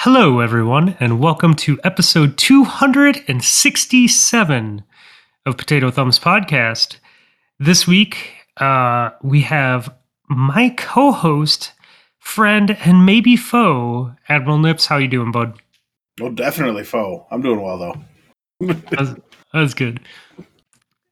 Hello, 0.00 0.40
everyone, 0.40 0.94
and 1.00 1.18
welcome 1.18 1.54
to 1.54 1.80
episode 1.82 2.36
267 2.36 4.84
of 5.46 5.56
Potato 5.56 5.90
Thumbs 5.90 6.18
Podcast. 6.18 6.98
This 7.58 7.86
week, 7.86 8.34
uh, 8.58 9.08
we 9.22 9.40
have 9.40 9.94
my 10.28 10.68
co-host, 10.76 11.72
friend, 12.18 12.76
and 12.84 13.06
maybe 13.06 13.36
foe, 13.36 14.12
Admiral 14.28 14.58
Nips. 14.58 14.84
How 14.86 14.98
you 14.98 15.08
doing, 15.08 15.32
bud? 15.32 15.58
Oh, 16.20 16.28
definitely 16.30 16.84
foe. 16.84 17.26
I'm 17.30 17.40
doing 17.40 17.62
well 17.62 17.78
though. 17.78 17.94
That's, 18.90 19.14
that's 19.52 19.74
good. 19.74 20.00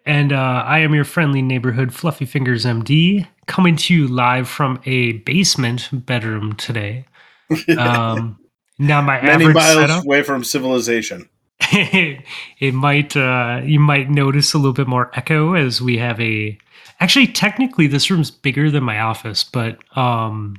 And 0.06 0.32
uh, 0.32 0.62
I 0.66 0.80
am 0.80 0.94
your 0.94 1.04
friendly 1.04 1.40
neighborhood 1.40 1.94
Fluffy 1.94 2.26
Fingers 2.26 2.66
MD, 2.66 3.26
coming 3.46 3.76
to 3.76 3.94
you 3.94 4.08
live 4.08 4.46
from 4.46 4.78
a 4.84 5.12
basement 5.12 5.88
bedroom 5.90 6.52
today. 6.54 7.06
Um, 7.78 8.38
now, 8.78 9.00
my 9.02 9.20
Many 9.22 9.46
miles 9.48 9.74
setup. 9.74 10.04
away 10.04 10.22
from 10.22 10.44
civilization. 10.44 11.28
it 11.60 12.74
might 12.74 13.16
uh 13.16 13.60
you 13.64 13.78
might 13.78 14.10
notice 14.10 14.52
a 14.54 14.58
little 14.58 14.72
bit 14.72 14.88
more 14.88 15.10
echo 15.14 15.54
as 15.54 15.80
we 15.80 15.96
have 15.98 16.20
a 16.20 16.58
actually 17.00 17.28
technically 17.28 17.86
this 17.86 18.10
room's 18.10 18.30
bigger 18.30 18.70
than 18.72 18.82
my 18.82 18.98
office 18.98 19.44
but 19.44 19.78
um 19.96 20.56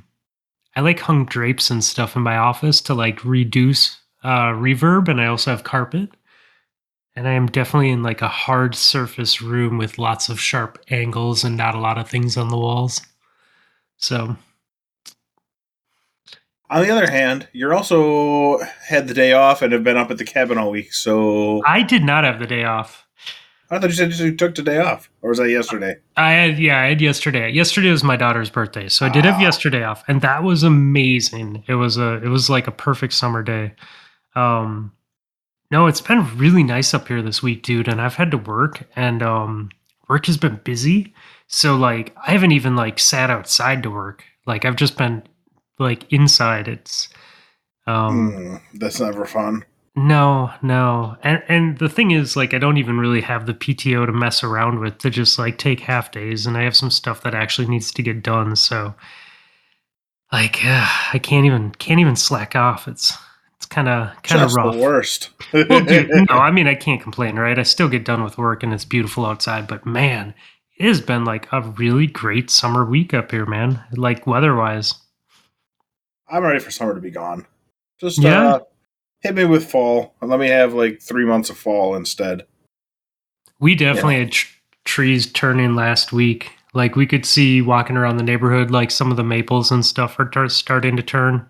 i 0.74 0.80
like 0.80 0.98
hung 0.98 1.26
drapes 1.26 1.70
and 1.70 1.84
stuff 1.84 2.16
in 2.16 2.22
my 2.22 2.36
office 2.38 2.80
to 2.80 2.94
like 2.94 3.22
reduce 3.26 4.00
uh 4.24 4.48
reverb 4.52 5.06
and 5.08 5.20
i 5.20 5.26
also 5.26 5.50
have 5.50 5.64
carpet 5.64 6.08
and 7.14 7.28
i 7.28 7.32
am 7.32 7.46
definitely 7.46 7.90
in 7.90 8.02
like 8.02 8.22
a 8.22 8.28
hard 8.28 8.74
surface 8.74 9.42
room 9.42 9.76
with 9.76 9.98
lots 9.98 10.30
of 10.30 10.40
sharp 10.40 10.82
angles 10.90 11.44
and 11.44 11.58
not 11.58 11.74
a 11.74 11.80
lot 11.80 11.98
of 11.98 12.08
things 12.08 12.38
on 12.38 12.48
the 12.48 12.58
walls 12.58 13.02
so 13.98 14.34
On 16.68 16.82
the 16.82 16.90
other 16.90 17.10
hand, 17.10 17.48
you're 17.52 17.74
also 17.74 18.58
had 18.88 19.06
the 19.08 19.14
day 19.14 19.32
off 19.32 19.62
and 19.62 19.72
have 19.72 19.84
been 19.84 19.96
up 19.96 20.10
at 20.10 20.18
the 20.18 20.24
cabin 20.24 20.58
all 20.58 20.70
week. 20.70 20.92
So 20.92 21.62
i 21.64 21.82
did 21.82 22.02
not 22.02 22.24
have 22.24 22.38
the 22.38 22.46
day 22.46 22.64
off 22.64 23.06
I 23.70 23.78
thought 23.78 23.90
you 23.90 23.96
said 23.96 24.12
you 24.12 24.36
took 24.36 24.54
the 24.54 24.62
day 24.62 24.78
off, 24.78 25.10
or 25.22 25.30
was 25.30 25.38
that 25.38 25.50
yesterday? 25.50 25.96
I 26.16 26.30
had 26.32 26.58
yeah, 26.58 26.80
I 26.80 26.86
had 26.86 27.00
yesterday. 27.00 27.50
Yesterday 27.50 27.90
was 27.90 28.04
my 28.04 28.16
daughter's 28.16 28.48
birthday, 28.50 28.88
so 28.88 29.04
I 29.04 29.08
did 29.08 29.24
have 29.24 29.36
Ah. 29.36 29.40
yesterday 29.42 29.82
off, 29.82 30.04
and 30.06 30.20
that 30.20 30.44
was 30.44 30.62
amazing. 30.62 31.64
It 31.66 31.74
was 31.74 31.96
a 31.96 32.22
it 32.22 32.28
was 32.28 32.48
like 32.48 32.68
a 32.68 32.72
perfect 32.72 33.12
summer 33.12 33.42
day. 33.42 33.72
Um, 34.36 34.92
no, 35.72 35.88
it's 35.88 36.00
been 36.00 36.38
really 36.38 36.62
nice 36.62 36.94
up 36.94 37.08
here 37.08 37.22
this 37.22 37.42
week, 37.42 37.64
dude, 37.64 37.88
and 37.88 38.00
I've 38.00 38.14
had 38.14 38.30
to 38.30 38.38
work, 38.38 38.84
and 38.94 39.20
um, 39.20 39.70
work 40.08 40.26
has 40.26 40.36
been 40.36 40.60
busy. 40.62 41.12
So 41.48 41.74
like, 41.74 42.14
I 42.24 42.30
haven't 42.30 42.52
even 42.52 42.76
like 42.76 43.00
sat 43.00 43.30
outside 43.30 43.82
to 43.82 43.90
work. 43.90 44.22
Like 44.46 44.64
I've 44.64 44.76
just 44.76 44.96
been 44.96 45.24
like 45.78 46.10
inside. 46.12 46.68
It's 46.68 47.08
um. 47.86 48.32
Hmm, 48.32 48.78
that's 48.78 49.00
never 49.00 49.24
fun. 49.24 49.64
No, 49.96 50.52
no. 50.62 51.16
And 51.22 51.42
and 51.48 51.78
the 51.78 51.88
thing 51.88 52.10
is 52.10 52.36
like 52.36 52.52
I 52.52 52.58
don't 52.58 52.76
even 52.76 52.98
really 52.98 53.22
have 53.22 53.46
the 53.46 53.54
PTO 53.54 54.04
to 54.04 54.12
mess 54.12 54.44
around 54.44 54.78
with 54.80 54.98
to 54.98 55.10
just 55.10 55.38
like 55.38 55.56
take 55.56 55.80
half 55.80 56.10
days 56.12 56.44
and 56.46 56.56
I 56.56 56.62
have 56.64 56.76
some 56.76 56.90
stuff 56.90 57.22
that 57.22 57.34
actually 57.34 57.68
needs 57.68 57.90
to 57.92 58.02
get 58.02 58.22
done, 58.22 58.56
so 58.56 58.94
like 60.32 60.64
uh, 60.64 60.86
I 61.14 61.18
can't 61.18 61.46
even 61.46 61.70
can't 61.72 62.00
even 62.00 62.16
slack 62.16 62.54
off. 62.54 62.86
It's 62.88 63.16
it's 63.56 63.66
kind 63.66 63.88
of 63.88 64.10
kind 64.22 64.42
of 64.42 64.52
rough. 64.54 64.74
the 64.74 64.80
worst. 64.82 65.30
Well, 65.68 65.82
dude, 65.84 66.10
no, 66.12 66.26
I 66.36 66.50
mean 66.50 66.66
I 66.68 66.74
can't 66.74 67.00
complain, 67.02 67.36
right? 67.36 67.58
I 67.58 67.62
still 67.62 67.88
get 67.88 68.04
done 68.04 68.22
with 68.22 68.36
work 68.36 68.62
and 68.62 68.74
it's 68.74 68.84
beautiful 68.84 69.24
outside, 69.24 69.66
but 69.66 69.86
man, 69.86 70.34
it 70.78 70.86
has 70.86 71.00
been 71.00 71.24
like 71.24 71.50
a 71.52 71.62
really 71.62 72.06
great 72.06 72.50
summer 72.50 72.84
week 72.84 73.14
up 73.14 73.30
here, 73.30 73.46
man. 73.46 73.82
Like 73.92 74.26
weather-wise. 74.26 74.94
I'm 76.28 76.42
ready 76.42 76.58
for 76.58 76.70
summer 76.70 76.94
to 76.94 77.00
be 77.00 77.10
gone. 77.10 77.46
Just 78.00 78.18
Yeah. 78.22 78.54
uh, 78.54 78.60
hit 79.20 79.34
me 79.34 79.44
with 79.44 79.70
fall 79.70 80.14
and 80.20 80.30
let 80.30 80.40
me 80.40 80.48
have 80.48 80.74
like 80.74 81.00
three 81.00 81.24
months 81.24 81.50
of 81.50 81.58
fall 81.58 81.94
instead. 81.94 82.46
We 83.60 83.74
definitely 83.74 84.18
had 84.18 84.32
tr- 84.32 84.54
trees 84.84 85.30
turning 85.30 85.74
last 85.74 86.12
week. 86.12 86.52
Like 86.74 86.94
we 86.96 87.06
could 87.06 87.24
see 87.24 87.62
walking 87.62 87.96
around 87.96 88.18
the 88.18 88.22
neighborhood, 88.22 88.70
like 88.70 88.90
some 88.90 89.10
of 89.10 89.16
the 89.16 89.24
maples 89.24 89.70
and 89.70 89.84
stuff 89.84 90.18
are 90.18 90.28
tar- 90.28 90.48
starting 90.48 90.96
to 90.96 91.02
turn. 91.02 91.46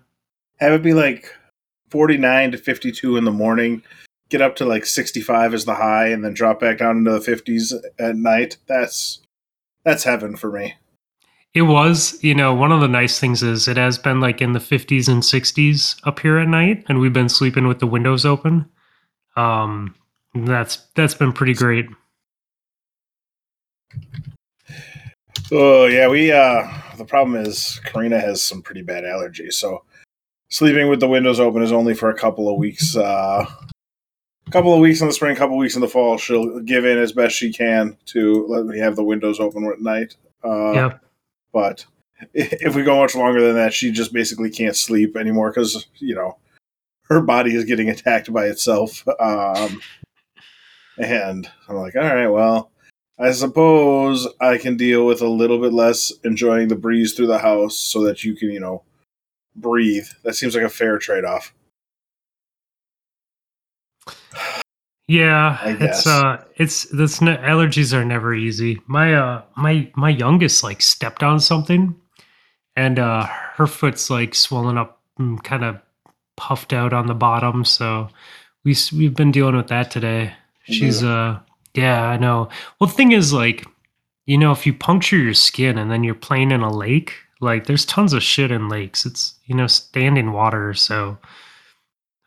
Have 0.59 0.71
it 0.73 0.83
be 0.83 0.93
like 0.93 1.33
49 1.89 2.51
to 2.51 2.57
52 2.57 3.17
in 3.17 3.25
the 3.25 3.31
morning. 3.31 3.83
Get 4.29 4.41
up 4.41 4.55
to 4.57 4.65
like 4.65 4.85
65 4.85 5.53
as 5.53 5.65
the 5.65 5.75
high, 5.75 6.07
and 6.07 6.23
then 6.23 6.33
drop 6.33 6.59
back 6.59 6.79
down 6.79 6.97
into 6.97 7.11
the 7.11 7.19
50s 7.19 7.73
at 7.97 8.15
night. 8.15 8.57
That's 8.67 9.21
that's 9.83 10.03
heaven 10.03 10.35
for 10.35 10.51
me. 10.51 10.75
It 11.53 11.63
was, 11.63 12.21
you 12.23 12.35
know, 12.35 12.53
one 12.53 12.71
of 12.71 12.81
the 12.81 12.87
nice 12.87 13.19
things 13.19 13.41
is 13.41 13.67
it 13.67 13.77
has 13.77 13.97
been 13.97 14.19
like 14.19 14.41
in 14.41 14.53
the 14.53 14.59
50s 14.59 15.07
and 15.07 15.23
60s 15.23 15.99
up 16.03 16.19
here 16.19 16.37
at 16.37 16.47
night, 16.47 16.85
and 16.87 16.99
we've 16.99 17.13
been 17.13 17.29
sleeping 17.29 17.67
with 17.67 17.79
the 17.79 17.87
windows 17.87 18.25
open. 18.25 18.69
Um, 19.35 19.95
that's 20.35 20.77
that's 20.95 21.13
been 21.13 21.33
pretty 21.33 21.53
great. 21.53 21.87
Oh 25.51 25.85
yeah, 25.85 26.07
we 26.07 26.31
uh 26.31 26.67
the 26.97 27.05
problem 27.05 27.37
is 27.37 27.79
Karina 27.85 28.19
has 28.19 28.41
some 28.41 28.61
pretty 28.61 28.81
bad 28.81 29.03
allergies, 29.03 29.53
so 29.53 29.83
sleeping 30.49 30.89
with 30.89 30.99
the 30.99 31.07
windows 31.07 31.39
open 31.39 31.61
is 31.61 31.71
only 31.71 31.93
for 31.93 32.09
a 32.09 32.17
couple 32.17 32.49
of 32.49 32.57
weeks. 32.57 32.95
Uh 32.95 33.45
a 34.47 34.51
couple 34.51 34.73
of 34.73 34.79
weeks 34.79 35.01
in 35.01 35.07
the 35.07 35.13
spring, 35.13 35.35
a 35.35 35.39
couple 35.39 35.55
of 35.55 35.59
weeks 35.59 35.75
in 35.75 35.81
the 35.81 35.87
fall, 35.87 36.17
she'll 36.17 36.59
give 36.61 36.85
in 36.85 36.97
as 36.97 37.11
best 37.11 37.35
she 37.35 37.51
can 37.51 37.97
to 38.05 38.45
let 38.47 38.65
me 38.65 38.79
have 38.79 38.95
the 38.95 39.03
windows 39.03 39.39
open 39.39 39.65
at 39.65 39.81
night. 39.81 40.15
Uh 40.43 40.71
yep. 40.73 41.03
But 41.57 41.87
if 42.35 42.75
we 42.75 42.83
go 42.83 42.99
much 42.99 43.15
longer 43.15 43.41
than 43.41 43.55
that, 43.55 43.73
she 43.73 43.91
just 43.91 44.13
basically 44.13 44.51
can't 44.51 44.75
sleep 44.75 45.17
anymore 45.17 45.49
because 45.49 45.87
you 45.97 46.13
know 46.13 46.37
her 47.09 47.19
body 47.19 47.55
is 47.55 47.65
getting 47.65 47.89
attacked 47.89 48.31
by 48.31 48.45
itself. 48.45 49.03
Um, 49.19 49.81
and 50.99 51.49
I'm 51.67 51.77
like, 51.77 51.95
all 51.95 52.03
right, 52.03 52.27
well, 52.27 52.69
I 53.17 53.31
suppose 53.31 54.27
I 54.39 54.59
can 54.59 54.77
deal 54.77 55.07
with 55.07 55.21
a 55.21 55.27
little 55.27 55.59
bit 55.59 55.73
less 55.73 56.13
enjoying 56.23 56.67
the 56.67 56.75
breeze 56.75 57.13
through 57.13 57.27
the 57.27 57.39
house 57.39 57.75
so 57.75 58.03
that 58.03 58.23
you 58.23 58.35
can, 58.35 58.51
you 58.51 58.59
know, 58.59 58.83
breathe. 59.55 60.05
That 60.23 60.35
seems 60.35 60.53
like 60.53 60.63
a 60.63 60.69
fair 60.69 60.99
trade 60.99 61.25
off. 61.25 61.55
Yeah, 65.07 65.57
it's 65.65 66.05
uh, 66.05 66.43
it's 66.57 66.83
this 66.85 67.21
ne- 67.21 67.37
allergies 67.37 67.93
are 67.93 68.03
never 68.03 68.33
easy. 68.35 68.81
My 68.87 69.13
uh, 69.13 69.41
my 69.55 69.89
my 69.95 70.09
youngest 70.09 70.63
like 70.63 70.81
stepped 70.81 71.23
on 71.23 71.39
something, 71.39 71.95
and 72.75 72.99
uh, 72.99 73.25
her 73.55 73.67
foot's 73.67 74.09
like 74.09 74.35
swollen 74.35 74.77
up, 74.77 74.99
and 75.17 75.41
kind 75.43 75.63
of 75.63 75.79
puffed 76.35 76.73
out 76.73 76.91
on 76.91 77.07
the 77.07 77.13
bottom. 77.13 77.63
So 77.63 78.09
we 78.65 78.75
we've 78.93 79.15
been 79.15 79.31
dealing 79.31 79.55
with 79.55 79.67
that 79.67 79.91
today. 79.91 80.33
She's 80.65 81.01
uh, 81.03 81.39
yeah, 81.73 82.03
I 82.03 82.17
know. 82.17 82.49
Well, 82.79 82.89
the 82.89 82.93
thing 82.93 83.13
is, 83.13 83.31
like, 83.31 83.65
you 84.25 84.37
know, 84.37 84.51
if 84.51 84.65
you 84.65 84.73
puncture 84.73 85.17
your 85.17 85.33
skin 85.33 85.77
and 85.77 85.89
then 85.89 86.03
you're 86.03 86.15
playing 86.15 86.51
in 86.51 86.59
a 86.61 86.73
lake, 86.73 87.13
like, 87.39 87.65
there's 87.67 87.85
tons 87.85 88.11
of 88.11 88.21
shit 88.23 88.51
in 88.51 88.67
lakes. 88.67 89.05
It's 89.05 89.35
you 89.45 89.55
know, 89.55 89.67
standing 89.67 90.33
water, 90.33 90.73
so 90.73 91.17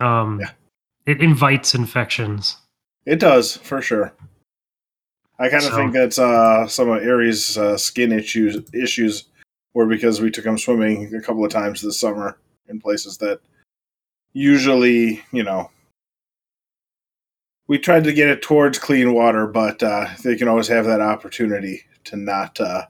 um, 0.01 0.41
Yeah. 0.41 0.51
it 1.05 1.21
invites 1.21 1.75
infections. 1.75 2.57
It 3.11 3.19
does 3.19 3.57
for 3.57 3.83
sure. 3.83 4.13
I 5.41 5.49
kind 5.49 5.65
of 5.65 5.71
So- 5.71 5.77
think 5.77 5.93
that's 5.93 6.17
uh, 6.21 6.69
some 6.69 6.89
of 6.91 7.03
Aries' 7.03 7.59
uh, 7.59 7.77
skin 7.77 8.13
issues 8.13 8.63
issues 8.73 9.25
were 9.75 9.87
because 9.87 10.21
we 10.21 10.31
took 10.31 10.45
him 10.47 10.57
swimming 10.57 11.13
a 11.13 11.21
couple 11.21 11.45
of 11.45 11.51
times 11.51 11.83
this 11.83 11.99
summer 11.99 12.39
in 12.69 12.81
places 12.81 13.19
that 13.19 13.41
usually, 14.33 15.25
you 15.33 15.43
know, 15.43 15.73
we 17.67 17.79
tried 17.81 18.05
to 18.05 18.13
get 18.13 18.29
it 18.29 18.43
towards 18.43 18.79
clean 18.79 19.13
water, 19.13 19.49
but 19.49 19.83
uh, 19.83 20.07
they 20.23 20.37
can 20.37 20.47
always 20.47 20.69
have 20.69 20.85
that 20.85 21.01
opportunity 21.01 21.83
to 22.05 22.17
not, 22.17 22.61
uh, 22.61 22.87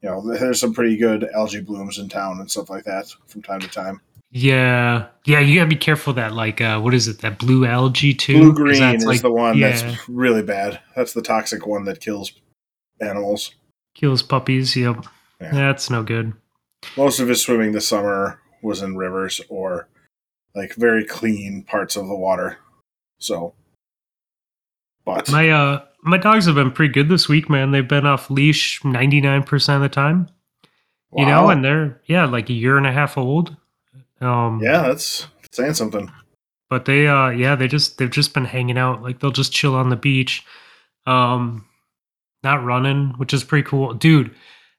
you 0.00 0.08
know, 0.08 0.22
there's 0.38 0.58
some 0.60 0.72
pretty 0.72 0.96
good 0.96 1.28
algae 1.34 1.60
blooms 1.60 1.98
in 1.98 2.08
town 2.08 2.40
and 2.40 2.50
stuff 2.50 2.70
like 2.70 2.84
that 2.84 3.08
from 3.26 3.42
time 3.42 3.60
to 3.60 3.68
time. 3.68 4.00
Yeah, 4.32 5.08
yeah, 5.24 5.40
you 5.40 5.56
gotta 5.56 5.68
be 5.68 5.76
careful 5.76 6.12
that 6.14 6.32
like 6.34 6.60
uh 6.60 6.78
what 6.80 6.94
is 6.94 7.08
it 7.08 7.18
that 7.20 7.38
blue 7.38 7.66
algae 7.66 8.14
too? 8.14 8.38
Blue 8.38 8.52
green 8.54 8.82
is 8.94 9.04
like, 9.04 9.22
the 9.22 9.30
one 9.32 9.58
yeah, 9.58 9.70
that's 9.70 10.08
really 10.08 10.42
bad. 10.42 10.80
That's 10.94 11.12
the 11.12 11.22
toxic 11.22 11.66
one 11.66 11.84
that 11.86 12.00
kills 12.00 12.32
animals. 13.00 13.54
kills 13.94 14.22
puppies. 14.22 14.76
Yep, 14.76 15.04
Yeah. 15.40 15.50
that's 15.52 15.90
no 15.90 16.04
good. 16.04 16.32
most 16.96 17.18
of 17.18 17.26
his 17.28 17.42
swimming 17.42 17.72
this 17.72 17.88
summer 17.88 18.40
was 18.62 18.82
in 18.82 18.96
rivers 18.96 19.40
or 19.48 19.88
like 20.54 20.74
very 20.74 21.04
clean 21.04 21.64
parts 21.64 21.96
of 21.96 22.06
the 22.06 22.16
water. 22.16 22.58
So, 23.18 23.54
but 25.04 25.28
My 25.30 25.50
uh 25.50 25.84
my 26.02 26.18
dogs 26.18 26.46
have 26.46 26.54
been 26.54 26.70
pretty 26.70 26.92
good 26.92 27.08
this 27.08 27.28
week, 27.28 27.50
man. 27.50 27.72
They've 27.72 27.86
been 27.86 28.06
off 28.06 28.30
leash 28.30 28.84
ninety 28.84 29.20
nine 29.20 29.42
percent 29.42 29.76
of 29.76 29.82
the 29.82 29.88
time. 29.94 30.28
You 31.16 31.26
know, 31.26 31.50
and 31.50 31.64
they're 31.64 32.00
yeah 32.06 32.26
like 32.26 32.48
a 32.48 32.52
year 32.52 32.76
and 32.76 32.86
a 32.86 32.92
half 32.92 33.18
old. 33.18 33.56
Um, 34.20 34.60
yeah, 34.62 34.82
that's 34.82 35.26
saying 35.52 35.74
something. 35.74 36.10
but 36.68 36.84
they 36.84 37.06
uh 37.08 37.30
yeah 37.30 37.56
they 37.56 37.66
just 37.66 37.98
they've 37.98 38.10
just 38.10 38.34
been 38.34 38.44
hanging 38.44 38.78
out 38.78 39.02
like 39.02 39.18
they'll 39.18 39.30
just 39.32 39.52
chill 39.52 39.74
on 39.74 39.88
the 39.88 39.96
beach 39.96 40.44
um 41.06 41.64
not 42.44 42.62
running 42.64 43.08
which 43.16 43.32
is 43.34 43.42
pretty 43.44 43.66
cool 43.68 43.92
dude 43.94 44.34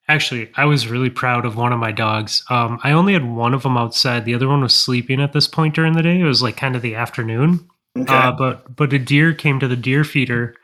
Actually, 0.07 0.51
I 0.55 0.65
was 0.65 0.88
really 0.89 1.11
proud 1.11 1.45
of 1.45 1.55
one 1.55 1.71
of 1.71 1.79
my 1.79 1.93
dogs. 1.93 2.43
Um, 2.49 2.79
I 2.83 2.91
only 2.91 3.13
had 3.13 3.23
one 3.23 3.53
of 3.53 3.63
them 3.63 3.77
outside. 3.77 4.25
The 4.25 4.33
other 4.33 4.47
one 4.49 4.59
was 4.61 4.75
sleeping 4.75 5.21
at 5.21 5.31
this 5.31 5.47
point 5.47 5.73
during 5.73 5.94
the 5.94 6.01
day. 6.01 6.19
It 6.19 6.25
was 6.25 6.41
like 6.41 6.57
kind 6.57 6.75
of 6.75 6.81
the 6.81 6.95
afternoon. 6.95 7.69
Okay. 7.97 8.13
Uh, 8.13 8.31
but 8.33 8.75
but 8.75 8.91
a 8.91 8.99
deer 8.99 9.33
came 9.33 9.59
to 9.61 9.69
the 9.69 9.77
deer 9.77 10.03
feeder, 10.03 10.55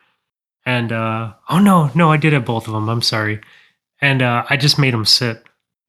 and 0.66 0.92
uh, 0.92 1.32
oh 1.48 1.60
no, 1.60 1.92
no, 1.96 2.12
I 2.12 2.18
did 2.18 2.34
have 2.34 2.44
both 2.44 2.68
of 2.68 2.74
them. 2.74 2.90
I'm 2.90 3.02
sorry, 3.02 3.40
and 4.02 4.22
uh, 4.22 4.44
I 4.50 4.58
just 4.58 4.78
made 4.80 4.94
them 4.94 5.06
sit 5.06 5.42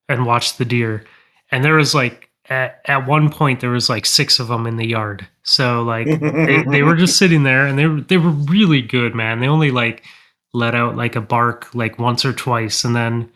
and 0.08 0.24
watch 0.26 0.56
the 0.58 0.64
deer. 0.66 1.04
And 1.50 1.64
there 1.64 1.74
was 1.74 1.94
like 1.96 2.27
at, 2.48 2.80
at 2.86 3.06
one 3.06 3.30
point 3.30 3.60
there 3.60 3.70
was 3.70 3.88
like 3.88 4.06
six 4.06 4.40
of 4.40 4.48
them 4.48 4.66
in 4.66 4.76
the 4.76 4.88
yard. 4.88 5.26
So 5.42 5.82
like 5.82 6.06
they, 6.06 6.62
they 6.70 6.82
were 6.82 6.96
just 6.96 7.18
sitting 7.18 7.42
there, 7.42 7.66
and 7.66 7.78
they 7.78 7.86
were 7.86 8.00
they 8.00 8.16
were 8.16 8.30
really 8.30 8.82
good, 8.82 9.14
man. 9.14 9.40
They 9.40 9.48
only 9.48 9.70
like 9.70 10.04
let 10.52 10.74
out 10.74 10.96
like 10.96 11.16
a 11.16 11.20
bark 11.20 11.74
like 11.74 11.98
once 11.98 12.24
or 12.24 12.32
twice, 12.32 12.84
and 12.84 12.96
then 12.96 13.30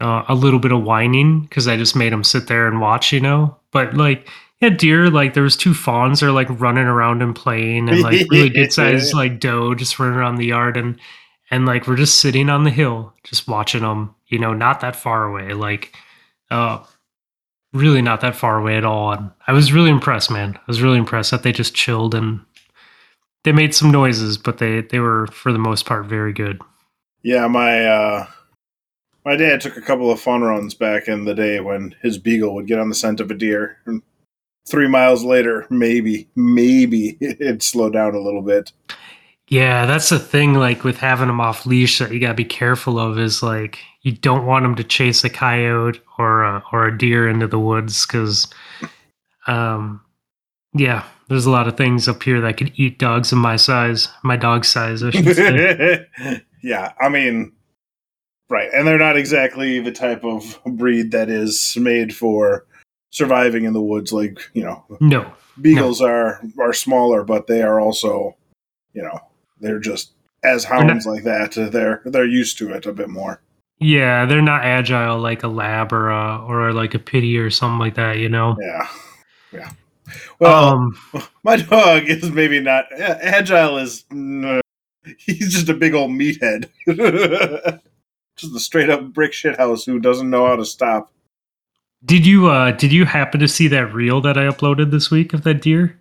uh, 0.00 0.24
a 0.28 0.34
little 0.34 0.60
bit 0.60 0.72
of 0.72 0.82
whining 0.82 1.42
because 1.42 1.68
I 1.68 1.76
just 1.76 1.96
made 1.96 2.12
them 2.12 2.24
sit 2.24 2.46
there 2.46 2.66
and 2.66 2.80
watch, 2.80 3.12
you 3.12 3.20
know. 3.20 3.56
But 3.72 3.94
like 3.94 4.28
yeah, 4.60 4.70
deer 4.70 5.10
like 5.10 5.34
there 5.34 5.42
was 5.42 5.56
two 5.56 5.74
fawns 5.74 6.20
that 6.20 6.26
are 6.26 6.32
like 6.32 6.48
running 6.60 6.86
around 6.86 7.22
and 7.22 7.34
playing, 7.34 7.88
and 7.88 8.00
like 8.00 8.26
really 8.30 8.48
good 8.48 8.72
sized 8.72 9.14
like 9.14 9.38
doe 9.40 9.74
just 9.74 9.98
running 9.98 10.16
around 10.16 10.36
the 10.36 10.46
yard, 10.46 10.76
and 10.76 10.98
and 11.50 11.66
like 11.66 11.86
we're 11.86 11.96
just 11.96 12.20
sitting 12.20 12.48
on 12.48 12.64
the 12.64 12.70
hill 12.70 13.12
just 13.22 13.48
watching 13.48 13.82
them, 13.82 14.14
you 14.28 14.38
know, 14.38 14.54
not 14.54 14.80
that 14.80 14.96
far 14.96 15.24
away, 15.24 15.52
like 15.52 15.94
uh, 16.50 16.82
really 17.76 18.02
not 18.02 18.20
that 18.20 18.36
far 18.36 18.58
away 18.58 18.76
at 18.76 18.84
all. 18.84 19.12
And 19.12 19.30
I 19.46 19.52
was 19.52 19.72
really 19.72 19.90
impressed, 19.90 20.30
man. 20.30 20.56
I 20.56 20.64
was 20.66 20.82
really 20.82 20.98
impressed 20.98 21.30
that 21.30 21.42
they 21.42 21.52
just 21.52 21.74
chilled 21.74 22.14
and 22.14 22.40
they 23.44 23.52
made 23.52 23.74
some 23.74 23.90
noises, 23.90 24.38
but 24.38 24.58
they 24.58 24.82
they 24.82 24.98
were 24.98 25.28
for 25.28 25.52
the 25.52 25.58
most 25.58 25.86
part 25.86 26.06
very 26.06 26.32
good. 26.32 26.60
Yeah, 27.22 27.46
my 27.46 27.84
uh 27.86 28.26
my 29.24 29.36
dad 29.36 29.60
took 29.60 29.76
a 29.76 29.82
couple 29.82 30.10
of 30.10 30.20
fun 30.20 30.42
runs 30.42 30.74
back 30.74 31.08
in 31.08 31.24
the 31.24 31.34
day 31.34 31.58
when 31.58 31.94
his 32.00 32.16
beagle 32.16 32.54
would 32.54 32.68
get 32.68 32.78
on 32.78 32.88
the 32.88 32.94
scent 32.94 33.20
of 33.20 33.30
a 33.30 33.34
deer. 33.34 33.76
And 33.84 34.00
three 34.68 34.86
miles 34.86 35.24
later, 35.24 35.66
maybe, 35.68 36.28
maybe 36.36 37.18
it'd 37.20 37.62
slow 37.62 37.90
down 37.90 38.14
a 38.14 38.20
little 38.20 38.42
bit. 38.42 38.72
Yeah, 39.48 39.86
that's 39.86 40.08
the 40.08 40.18
thing. 40.18 40.54
Like 40.54 40.82
with 40.82 40.98
having 40.98 41.28
them 41.28 41.40
off 41.40 41.66
leash, 41.66 41.98
that 41.98 42.12
you 42.12 42.18
gotta 42.18 42.34
be 42.34 42.44
careful 42.44 42.98
of 42.98 43.18
is 43.18 43.42
like 43.42 43.78
you 44.02 44.12
don't 44.12 44.46
want 44.46 44.64
them 44.64 44.74
to 44.76 44.84
chase 44.84 45.24
a 45.24 45.30
coyote 45.30 46.00
or 46.18 46.42
a, 46.42 46.62
or 46.72 46.86
a 46.86 46.96
deer 46.96 47.28
into 47.28 47.46
the 47.46 47.58
woods 47.58 48.06
because, 48.06 48.46
um, 49.46 50.00
yeah, 50.74 51.04
there's 51.28 51.46
a 51.46 51.50
lot 51.50 51.68
of 51.68 51.76
things 51.76 52.08
up 52.08 52.22
here 52.22 52.40
that 52.40 52.56
could 52.56 52.72
eat 52.76 52.98
dogs 52.98 53.32
of 53.32 53.38
my 53.38 53.56
size, 53.56 54.08
my 54.22 54.36
dog 54.36 54.64
size, 54.64 55.02
I 55.02 55.10
should 55.10 55.34
say. 55.34 56.06
yeah, 56.62 56.92
I 57.00 57.08
mean, 57.08 57.52
right, 58.48 58.70
and 58.72 58.86
they're 58.86 58.98
not 58.98 59.16
exactly 59.16 59.80
the 59.80 59.92
type 59.92 60.24
of 60.24 60.60
breed 60.64 61.12
that 61.12 61.28
is 61.28 61.76
made 61.76 62.14
for 62.14 62.66
surviving 63.10 63.64
in 63.64 63.72
the 63.72 63.82
woods. 63.82 64.12
Like 64.12 64.38
you 64.54 64.62
know, 64.62 64.84
no, 65.00 65.32
beagles 65.60 66.00
are 66.00 66.40
are 66.58 66.72
smaller, 66.72 67.24
but 67.24 67.46
they 67.46 67.62
are 67.62 67.80
also, 67.80 68.36
you 68.92 69.02
know, 69.02 69.20
they're 69.60 69.78
just 69.80 70.12
as 70.42 70.64
hounds 70.64 71.06
like 71.06 71.24
that. 71.24 71.52
They're 71.72 72.02
they're 72.04 72.24
used 72.24 72.58
to 72.58 72.72
it 72.72 72.86
a 72.86 72.92
bit 72.92 73.08
more. 73.08 73.40
yeah, 73.78 74.24
they're 74.26 74.42
not 74.42 74.64
agile 74.64 75.18
like 75.18 75.42
a 75.42 75.48
lab 75.48 75.92
or 75.92 76.10
a 76.10 76.38
or 76.46 76.72
like 76.72 76.94
a 76.94 76.98
pity 76.98 77.36
or 77.38 77.50
something 77.50 77.78
like 77.78 77.94
that. 77.96 78.18
You 78.18 78.28
know. 78.28 78.56
Yeah, 78.60 78.88
yeah. 79.52 79.70
Well, 80.38 80.68
um, 80.74 80.98
my 81.42 81.56
dog 81.56 82.04
is 82.08 82.30
maybe 82.30 82.60
not 82.60 82.86
agile. 82.98 83.78
Is 83.78 84.04
he's 85.18 85.52
just 85.52 85.68
a 85.68 85.74
big 85.74 85.94
old 85.94 86.10
meathead, 86.10 86.68
just 88.36 88.54
a 88.54 88.60
straight 88.60 88.90
up 88.90 89.12
brick 89.12 89.32
shit 89.32 89.56
house 89.56 89.84
who 89.84 89.98
doesn't 89.98 90.30
know 90.30 90.46
how 90.46 90.56
to 90.56 90.64
stop. 90.64 91.12
did 92.04 92.26
you 92.26 92.48
uh 92.48 92.70
did 92.72 92.92
you 92.92 93.04
happen 93.04 93.40
to 93.40 93.48
see 93.48 93.68
that 93.68 93.92
reel 93.92 94.20
that 94.20 94.38
I 94.38 94.42
uploaded 94.42 94.90
this 94.90 95.10
week 95.10 95.32
of 95.32 95.42
that 95.42 95.62
deer? 95.62 95.98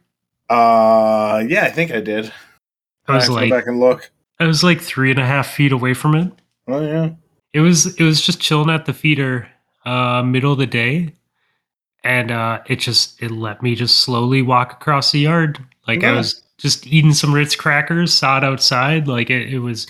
Uh, 0.50 1.44
yeah, 1.48 1.64
I 1.64 1.72
think 1.72 1.92
I 1.92 2.00
did. 2.02 2.32
I 3.08 3.16
was 3.16 3.26
to 3.26 3.34
like, 3.34 3.50
go 3.50 3.58
back 3.58 3.68
and 3.68 3.80
look. 3.80 4.10
I 4.40 4.48
was 4.48 4.64
like 4.64 4.82
three 4.82 5.12
and 5.12 5.20
a 5.20 5.26
half 5.26 5.48
feet 5.48 5.72
away 5.72 5.94
from 5.94 6.16
it. 6.16 6.32
Oh 6.68 6.82
yeah, 6.82 7.12
It 7.54 7.62
was 7.62 7.96
it 8.00 8.04
was 8.04 8.22
just 8.22 8.42
chilling 8.42 8.70
at 8.70 8.86
the 8.86 8.94
feeder, 8.94 9.48
uh, 9.86 10.24
middle 10.24 10.54
of 10.54 10.58
the 10.58 10.66
day, 10.66 11.14
and 12.04 12.32
uh, 12.32 12.62
it 12.68 12.78
just 12.78 13.22
it 13.22 13.32
let 13.32 13.62
me 13.62 13.76
just 13.76 14.00
slowly 14.00 14.42
walk 14.42 14.74
across 14.74 15.12
the 15.12 15.20
yard. 15.20 15.60
Like 15.88 16.04
I 16.04 16.12
was 16.12 16.42
just 16.58 16.88
eating 16.88 17.14
some 17.14 17.34
Ritz 17.34 17.56
crackers, 17.56 18.14
saw 18.14 18.38
it 18.38 18.44
outside. 18.44 19.08
Like 19.08 19.30
it, 19.30 19.54
it 19.54 19.60
was. 19.60 19.88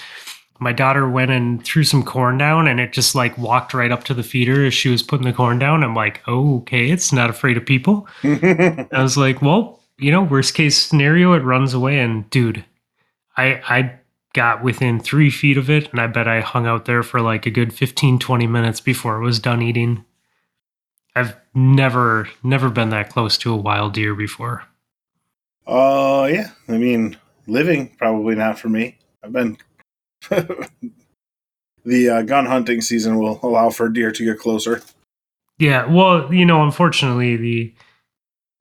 My 0.57 0.71
daughter 0.71 1.09
went 1.09 1.31
and 1.31 1.61
threw 1.65 1.83
some 1.83 2.01
corn 2.01 2.37
down, 2.37 2.67
and 2.67 2.79
it 2.79 2.93
just 2.93 3.13
like 3.13 3.37
walked 3.37 3.73
right 3.73 3.91
up 3.91 4.05
to 4.05 4.13
the 4.13 4.23
feeder 4.23 4.65
as 4.65 4.73
she 4.73 4.87
was 4.87 5.03
putting 5.03 5.25
the 5.25 5.33
corn 5.33 5.59
down. 5.59 5.83
I'm 5.83 5.95
like, 5.95 6.21
oh, 6.27 6.59
okay, 6.59 6.89
it's 6.91 7.11
not 7.11 7.29
afraid 7.29 7.57
of 7.57 7.65
people. 7.65 8.07
I 8.23 8.87
was 8.93 9.17
like, 9.17 9.41
well, 9.41 9.81
you 9.97 10.11
know, 10.11 10.23
worst 10.23 10.53
case 10.53 10.77
scenario, 10.77 11.33
it 11.33 11.43
runs 11.43 11.73
away. 11.73 11.99
And 11.99 12.29
dude, 12.29 12.63
I 13.37 13.61
I 13.67 13.99
got 14.33 14.63
within 14.63 14.99
three 14.99 15.29
feet 15.29 15.57
of 15.57 15.69
it, 15.69 15.89
and 15.91 15.99
I 15.99 16.07
bet 16.07 16.27
I 16.27 16.41
hung 16.41 16.67
out 16.67 16.85
there 16.85 17.03
for 17.03 17.21
like 17.21 17.45
a 17.45 17.51
good 17.51 17.73
15, 17.73 18.19
20 18.19 18.47
minutes 18.47 18.81
before 18.81 19.17
it 19.17 19.23
was 19.23 19.39
done 19.39 19.61
eating. 19.61 20.03
I've 21.15 21.35
never, 21.53 22.27
never 22.43 22.69
been 22.69 22.89
that 22.89 23.09
close 23.09 23.37
to 23.39 23.53
a 23.53 23.57
wild 23.57 23.93
deer 23.93 24.13
before. 24.13 24.63
uh, 25.65 26.27
yeah. 26.29 26.49
I 26.67 26.77
mean, 26.77 27.17
living 27.47 27.95
probably 27.97 28.35
not 28.35 28.59
for 28.59 28.67
me. 28.69 28.97
I've 29.23 29.31
been. 29.31 29.57
the 30.29 32.09
uh, 32.09 32.21
gun 32.23 32.45
hunting 32.45 32.81
season 32.81 33.17
will 33.17 33.39
allow 33.43 33.69
for 33.69 33.87
deer 33.87 34.11
to 34.11 34.25
get 34.25 34.39
closer. 34.39 34.81
Yeah, 35.57 35.85
well, 35.85 36.33
you 36.33 36.45
know, 36.45 36.63
unfortunately, 36.63 37.37
the 37.37 37.73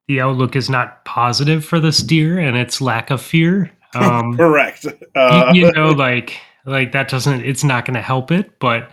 the 0.06 0.20
outlook 0.20 0.54
is 0.54 0.68
not 0.68 1.04
positive 1.04 1.64
for 1.64 1.80
this 1.80 1.98
deer 1.98 2.38
and 2.38 2.56
its 2.56 2.80
lack 2.80 3.10
of 3.10 3.22
fear. 3.22 3.72
Um, 3.94 4.36
Correct. 4.36 4.84
you, 4.84 4.92
Uh, 5.14 5.52
you 5.54 5.72
know, 5.72 5.90
like 5.92 6.38
like 6.66 6.92
that 6.92 7.08
doesn't 7.08 7.44
it's 7.44 7.64
not 7.64 7.84
going 7.84 7.94
to 7.94 8.02
help 8.02 8.30
it. 8.30 8.58
But 8.58 8.90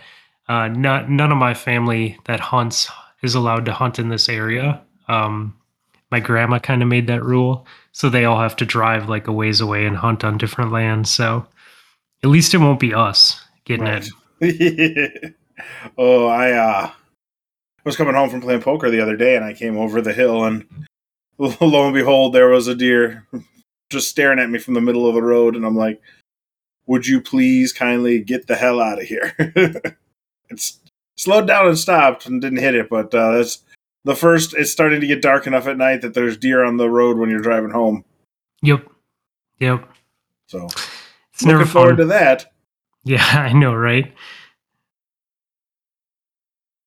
uh, 0.48 0.68
not 0.68 1.10
none 1.10 1.32
of 1.32 1.38
my 1.38 1.54
family 1.54 2.18
that 2.24 2.40
hunts 2.40 2.90
is 3.22 3.34
allowed 3.34 3.64
to 3.66 3.72
hunt 3.72 3.98
in 3.98 4.08
this 4.08 4.28
area. 4.28 4.80
Um, 5.08 5.56
my 6.10 6.20
grandma 6.20 6.58
kind 6.58 6.82
of 6.82 6.88
made 6.88 7.06
that 7.06 7.22
rule, 7.22 7.66
so 7.92 8.08
they 8.08 8.24
all 8.24 8.40
have 8.40 8.56
to 8.56 8.66
drive 8.66 9.08
like 9.08 9.26
a 9.28 9.32
ways 9.32 9.60
away 9.60 9.86
and 9.86 9.96
hunt 9.96 10.24
on 10.24 10.36
different 10.38 10.72
lands. 10.72 11.10
So 11.10 11.46
at 12.22 12.30
least 12.30 12.54
it 12.54 12.58
won't 12.58 12.80
be 12.80 12.94
us 12.94 13.40
getting 13.64 13.86
Right. 13.86 14.08
it. 14.40 15.34
oh, 15.98 16.26
I 16.26 16.52
uh, 16.52 16.90
was 17.84 17.96
coming 17.96 18.14
home 18.14 18.30
from 18.30 18.40
playing 18.40 18.62
poker 18.62 18.90
the 18.90 19.00
other 19.00 19.16
day, 19.16 19.36
and 19.36 19.44
I 19.44 19.54
came 19.54 19.76
over 19.78 20.00
the 20.02 20.12
hill, 20.12 20.44
and 20.44 20.66
lo 21.38 21.84
and 21.86 21.94
behold, 21.94 22.34
there 22.34 22.48
was 22.48 22.66
a 22.66 22.74
deer 22.74 23.26
just 23.92 24.10
staring 24.10 24.38
at 24.38 24.50
me 24.50 24.58
from 24.58 24.74
the 24.74 24.80
middle 24.80 25.06
of 25.08 25.14
the 25.14 25.22
road, 25.22 25.54
and 25.56 25.64
I'm 25.64 25.76
like, 25.76 26.00
"Would 26.86 27.06
you 27.06 27.20
please 27.20 27.72
kindly 27.72 28.18
get 28.20 28.46
the 28.46 28.56
hell 28.56 28.80
out 28.80 29.00
of 29.00 29.06
here?" 29.06 29.32
it's 30.50 30.80
slowed 31.16 31.46
down 31.46 31.68
and 31.68 31.78
stopped 31.78 32.26
and 32.26 32.40
didn't 32.40 32.58
hit 32.58 32.74
it, 32.74 32.88
but 32.90 33.14
uh, 33.14 33.32
that's 33.36 33.60
the 34.04 34.16
first. 34.16 34.54
It's 34.54 34.72
starting 34.72 35.00
to 35.00 35.06
get 35.06 35.22
dark 35.22 35.46
enough 35.46 35.66
at 35.66 35.76
night 35.78 36.00
that 36.02 36.14
there's 36.14 36.36
deer 36.36 36.64
on 36.64 36.76
the 36.76 36.90
road 36.90 37.16
when 37.18 37.30
you're 37.30 37.40
driving 37.40 37.70
home. 37.70 38.04
Yep, 38.62 38.86
yep. 39.58 39.88
So 40.46 40.66
It's 41.32 41.44
never 41.44 41.60
looking 41.60 41.72
forward 41.72 41.90
fun. 41.90 41.96
to 41.98 42.04
that. 42.06 42.52
Yeah, 43.04 43.24
I 43.32 43.52
know, 43.52 43.74
right? 43.74 44.12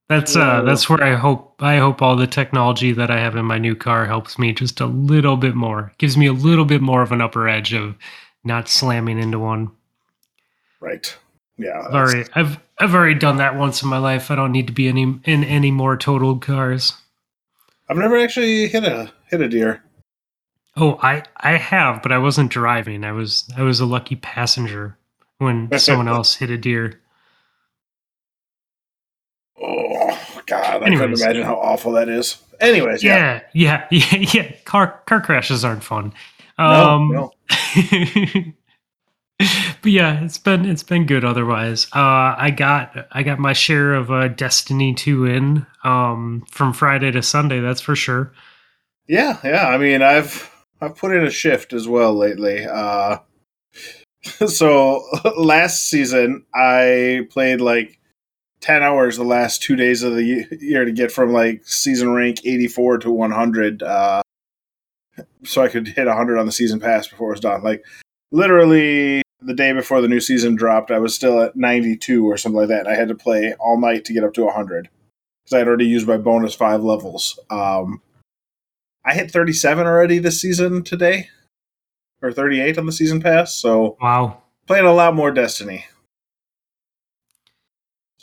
That's 0.08 0.36
uh 0.36 0.62
that's 0.62 0.88
where 0.88 1.04
I 1.04 1.16
hope 1.16 1.56
I 1.60 1.78
hope 1.78 2.02
all 2.02 2.16
the 2.16 2.28
technology 2.28 2.92
that 2.92 3.10
I 3.10 3.20
have 3.20 3.36
in 3.36 3.46
my 3.46 3.58
new 3.58 3.76
car 3.76 4.06
helps 4.06 4.38
me 4.38 4.54
just 4.54 4.80
a 4.80 4.86
little 4.86 5.36
bit 5.36 5.56
more. 5.56 5.94
Gives 5.98 6.16
me 6.16 6.28
a 6.28 6.34
little 6.34 6.66
bit 6.66 6.82
more 6.82 7.02
of 7.02 7.12
an 7.12 7.22
upper 7.22 7.50
edge 7.50 7.74
of 7.74 7.96
not 8.44 8.70
slamming 8.70 9.18
into 9.18 9.40
one. 9.40 9.72
Right. 10.80 11.18
Yeah. 11.58 11.82
I've 11.88 11.94
already 11.96 12.30
I've 12.36 12.60
I've 12.80 12.94
already 12.94 13.18
done 13.18 13.38
that 13.38 13.56
once 13.56 13.82
in 13.82 13.90
my 13.90 13.98
life. 13.98 14.30
I 14.30 14.36
don't 14.36 14.52
need 14.52 14.68
to 14.68 14.74
be 14.74 14.88
any 14.88 15.20
in 15.24 15.44
any 15.44 15.72
more 15.72 15.98
totaled 15.98 16.44
cars. 16.44 16.94
I've 17.90 17.98
never 17.98 18.18
actually 18.18 18.68
hit 18.68 18.84
a 18.84 19.12
hit 19.30 19.42
a 19.42 19.48
deer. 19.48 19.84
Oh, 20.78 21.00
I 21.02 21.24
I 21.38 21.54
have, 21.58 22.04
but 22.04 22.12
I 22.12 22.20
wasn't 22.20 22.52
driving. 22.52 23.04
I 23.04 23.12
was 23.12 23.50
I 23.58 23.64
was 23.64 23.80
a 23.80 23.86
lucky 23.86 24.18
passenger 24.18 24.98
when 25.40 25.70
someone 25.80 26.08
else 26.08 26.36
hit 26.36 26.52
a 26.52 26.58
deer. 26.58 27.02
God, 30.48 30.84
I 30.84 30.86
Anyways. 30.88 31.00
couldn't 31.00 31.22
imagine 31.22 31.44
how 31.44 31.56
awful 31.56 31.94
that 31.94 32.10
is. 32.10 32.38
Anyways, 32.60 33.04
yeah. 33.04 33.42
Yeah, 33.54 33.88
yeah, 33.92 34.12
yeah, 34.22 34.30
yeah. 34.34 34.52
Car 34.66 35.02
car 35.06 35.22
crashes 35.22 35.66
aren't 35.66 35.84
fun. 35.84 36.14
No, 36.58 36.66
Um, 36.66 37.12
no. 37.12 37.32
but 39.40 39.92
yeah, 39.92 40.24
it's 40.24 40.38
been 40.38 40.66
it's 40.66 40.84
been 40.84 41.06
good 41.06 41.26
otherwise. 41.26 41.88
Uh, 41.94 42.36
I 42.38 42.52
got 42.56 43.08
I 43.12 43.24
got 43.24 43.40
my 43.40 43.54
share 43.54 43.94
of 43.94 44.10
uh, 44.12 44.30
Destiny 44.30 44.94
two 44.94 45.26
in 45.26 45.66
um, 45.84 46.46
from 46.52 46.72
Friday 46.74 47.12
to 47.12 47.22
Sunday. 47.22 47.60
That's 47.60 47.82
for 47.82 47.96
sure. 47.96 48.32
Yeah, 49.08 49.38
yeah. 49.44 49.68
I 49.68 49.78
mean, 49.78 50.02
I've 50.02 50.50
I've 50.80 50.96
put 50.96 51.14
in 51.16 51.26
a 51.26 51.30
shift 51.32 51.74
as 51.74 51.88
well 51.88 52.14
lately. 52.14 52.66
Uh, 52.66 53.18
so 54.48 55.04
last 55.38 55.90
season 55.90 56.46
I 56.56 57.28
played 57.30 57.60
like 57.62 58.00
10 58.66 58.82
hours 58.82 59.16
the 59.16 59.24
last 59.24 59.62
two 59.62 59.76
days 59.76 60.02
of 60.02 60.16
the 60.16 60.48
year 60.60 60.86
to 60.86 60.92
get 60.92 61.12
from 61.12 61.32
like 61.32 61.62
season 61.66 62.12
rank 62.14 62.40
84 62.44 62.98
to 62.98 63.12
100 63.12 63.84
uh, 63.84 64.22
so 65.44 65.62
i 65.62 65.68
could 65.68 65.88
hit 65.88 66.08
100 66.08 66.40
on 66.40 66.48
the 66.48 66.52
season 66.52 66.80
pass 66.80 67.08
before 67.08 67.28
it 67.30 67.34
was 67.34 67.40
done. 67.42 67.62
Like 67.64 67.84
literally 68.32 69.22
the 69.42 69.54
day 69.54 69.72
before 69.72 70.02
the 70.02 70.08
new 70.08 70.20
season 70.20 70.56
dropped 70.56 70.90
i 70.90 70.98
was 70.98 71.14
still 71.14 71.42
at 71.44 71.56
92 71.56 72.26
or 72.26 72.38
something 72.38 72.58
like 72.60 72.70
that 72.70 72.80
and 72.80 72.88
i 72.88 72.96
had 72.96 73.08
to 73.10 73.16
play 73.16 73.54
all 73.60 73.80
night 73.80 74.04
to 74.06 74.14
get 74.14 74.24
up 74.24 74.34
to 74.34 74.44
100 74.46 74.90
because 75.44 75.56
i 75.56 75.60
had 75.60 75.68
already 75.68 75.86
used 75.86 76.08
my 76.08 76.18
bonus 76.18 76.56
five 76.56 76.84
levels. 76.84 77.38
Um, 77.52 78.02
i 79.06 79.14
hit 79.14 79.30
37 79.30 79.86
already 79.86 80.18
this 80.18 80.42
season 80.42 80.84
today 80.84 81.30
or 82.24 82.32
38 82.32 82.80
on 82.80 82.88
the 82.88 82.92
season 82.92 83.22
pass 83.22 83.54
so 83.56 83.96
Wow. 84.02 84.42
playing 84.66 84.88
a 84.88 84.94
lot 84.94 85.14
more 85.14 85.30
destiny 85.32 85.86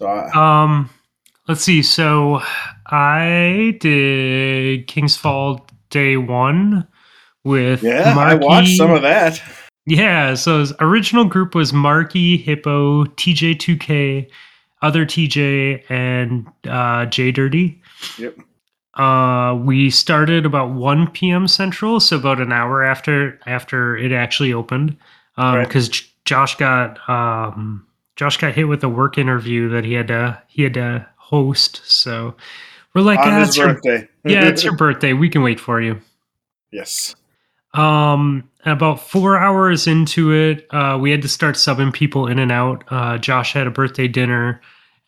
so 0.02 0.08
I, 0.08 0.62
Um, 0.64 0.90
let's 1.48 1.62
see. 1.62 1.82
So 1.82 2.42
I 2.86 3.76
did 3.80 4.86
King's 4.86 5.16
Fall 5.16 5.66
day 5.90 6.16
one 6.16 6.86
with 7.44 7.82
yeah 7.82 8.14
i 8.16 8.34
watched 8.34 8.76
some 8.76 8.92
of 8.92 9.02
that 9.02 9.42
Yeah, 9.84 10.34
so 10.34 10.60
his 10.60 10.72
original 10.80 11.24
group 11.24 11.54
was 11.56 11.72
Marky, 11.72 12.36
Hippo, 12.36 13.04
TJ2K, 13.04 14.28
other 14.80 15.04
TJ, 15.04 15.82
and 15.90 16.46
uh, 16.68 17.06
J 17.06 17.32
Dirty. 17.32 17.82
Yep. 18.16 18.36
Uh, 18.94 19.58
we 19.60 19.90
started 19.90 20.46
about 20.46 20.70
1 20.70 21.10
p.m. 21.10 21.48
Central, 21.48 21.98
so 21.98 22.16
about 22.16 22.40
an 22.40 22.52
hour 22.52 22.84
after 22.84 23.40
after 23.46 23.96
it 23.96 24.12
actually 24.12 24.52
opened, 24.52 24.96
Right. 25.36 25.66
because 25.66 25.88
Josh 26.24 26.54
got 26.56 26.98
um, 27.10 27.84
Josh 28.22 28.36
got 28.36 28.54
hit 28.54 28.68
with 28.68 28.84
a 28.84 28.88
work 28.88 29.18
interview 29.18 29.68
that 29.70 29.84
he 29.84 29.94
had 29.94 30.06
to 30.06 30.40
he 30.46 30.62
had 30.62 30.74
to 30.74 31.08
host. 31.16 31.80
So 31.84 32.36
we're 32.94 33.02
like, 33.02 33.18
on 33.18 33.30
ah, 33.30 33.40
his 33.40 33.48
it's 33.48 33.56
your, 33.56 33.80
yeah, 34.24 34.46
it's 34.46 34.62
your 34.62 34.76
birthday. 34.76 35.12
We 35.12 35.28
can 35.28 35.42
wait 35.42 35.58
for 35.58 35.80
you. 35.80 36.00
yes 36.70 37.16
Um, 37.74 38.48
about 38.64 39.00
four 39.00 39.36
hours 39.36 39.88
into 39.88 40.30
it, 40.32 40.68
uh, 40.70 40.98
we 41.00 41.10
had 41.10 41.22
to 41.22 41.28
start 41.28 41.56
subbing 41.56 41.92
people 41.92 42.28
in 42.28 42.38
and 42.38 42.52
out. 42.52 42.84
Uh, 42.92 43.18
Josh 43.18 43.54
had 43.54 43.66
a 43.66 43.72
birthday 43.72 44.06
dinner, 44.06 44.60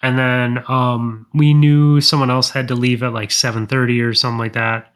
and 0.02 0.18
then 0.18 0.64
um, 0.66 1.28
we 1.33 1.54
knew 1.54 2.00
someone 2.00 2.33
else 2.33 2.50
had 2.50 2.66
to 2.66 2.75
leave 2.75 3.04
at 3.04 3.12
like 3.12 3.30
seven 3.30 3.68
thirty 3.68 4.00
or 4.00 4.12
something 4.12 4.38
like 4.38 4.54
that. 4.54 4.92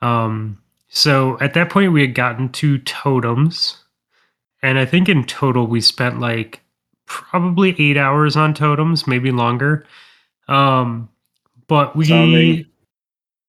Um, 0.00 0.62
so 0.88 1.36
at 1.42 1.52
that 1.52 1.68
point, 1.68 1.92
we 1.92 2.00
had 2.00 2.14
gotten 2.14 2.48
two 2.48 2.78
totems, 2.78 3.84
and 4.62 4.78
I 4.78 4.86
think 4.86 5.10
in 5.10 5.24
total 5.24 5.66
we 5.66 5.82
spent 5.82 6.20
like 6.20 6.62
probably 7.10 7.74
eight 7.80 7.96
hours 7.96 8.36
on 8.36 8.54
totems, 8.54 9.06
maybe 9.08 9.32
longer. 9.32 9.84
Um, 10.46 11.08
but 11.66 11.96
we, 11.96 12.06
Sounding 12.06 12.66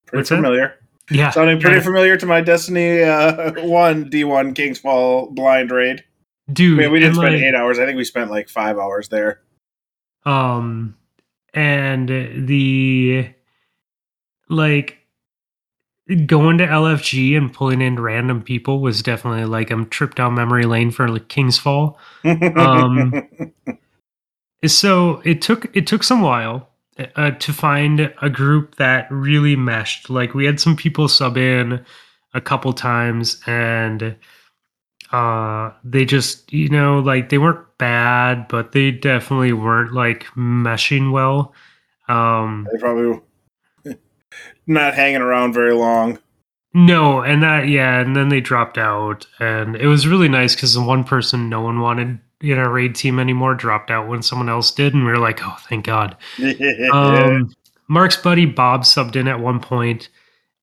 pretty 0.07 0.19
What's 0.19 0.29
that? 0.29 0.37
familiar 0.37 0.75
yeah, 1.11 1.29
sounding 1.29 1.59
pretty 1.59 1.77
yeah, 1.77 1.83
familiar 1.83 2.17
to 2.17 2.25
my 2.25 2.41
destiny 2.41 3.03
uh, 3.03 3.51
1 3.61 4.09
d1 4.09 4.55
king's 4.55 4.79
fall 4.79 5.29
blind 5.31 5.69
raid 5.69 6.03
dude. 6.51 6.79
I 6.79 6.83
mean, 6.83 6.91
we 6.91 6.99
didn't 6.99 7.15
spend 7.15 7.35
like, 7.35 7.43
eight 7.43 7.55
hours 7.55 7.79
i 7.79 7.85
think 7.85 7.97
we 7.97 8.03
spent 8.03 8.31
like 8.31 8.49
five 8.49 8.77
hours 8.77 9.09
there 9.09 9.41
um 10.25 10.95
and 11.53 12.07
the 12.09 13.29
like 14.49 14.99
going 16.15 16.57
to 16.57 16.65
lfg 16.65 17.37
and 17.37 17.53
pulling 17.53 17.81
in 17.81 17.99
random 17.99 18.41
people 18.41 18.79
was 18.79 19.01
definitely 19.01 19.45
like 19.45 19.71
i'm 19.71 19.87
trip 19.89 20.15
down 20.15 20.33
memory 20.33 20.65
lane 20.65 20.91
for 20.91 21.07
like 21.07 21.27
king's 21.27 21.57
fall. 21.57 21.97
Um, 22.25 23.29
so 24.65 25.21
it 25.25 25.41
took 25.41 25.75
it 25.75 25.87
took 25.87 26.03
some 26.03 26.21
while 26.21 26.69
uh, 27.15 27.31
to 27.31 27.53
find 27.53 28.13
a 28.21 28.29
group 28.29 28.75
that 28.75 29.07
really 29.09 29.55
meshed. 29.55 30.09
Like 30.09 30.33
we 30.33 30.45
had 30.45 30.59
some 30.59 30.75
people 30.75 31.07
sub 31.07 31.37
in 31.37 31.83
a 32.33 32.41
couple 32.41 32.73
times 32.73 33.41
and 33.45 34.15
uh 35.11 35.71
they 35.83 36.05
just 36.05 36.51
you 36.53 36.69
know 36.69 36.99
like 36.99 37.27
they 37.27 37.37
weren't 37.37 37.65
bad 37.77 38.47
but 38.47 38.71
they 38.71 38.91
definitely 38.91 39.51
weren't 39.51 39.93
like 39.93 40.25
meshing 40.37 41.11
well. 41.11 41.53
Um 42.07 42.67
they 42.71 42.79
probably 42.79 43.19
not 44.67 44.93
hanging 44.93 45.21
around 45.21 45.53
very 45.53 45.73
long 45.73 46.17
no 46.73 47.21
and 47.21 47.43
that 47.43 47.67
yeah 47.67 47.99
and 47.99 48.15
then 48.15 48.29
they 48.29 48.39
dropped 48.39 48.77
out 48.77 49.27
and 49.39 49.75
it 49.75 49.87
was 49.87 50.07
really 50.07 50.29
nice 50.29 50.55
because 50.55 50.73
the 50.73 50.81
one 50.81 51.03
person 51.03 51.49
no 51.49 51.61
one 51.61 51.79
wanted 51.79 52.19
in 52.39 52.57
our 52.57 52.71
raid 52.71 52.95
team 52.95 53.19
anymore 53.19 53.53
dropped 53.53 53.91
out 53.91 54.07
when 54.07 54.21
someone 54.21 54.49
else 54.49 54.71
did 54.71 54.93
and 54.93 55.05
we 55.05 55.11
were 55.11 55.17
like 55.17 55.41
oh 55.43 55.57
thank 55.67 55.85
god 55.85 56.15
um, 56.93 57.53
Mark's 57.91 58.15
buddy 58.15 58.45
Bob 58.45 58.83
subbed 58.83 59.17
in 59.17 59.27
at 59.27 59.41
one 59.41 59.59
point, 59.59 60.07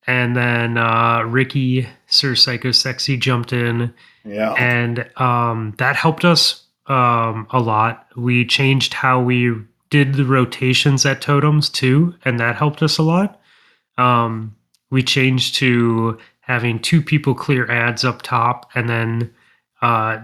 and 0.07 0.35
then 0.35 0.79
uh, 0.79 1.21
Ricky 1.25 1.87
Sir 2.07 2.35
Psycho 2.35 2.73
Sexy 2.73 3.19
jumped 3.19 3.53
in, 3.53 3.93
yeah 4.25 4.55
and 4.55 5.07
um, 5.21 5.75
that 5.77 5.95
helped 5.95 6.25
us 6.25 6.65
um, 6.87 7.47
a 7.51 7.61
lot. 7.61 8.07
We 8.17 8.47
changed 8.47 8.95
how 8.95 9.21
we 9.21 9.55
did 9.91 10.15
the 10.15 10.25
rotations 10.25 11.05
at 11.05 11.21
totems 11.21 11.69
too, 11.69 12.15
and 12.25 12.41
that 12.41 12.57
helped 12.57 12.83
us 12.83 12.97
a 12.97 13.03
lot. 13.03 13.38
Um, 13.99 14.57
we 14.91 15.03
changed 15.03 15.57
to 15.57 16.19
having 16.41 16.79
two 16.81 17.03
people 17.03 17.35
clear 17.35 17.71
ads 17.71 18.05
up 18.05 18.23
top, 18.23 18.71
and 18.75 18.89
then 18.89 19.35
uh, 19.83 20.19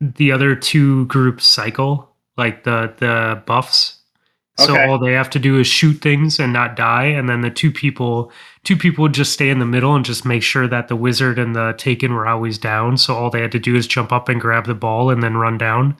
the 0.00 0.32
other 0.32 0.54
two 0.56 1.06
groups 1.06 1.46
cycle 1.46 2.10
like 2.36 2.64
the 2.64 2.92
the 2.98 3.42
buffs. 3.46 3.98
So 4.56 4.74
Okay. 4.74 4.86
all 4.86 4.98
they 4.98 5.12
have 5.12 5.30
to 5.30 5.40
do 5.40 5.58
is 5.58 5.66
shoot 5.66 5.94
things 5.94 6.38
and 6.38 6.52
not 6.52 6.76
die, 6.76 7.06
and 7.06 7.28
then 7.28 7.40
the 7.40 7.50
two 7.50 7.72
people 7.72 8.30
two 8.62 8.76
people 8.76 9.02
would 9.02 9.12
just 9.12 9.32
stay 9.32 9.50
in 9.50 9.58
the 9.58 9.66
middle 9.66 9.94
and 9.96 10.04
just 10.04 10.24
make 10.24 10.42
sure 10.42 10.68
that 10.68 10.88
the 10.88 10.96
wizard 10.96 11.38
and 11.38 11.54
the 11.56 11.74
taken 11.76 12.14
were 12.14 12.26
always 12.26 12.56
down. 12.56 12.96
So 12.96 13.14
all 13.14 13.30
they 13.30 13.40
had 13.40 13.52
to 13.52 13.58
do 13.58 13.74
is 13.76 13.86
jump 13.86 14.12
up 14.12 14.28
and 14.28 14.40
grab 14.40 14.66
the 14.66 14.74
ball 14.74 15.10
and 15.10 15.22
then 15.22 15.36
run 15.36 15.58
down. 15.58 15.96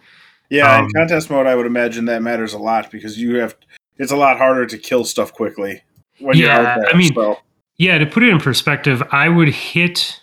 yeah 0.51 0.79
um, 0.79 0.85
in 0.85 0.91
contest 0.93 1.31
mode 1.31 1.47
i 1.47 1.55
would 1.55 1.67
imagine 1.67 2.05
that 2.05 2.23
matters 2.23 2.53
a 2.53 2.59
lot 2.59 2.91
because 2.91 3.19
you 3.19 3.37
have 3.37 3.57
it's 3.97 4.13
a 4.13 4.17
lot 4.17 4.37
harder 4.37 4.67
to 4.67 4.79
kill 4.79 5.05
stuff 5.05 5.33
quickly 5.33 5.83
Yeah, 6.19 6.77
there 6.79 6.89
I 6.95 6.97
mean- 6.97 7.15
so. 7.15 7.39
Yeah, 7.77 7.99
to 7.99 8.07
put 8.07 8.23
it 8.23 8.29
in 8.29 8.39
perspective, 8.39 9.03
I 9.11 9.29
would 9.29 9.49
hit 9.49 10.21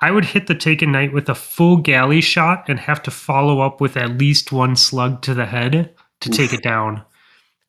I 0.00 0.10
would 0.10 0.26
hit 0.26 0.48
the 0.48 0.54
taken 0.54 0.92
knight 0.92 1.14
with 1.14 1.30
a 1.30 1.34
full 1.34 1.82
Gjally 1.82 2.22
shot 2.22 2.64
and 2.68 2.78
have 2.78 3.02
to 3.04 3.10
follow 3.10 3.60
up 3.60 3.80
with 3.80 3.96
at 3.96 4.18
least 4.18 4.52
one 4.52 4.76
slug 4.76 5.22
to 5.22 5.32
the 5.32 5.46
head 5.46 5.94
to 6.20 6.28
take 6.30 6.52
it 6.52 6.62
down. 6.62 7.02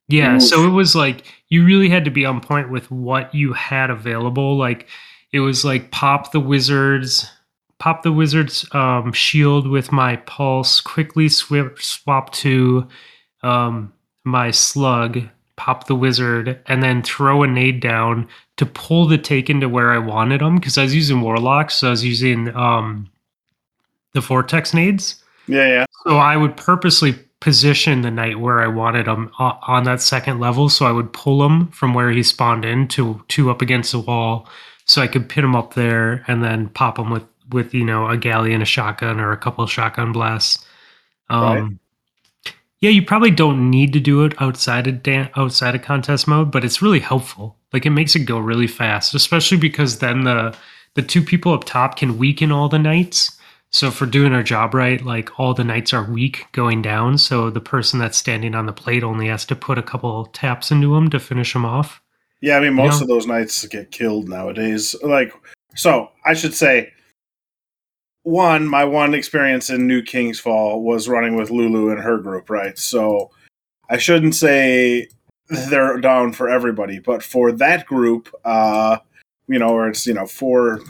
Yeah, 0.10 0.36
Oof. 0.36 0.44
so 0.44 0.66
it 0.68 0.72
was 0.72 0.96
like 0.96 1.24
you 1.48 1.64
really 1.64 1.88
had 1.88 2.04
to 2.06 2.12
be 2.12 2.26
on 2.26 2.42
point 2.42 2.70
with 2.70 2.92
what 2.92 3.34
you 3.34 3.54
had 3.54 3.90
available. 3.90 4.58
Like 4.58 4.88
it 5.32 5.40
was 5.40 5.64
like 5.64 5.92
pop 5.92 6.32
the 6.34 6.42
wizards, 6.42 7.30
pop 7.80 8.04
the 8.04 8.12
wizard's 8.12 8.66
um, 8.76 9.14
shield 9.14 9.66
with 9.68 9.94
my 9.94 10.18
pulse, 10.18 10.82
quickly 10.82 11.30
swip, 11.30 11.82
swap 11.82 12.34
to 12.34 12.86
um, 13.44 13.94
my 14.26 14.52
slug, 14.52 15.22
pop 15.58 15.88
the 15.88 15.96
wizard, 15.96 16.60
and 16.68 16.84
then 16.84 17.02
throw 17.04 17.44
a 17.44 17.48
nade 17.48 17.80
down 17.80 18.28
to 18.58 18.66
pull 18.66 19.06
the 19.08 19.18
taken 19.18 19.60
to 19.62 19.70
where 19.70 19.92
I 19.92 19.98
wanted 19.98 20.42
them 20.42 20.56
because 20.56 20.78
I 20.78 20.84
was 20.84 20.96
using 20.96 21.22
warlock, 21.22 21.72
so 21.72 21.88
I 21.88 21.92
was 21.92 22.04
using 22.06 22.54
um, 22.56 23.10
the 24.14 24.22
vortex 24.22 24.74
nades. 24.74 25.22
yeah 25.48 25.68
yeah 25.68 25.86
So 26.06 26.18
I 26.18 26.38
would 26.38 26.56
purposely 26.58 27.14
position 27.42 28.02
the 28.02 28.12
knight 28.12 28.40
where 28.40 28.62
I 28.62 28.68
wanted 28.68 29.08
him 29.08 29.30
o- 29.40 29.58
on 29.68 29.84
that 29.84 30.02
second 30.02 30.40
level. 30.40 30.70
So 30.70 30.86
I 30.86 30.92
would 30.92 31.14
pull 31.14 31.46
him 31.46 31.68
from 31.68 31.94
where 31.94 32.10
he 32.12 32.24
spawned 32.24 32.66
in 32.66 32.88
to 32.90 33.22
to 33.30 33.50
up 33.52 33.62
against 33.62 33.92
the 33.92 34.00
wall, 34.00 34.48
so 34.86 35.02
I 35.02 35.08
could 35.08 35.30
pin 35.30 35.44
him 35.44 35.56
up 35.56 35.74
there 35.74 36.24
and 36.28 36.44
then 36.44 36.70
pop 36.70 36.98
him 36.98 37.10
with 37.10 37.24
with 37.52 37.74
you 37.74 37.84
know 37.86 38.08
a 38.08 38.18
Gjally 38.18 38.54
and 38.54 38.64
a 38.64 38.66
shotgun 38.66 39.20
or 39.20 39.32
a 39.32 39.38
couple 39.38 39.64
of 39.64 39.72
shotgun 39.72 40.12
blasts. 40.12 40.66
Um, 41.30 41.80
Yeah, 42.86 42.92
you 42.92 43.02
probably 43.02 43.32
don't 43.32 43.72
need 43.72 43.94
to 43.94 44.00
do 44.00 44.24
it 44.26 44.40
outside 44.40 44.86
of 44.86 45.02
dan- 45.02 45.32
outside 45.36 45.74
of 45.74 45.82
contest 45.82 46.28
mode, 46.28 46.52
but 46.52 46.64
it's 46.64 46.84
really 46.84 47.00
helpful. 47.00 47.58
Like 47.74 47.88
it 47.88 47.90
makes 47.90 48.16
it 48.16 48.26
go 48.26 48.38
really 48.38 48.68
fast, 48.68 49.16
especially 49.16 49.58
because 49.58 49.98
then 49.98 50.24
the 50.24 50.56
the 50.94 51.02
two 51.02 51.24
people 51.24 51.52
up 51.52 51.64
top 51.64 51.98
can 51.98 52.20
weaken 52.20 52.52
all 52.52 52.70
the 52.70 52.78
knights. 52.78 53.40
So 53.72 53.88
if 53.88 54.00
we're 54.00 54.06
doing 54.06 54.34
our 54.34 54.44
job 54.44 54.76
right, 54.76 55.04
like 55.04 55.40
all 55.40 55.56
the 55.56 55.64
knights 55.64 55.94
are 55.96 56.04
weak 56.04 56.46
going 56.52 56.84
down, 56.84 57.18
so 57.18 57.50
the 57.50 57.60
person 57.60 57.98
that's 57.98 58.20
standing 58.20 58.54
on 58.54 58.68
the 58.68 58.72
plate 58.72 59.04
only 59.04 59.30
has 59.30 59.46
to 59.46 59.56
put 59.56 59.80
a 59.80 59.82
couple 59.84 60.24
taps 60.28 60.70
into 60.70 60.94
them 60.94 61.10
to 61.10 61.20
finish 61.20 61.54
them 61.54 61.66
off. 61.66 62.04
Yeah, 62.40 62.58
I 62.58 62.60
mean, 62.60 62.76
most 62.76 62.98
Yeah. 62.98 63.06
of 63.06 63.08
those 63.08 63.26
knights 63.26 63.66
get 63.66 63.90
killed 63.90 64.30
nowadays. 64.30 64.96
Like, 65.02 65.34
so 65.76 66.12
I 66.24 66.36
should 66.36 66.54
say, 66.54 66.92
one, 68.26 68.68
my 68.68 68.84
one 68.84 69.14
experience 69.14 69.70
in 69.70 69.86
New 69.86 70.02
King's 70.02 70.40
Fall 70.40 70.82
was 70.82 71.08
running 71.08 71.36
with 71.36 71.52
Lulu 71.52 71.92
and 71.92 72.02
her 72.02 72.18
group, 72.18 72.50
right? 72.50 72.78
So 72.78 73.30
I 73.88 73.98
shouldn't 73.98 74.34
say 74.34 75.08
they're 75.70 76.00
down 76.00 76.34
for 76.34 76.50
everybody, 76.50 76.98
but 76.98 77.22
for 77.22 77.52
that 77.52 77.86
group, 77.86 78.34
uh, 78.44 78.98
you 79.48 79.60
know, 79.60 79.74
where 79.74 79.88
it's, 79.88 80.08
you 80.08 80.16
know, 80.16 80.26
four 80.26 80.82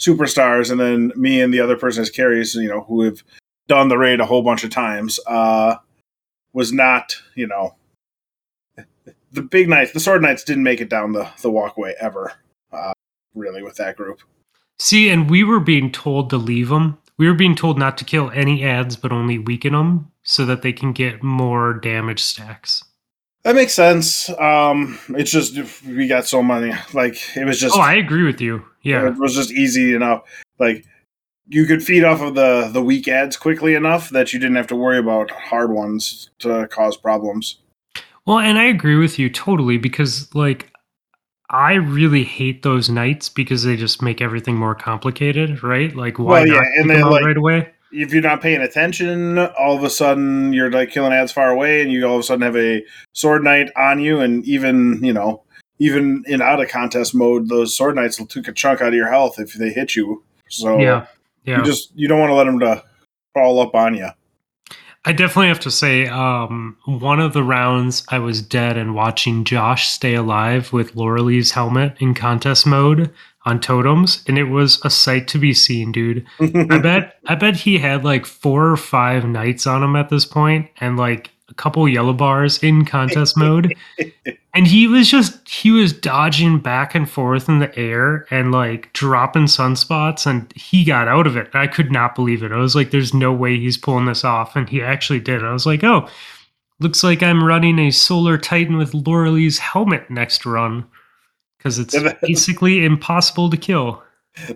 superstars 0.00 0.72
and 0.72 0.80
then 0.80 1.12
me 1.14 1.40
and 1.40 1.54
the 1.54 1.60
other 1.60 1.76
person 1.76 2.02
as 2.02 2.10
carries, 2.10 2.56
you 2.56 2.68
know, 2.68 2.82
who 2.82 3.02
have 3.02 3.22
done 3.68 3.88
the 3.88 3.96
raid 3.96 4.18
a 4.18 4.26
whole 4.26 4.42
bunch 4.42 4.64
of 4.64 4.70
times, 4.70 5.20
uh, 5.28 5.76
was 6.54 6.72
not, 6.72 7.14
you 7.36 7.46
know, 7.46 7.76
the 9.30 9.42
big 9.42 9.68
knights, 9.68 9.92
the 9.92 10.00
sword 10.00 10.22
knights, 10.22 10.42
didn't 10.42 10.64
make 10.64 10.80
it 10.80 10.88
down 10.88 11.12
the 11.12 11.28
the 11.42 11.50
walkway 11.50 11.94
ever. 12.00 12.32
Uh, 12.72 12.92
really, 13.34 13.62
with 13.62 13.76
that 13.76 13.96
group. 13.96 14.20
See, 14.78 15.08
and 15.08 15.28
we 15.28 15.44
were 15.44 15.60
being 15.60 15.90
told 15.90 16.30
to 16.30 16.36
leave 16.36 16.68
them. 16.68 16.98
We 17.16 17.26
were 17.26 17.34
being 17.34 17.56
told 17.56 17.78
not 17.78 17.98
to 17.98 18.04
kill 18.04 18.30
any 18.30 18.64
ads, 18.64 18.96
but 18.96 19.10
only 19.10 19.38
weaken 19.38 19.72
them 19.72 20.10
so 20.22 20.46
that 20.46 20.62
they 20.62 20.72
can 20.72 20.92
get 20.92 21.22
more 21.22 21.74
damage 21.74 22.22
stacks. 22.22 22.84
That 23.42 23.54
makes 23.54 23.72
sense. 23.72 24.28
Um, 24.38 24.98
it's 25.10 25.30
just 25.30 25.84
we 25.84 26.06
got 26.06 26.26
so 26.26 26.42
many. 26.42 26.74
Like 26.92 27.16
it 27.36 27.44
was 27.44 27.58
just. 27.58 27.76
Oh, 27.76 27.80
I 27.80 27.94
agree 27.94 28.24
with 28.24 28.40
you. 28.40 28.64
Yeah, 28.82 29.08
it 29.08 29.18
was 29.18 29.34
just 29.34 29.50
easy 29.50 29.94
enough. 29.94 30.22
Like 30.58 30.84
you 31.48 31.64
could 31.64 31.82
feed 31.82 32.04
off 32.04 32.20
of 32.20 32.34
the 32.34 32.68
the 32.72 32.82
weak 32.82 33.08
ads 33.08 33.36
quickly 33.36 33.74
enough 33.74 34.10
that 34.10 34.32
you 34.32 34.38
didn't 34.38 34.56
have 34.56 34.66
to 34.68 34.76
worry 34.76 34.98
about 34.98 35.30
hard 35.30 35.72
ones 35.72 36.30
to 36.40 36.68
cause 36.68 36.96
problems. 36.96 37.58
Well, 38.26 38.38
and 38.38 38.58
I 38.58 38.64
agree 38.64 38.96
with 38.96 39.18
you 39.18 39.30
totally 39.30 39.78
because 39.78 40.32
like 40.34 40.70
I 41.50 41.74
really 41.74 42.24
hate 42.24 42.62
those 42.62 42.90
knights 42.90 43.28
because 43.28 43.62
they 43.64 43.76
just 43.76 44.02
make 44.02 44.20
everything 44.20 44.56
more 44.56 44.74
complicated, 44.74 45.62
right? 45.62 45.94
Like 45.94 46.18
why 46.18 46.40
Well, 46.40 46.46
yeah, 46.46 46.54
not 46.54 46.66
and 46.76 46.90
then, 46.90 47.00
like- 47.02 47.24
right 47.24 47.36
away? 47.36 47.70
If 47.90 48.12
you're 48.12 48.20
not 48.22 48.42
paying 48.42 48.60
attention, 48.60 49.38
all 49.38 49.74
of 49.74 49.82
a 49.82 49.88
sudden 49.88 50.52
you're 50.52 50.70
like 50.70 50.90
killing 50.90 51.14
ads 51.14 51.32
far 51.32 51.48
away, 51.50 51.80
and 51.80 51.90
you 51.90 52.06
all 52.06 52.16
of 52.16 52.20
a 52.20 52.22
sudden 52.22 52.42
have 52.42 52.54
a 52.56 52.84
sword 53.14 53.42
knight 53.42 53.70
on 53.78 53.98
you, 53.98 54.20
and 54.20 54.44
even 54.44 55.02
you 55.02 55.14
know, 55.14 55.42
even 55.78 56.22
in 56.26 56.42
out 56.42 56.60
of 56.60 56.68
contest 56.68 57.14
mode, 57.14 57.48
those 57.48 57.74
sword 57.74 57.96
knights 57.96 58.20
will 58.20 58.26
take 58.26 58.46
a 58.46 58.52
chunk 58.52 58.82
out 58.82 58.88
of 58.88 58.94
your 58.94 59.08
health 59.10 59.38
if 59.38 59.54
they 59.54 59.70
hit 59.70 59.96
you. 59.96 60.22
So 60.50 60.78
Yeah, 60.78 61.06
yeah. 61.44 61.58
you 61.60 61.64
just 61.64 61.90
you 61.94 62.08
don't 62.08 62.20
want 62.20 62.28
to 62.28 62.34
let 62.34 62.44
them 62.44 62.60
to 62.60 62.84
crawl 63.34 63.58
up 63.60 63.74
on 63.74 63.94
you. 63.94 64.10
I 65.04 65.12
definitely 65.12 65.48
have 65.48 65.60
to 65.60 65.70
say, 65.70 66.06
um, 66.06 66.76
one 66.84 67.20
of 67.20 67.32
the 67.32 67.42
rounds 67.42 68.04
I 68.08 68.18
was 68.18 68.42
dead 68.42 68.76
and 68.76 68.94
watching 68.94 69.44
Josh 69.44 69.88
stay 69.88 70.14
alive 70.14 70.72
with 70.72 70.94
Loreley's 70.94 71.52
helmet 71.52 71.96
in 72.00 72.14
contest 72.14 72.66
mode 72.66 73.12
on 73.44 73.60
totems, 73.60 74.22
and 74.26 74.36
it 74.36 74.44
was 74.44 74.84
a 74.84 74.90
sight 74.90 75.28
to 75.28 75.38
be 75.38 75.54
seen, 75.54 75.92
dude. 75.92 76.26
I 76.40 76.78
bet 76.78 77.18
I 77.26 77.34
bet 77.36 77.56
he 77.56 77.78
had 77.78 78.04
like 78.04 78.26
four 78.26 78.70
or 78.70 78.76
five 78.76 79.24
knights 79.24 79.66
on 79.66 79.82
him 79.82 79.96
at 79.96 80.10
this 80.10 80.26
point, 80.26 80.68
and 80.78 80.98
like 80.98 81.30
a 81.48 81.54
couple 81.54 81.88
yellow 81.88 82.12
bars 82.12 82.62
in 82.62 82.84
contest 82.84 83.36
mode. 83.36 83.74
And 84.54 84.66
he 84.66 84.86
was 84.86 85.10
just 85.10 85.48
he 85.48 85.70
was 85.70 85.92
dodging 85.92 86.58
back 86.58 86.94
and 86.94 87.08
forth 87.08 87.48
in 87.48 87.58
the 87.58 87.76
air 87.78 88.26
and 88.30 88.52
like 88.52 88.92
dropping 88.92 89.44
sunspots 89.44 90.26
and 90.26 90.52
he 90.54 90.84
got 90.84 91.08
out 91.08 91.26
of 91.26 91.36
it. 91.36 91.48
I 91.54 91.66
could 91.66 91.90
not 91.90 92.14
believe 92.14 92.42
it. 92.42 92.52
I 92.52 92.56
was 92.56 92.74
like, 92.74 92.90
there's 92.90 93.14
no 93.14 93.32
way 93.32 93.58
he's 93.58 93.78
pulling 93.78 94.06
this 94.06 94.24
off. 94.24 94.56
And 94.56 94.68
he 94.68 94.82
actually 94.82 95.20
did. 95.20 95.44
I 95.44 95.52
was 95.52 95.66
like, 95.66 95.84
oh, 95.84 96.08
looks 96.80 97.02
like 97.02 97.22
I'm 97.22 97.44
running 97.44 97.78
a 97.78 97.90
solar 97.90 98.38
titan 98.38 98.76
with 98.76 98.92
Loreley's 98.92 99.58
helmet 99.58 100.10
next 100.10 100.44
run. 100.44 100.86
Because 101.56 101.78
it's 101.78 101.96
basically 102.22 102.84
impossible 102.84 103.50
to 103.50 103.56
kill. 103.56 104.02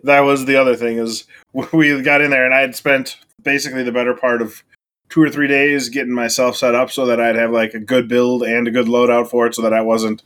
that 0.05 0.21
was 0.21 0.45
the 0.45 0.57
other 0.57 0.77
thing 0.77 0.99
is 0.99 1.25
we 1.73 2.01
got 2.03 2.21
in 2.21 2.31
there 2.31 2.45
and 2.45 2.55
I 2.55 2.61
had 2.61 2.77
spent 2.77 3.17
basically 3.43 3.83
the 3.83 3.93
better 3.93 4.15
part 4.15 4.41
of 4.41 4.63
two 5.13 5.23
or 5.23 5.29
three 5.29 5.47
days 5.47 5.91
getting 5.91 6.15
myself 6.15 6.57
set 6.57 6.75
up 6.75 6.91
so 6.91 7.05
that 7.05 7.21
I'd 7.21 7.37
have 7.37 7.51
like 7.51 7.75
a 7.75 7.79
good 7.79 8.09
build 8.09 8.43
and 8.43 8.67
a 8.67 8.71
good 8.71 8.87
loadout 8.87 9.29
for 9.29 9.47
it 9.47 9.55
so 9.55 9.61
that 9.61 9.75
I 9.75 9.83
wasn't 9.83 10.23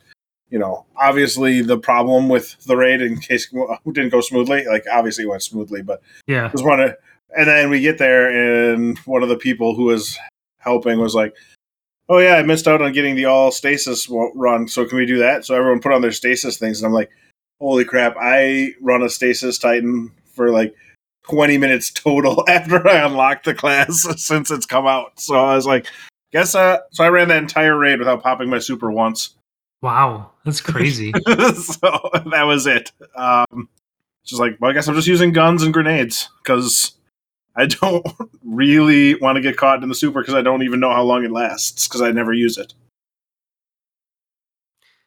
you 0.48 0.60
know 0.60 0.86
obviously 0.96 1.60
the 1.60 1.76
problem 1.76 2.28
with 2.28 2.56
the 2.66 2.76
raid 2.76 3.02
in 3.02 3.18
case 3.18 3.52
it 3.52 3.84
didn't 3.92 4.10
go 4.10 4.20
smoothly 4.20 4.64
like 4.66 4.84
obviously 4.92 5.24
it 5.24 5.28
went 5.28 5.42
smoothly 5.42 5.82
but 5.82 6.02
Yeah. 6.28 6.48
just 6.52 6.64
want 6.64 6.82
to 6.82 6.96
and 7.36 7.48
then 7.48 7.68
we 7.68 7.80
get 7.80 7.98
there 7.98 8.30
and 8.30 8.96
one 9.00 9.24
of 9.24 9.28
the 9.28 9.36
people 9.36 9.74
who 9.74 9.86
was 9.86 10.16
helping 10.58 11.00
was 11.00 11.16
like 11.16 11.34
oh 12.08 12.18
yeah 12.18 12.36
i 12.36 12.44
missed 12.44 12.68
out 12.68 12.80
on 12.80 12.92
getting 12.92 13.16
the 13.16 13.24
all 13.24 13.50
stasis 13.50 14.08
run 14.36 14.68
so 14.68 14.84
can 14.84 14.98
we 14.98 15.04
do 15.04 15.18
that 15.18 15.44
so 15.44 15.56
everyone 15.56 15.80
put 15.80 15.92
on 15.92 16.00
their 16.00 16.12
stasis 16.12 16.58
things 16.58 16.80
and 16.80 16.86
i'm 16.86 16.94
like 16.94 17.10
holy 17.60 17.84
crap 17.84 18.14
i 18.20 18.72
run 18.80 19.02
a 19.02 19.08
stasis 19.10 19.58
titan 19.58 20.12
for 20.32 20.50
like 20.52 20.76
20 21.30 21.58
minutes 21.58 21.90
total 21.90 22.44
after 22.48 22.86
i 22.88 23.04
unlocked 23.04 23.44
the 23.44 23.54
class 23.54 24.06
since 24.16 24.50
it's 24.50 24.66
come 24.66 24.86
out 24.86 25.18
so 25.18 25.36
i 25.36 25.54
was 25.54 25.66
like 25.66 25.86
guess 26.32 26.54
uh 26.54 26.78
so 26.90 27.04
i 27.04 27.08
ran 27.08 27.28
that 27.28 27.38
entire 27.38 27.76
raid 27.76 27.98
without 27.98 28.22
popping 28.22 28.48
my 28.50 28.58
super 28.58 28.90
once 28.90 29.36
Wow. 29.82 30.32
That's 30.44 30.60
crazy. 30.60 31.12
so 31.26 32.10
that 32.30 32.44
was 32.46 32.66
it. 32.66 32.92
Um, 33.14 33.68
just 34.24 34.40
like, 34.40 34.56
well, 34.60 34.70
I 34.70 34.74
guess 34.74 34.88
I'm 34.88 34.94
just 34.94 35.06
using 35.06 35.32
guns 35.32 35.62
and 35.62 35.72
grenades 35.72 36.28
because 36.42 36.92
I 37.54 37.66
don't 37.66 38.04
really 38.44 39.14
want 39.16 39.36
to 39.36 39.42
get 39.42 39.56
caught 39.56 39.82
in 39.82 39.88
the 39.88 39.94
super 39.94 40.20
because 40.20 40.34
I 40.34 40.42
don't 40.42 40.62
even 40.62 40.80
know 40.80 40.90
how 40.90 41.02
long 41.02 41.24
it 41.24 41.30
lasts 41.30 41.86
because 41.86 42.02
I 42.02 42.10
never 42.10 42.32
use 42.32 42.58
it. 42.58 42.74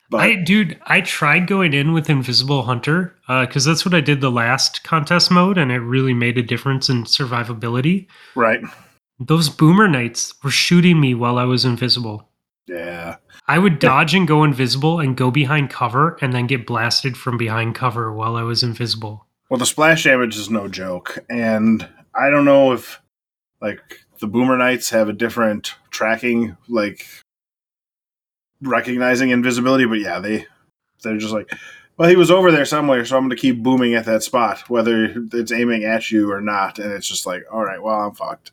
But 0.09 0.21
I 0.21 0.35
dude, 0.35 0.79
I 0.87 1.01
tried 1.01 1.45
going 1.47 1.73
in 1.73 1.93
with 1.93 2.09
Invisible 2.09 2.63
Hunter 2.63 3.15
uh, 3.27 3.45
because 3.45 3.63
that's 3.63 3.85
what 3.85 3.93
I 3.93 4.01
did 4.01 4.21
the 4.21 4.31
last 4.31 4.83
contest 4.83 5.29
mode, 5.29 5.57
and 5.57 5.71
it 5.71 5.79
really 5.79 6.13
made 6.13 6.37
a 6.37 6.41
difference 6.43 6.89
in 6.89 7.03
survivability. 7.03 8.07
right, 8.35 8.61
Those 9.19 9.49
boomer 9.49 9.87
knights 9.87 10.33
were 10.43 10.49
shooting 10.49 10.99
me 10.99 11.13
while 11.13 11.37
I 11.37 11.43
was 11.43 11.63
invisible. 11.63 12.27
yeah, 12.67 13.17
I 13.47 13.59
would 13.59 13.77
dodge 13.79 14.15
and 14.15 14.27
go 14.27 14.43
invisible 14.43 14.99
and 14.99 15.15
go 15.15 15.29
behind 15.31 15.69
cover 15.69 16.17
and 16.21 16.33
then 16.33 16.47
get 16.47 16.65
blasted 16.65 17.15
from 17.15 17.37
behind 17.37 17.75
cover 17.75 18.11
while 18.11 18.35
I 18.35 18.43
was 18.43 18.63
invisible. 18.63 19.27
well, 19.49 19.59
the 19.59 19.65
splash 19.65 20.05
damage 20.05 20.37
is 20.37 20.49
no 20.49 20.67
joke, 20.67 21.19
and 21.29 21.87
I 22.15 22.31
don't 22.31 22.45
know 22.45 22.71
if 22.73 22.99
like 23.61 23.79
the 24.19 24.27
boomer 24.27 24.57
knights 24.57 24.89
have 24.89 25.07
a 25.07 25.13
different 25.13 25.75
tracking, 25.91 26.57
like 26.67 27.05
recognizing 28.61 29.29
invisibility, 29.29 29.85
but 29.85 29.99
yeah, 29.99 30.19
they 30.19 30.45
they're 31.03 31.17
just 31.17 31.33
like, 31.33 31.51
well, 31.97 32.09
he 32.09 32.15
was 32.15 32.31
over 32.31 32.51
there 32.51 32.65
somewhere, 32.65 33.03
so 33.05 33.17
I'm 33.17 33.23
going 33.23 33.31
to 33.31 33.41
keep 33.41 33.61
booming 33.61 33.93
at 33.95 34.05
that 34.05 34.23
spot, 34.23 34.69
whether 34.69 35.13
it's 35.33 35.51
aiming 35.51 35.83
at 35.83 36.11
you 36.11 36.31
or 36.31 36.41
not, 36.41 36.79
and 36.79 36.91
it's 36.93 37.07
just 37.07 37.25
like, 37.25 37.43
all 37.51 37.63
right, 37.63 37.81
well, 37.81 37.99
I'm 37.99 38.13
fucked. 38.13 38.51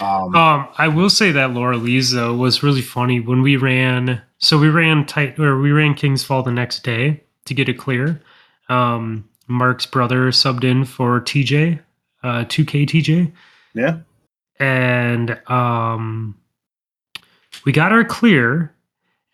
Um, 0.00 0.34
Um, 0.34 0.68
I 0.78 0.88
will 0.88 1.10
say 1.10 1.32
that 1.32 1.50
Loreley's 1.50 2.12
though 2.12 2.34
was 2.34 2.62
really 2.62 2.82
funny 2.82 3.20
when 3.20 3.42
we 3.42 3.56
ran. 3.56 4.22
So 4.38 4.58
we 4.58 4.68
ran 4.68 5.04
tight, 5.06 5.38
or 5.38 5.60
we 5.60 5.72
ran 5.72 5.94
King's 5.94 6.24
Fall 6.24 6.42
the 6.42 6.50
next 6.50 6.82
day 6.82 7.22
to 7.46 7.54
get 7.54 7.68
it 7.68 7.78
clear. 7.78 8.22
Um, 8.68 9.28
Mark's 9.48 9.84
brother 9.84 10.30
subbed 10.30 10.64
in 10.64 10.84
for 10.84 11.20
TJ, 11.20 11.80
uh, 12.22 12.44
2K 12.44 12.86
TJ, 12.86 13.32
yeah, 13.74 13.98
and 14.58 15.38
um, 15.50 16.38
we 17.64 17.72
got 17.72 17.92
our 17.92 18.04
clear. 18.04 18.74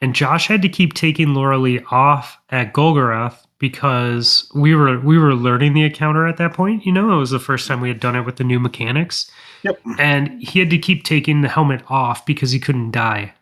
And 0.02 0.14
Josh 0.14 0.46
had 0.46 0.60
to 0.60 0.68
keep 0.68 0.92
taking 0.92 1.28
Loreley 1.28 1.82
off 1.90 2.38
at 2.50 2.74
Golgoroth 2.74 3.46
because 3.58 4.50
we 4.54 4.74
were 4.74 5.00
we 5.00 5.16
were 5.16 5.34
learning 5.34 5.72
the 5.72 5.84
encounter 5.84 6.26
at 6.26 6.36
that 6.36 6.52
point. 6.52 6.84
You 6.84 6.92
know, 6.92 7.14
it 7.14 7.16
was 7.16 7.30
the 7.30 7.38
first 7.38 7.66
time 7.66 7.80
we 7.80 7.88
had 7.88 8.00
done 8.00 8.14
it 8.14 8.22
with 8.22 8.36
the 8.36 8.44
new 8.44 8.60
mechanics 8.60 9.30
yep. 9.62 9.80
and 9.98 10.42
he 10.42 10.58
had 10.58 10.70
to 10.70 10.78
keep 10.78 11.04
taking 11.04 11.40
the 11.40 11.48
helmet 11.48 11.82
off 11.88 12.26
because 12.26 12.50
he 12.50 12.58
couldn't 12.58 12.90
die. 12.90 13.32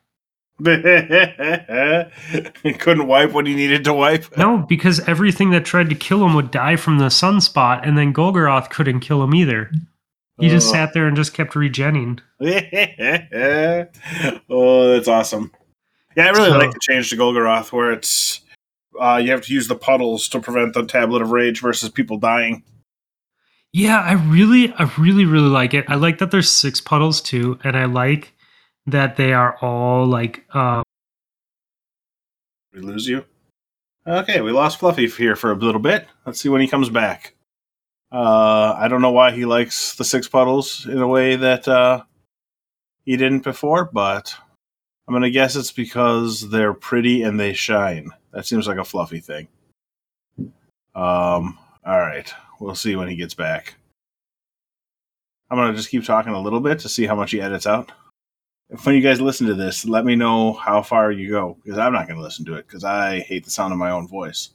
he 0.64 0.72
couldn't 2.78 3.08
wipe 3.08 3.32
when 3.32 3.46
he 3.46 3.56
needed 3.56 3.82
to 3.84 3.92
wipe. 3.92 4.36
No, 4.36 4.58
because 4.58 5.00
everything 5.08 5.50
that 5.50 5.64
tried 5.64 5.88
to 5.88 5.96
kill 5.96 6.24
him 6.24 6.34
would 6.34 6.52
die 6.52 6.76
from 6.76 6.98
the 6.98 7.06
sunspot, 7.06 7.86
and 7.86 7.98
then 7.98 8.14
Golgoroth 8.14 8.70
couldn't 8.70 9.00
kill 9.00 9.24
him 9.24 9.34
either. 9.34 9.72
He 10.38 10.48
just 10.48 10.70
sat 10.70 10.92
there 10.94 11.06
and 11.06 11.16
just 11.16 11.32
kept 11.32 11.54
regenning. 11.54 12.20
oh, 14.50 14.92
that's 14.92 15.08
awesome. 15.08 15.52
Yeah, 16.16 16.26
I 16.26 16.30
really 16.30 16.50
So- 16.50 16.58
like 16.58 16.72
the 16.72 16.80
change 16.80 17.10
to 17.10 17.16
Golgoroth 17.16 17.72
where 17.72 17.92
it's 17.92 18.40
uh, 19.00 19.20
you 19.22 19.30
have 19.32 19.42
to 19.42 19.52
use 19.52 19.68
the 19.68 19.74
puddles 19.76 20.28
to 20.28 20.40
prevent 20.40 20.74
the 20.74 20.84
tablet 20.86 21.22
of 21.22 21.30
rage 21.30 21.60
versus 21.60 21.90
people 21.90 22.18
dying. 22.18 22.62
Yeah, 23.72 23.98
I 23.98 24.12
really, 24.12 24.72
I 24.72 24.88
really, 24.98 25.24
really 25.24 25.48
like 25.48 25.74
it. 25.74 25.84
I 25.88 25.96
like 25.96 26.18
that 26.18 26.30
there's 26.30 26.50
six 26.50 26.80
puddles 26.80 27.20
too, 27.20 27.58
and 27.64 27.76
I 27.76 27.86
like 27.86 28.32
that 28.86 29.16
they 29.16 29.32
are 29.32 29.56
all 29.60 30.06
like, 30.06 30.44
uh, 30.54 30.82
We 32.72 32.80
lose 32.80 33.08
you. 33.08 33.24
Okay, 34.06 34.40
we 34.42 34.52
lost 34.52 34.78
Fluffy 34.78 35.08
here 35.08 35.34
for 35.34 35.50
a 35.50 35.56
little 35.56 35.80
bit. 35.80 36.06
Let's 36.24 36.40
see 36.40 36.48
when 36.48 36.60
he 36.60 36.68
comes 36.68 36.88
back. 36.88 37.33
Uh, 38.14 38.76
I 38.78 38.86
don't 38.86 39.02
know 39.02 39.10
why 39.10 39.32
he 39.32 39.44
likes 39.44 39.96
the 39.96 40.04
six 40.04 40.28
puddles 40.28 40.86
in 40.86 40.98
a 40.98 41.08
way 41.08 41.34
that 41.34 41.66
uh, 41.66 42.04
he 43.04 43.16
didn't 43.16 43.42
before, 43.42 43.86
but 43.92 44.32
I'm 45.08 45.14
gonna 45.14 45.30
guess 45.30 45.56
it's 45.56 45.72
because 45.72 46.48
they're 46.48 46.74
pretty 46.74 47.22
and 47.22 47.40
they 47.40 47.54
shine. 47.54 48.10
That 48.32 48.46
seems 48.46 48.68
like 48.68 48.78
a 48.78 48.84
Fluffy 48.84 49.18
thing. 49.18 49.48
Um, 50.94 51.58
all 51.84 51.98
right, 51.98 52.32
we'll 52.60 52.76
see 52.76 52.94
when 52.94 53.08
he 53.08 53.16
gets 53.16 53.34
back. 53.34 53.74
I'm 55.50 55.58
gonna 55.58 55.76
just 55.76 55.90
keep 55.90 56.04
talking 56.04 56.34
a 56.34 56.40
little 56.40 56.60
bit 56.60 56.78
to 56.80 56.88
see 56.88 57.06
how 57.06 57.16
much 57.16 57.32
he 57.32 57.40
edits 57.40 57.66
out 57.66 57.90
when 58.82 58.94
you 58.94 59.00
guys 59.00 59.20
listen 59.20 59.46
to 59.46 59.54
this, 59.54 59.84
let 59.84 60.04
me 60.04 60.16
know 60.16 60.54
how 60.54 60.82
far 60.82 61.12
you 61.12 61.30
go 61.30 61.56
because 61.62 61.78
I'm 61.78 61.92
not 61.92 62.08
to 62.08 62.20
listen 62.20 62.44
to 62.46 62.54
it 62.54 62.66
because 62.66 62.84
I 62.84 63.20
hate 63.20 63.44
the 63.44 63.50
sound 63.50 63.72
of 63.72 63.78
my 63.78 63.90
own 63.90 64.08
voice. 64.08 64.50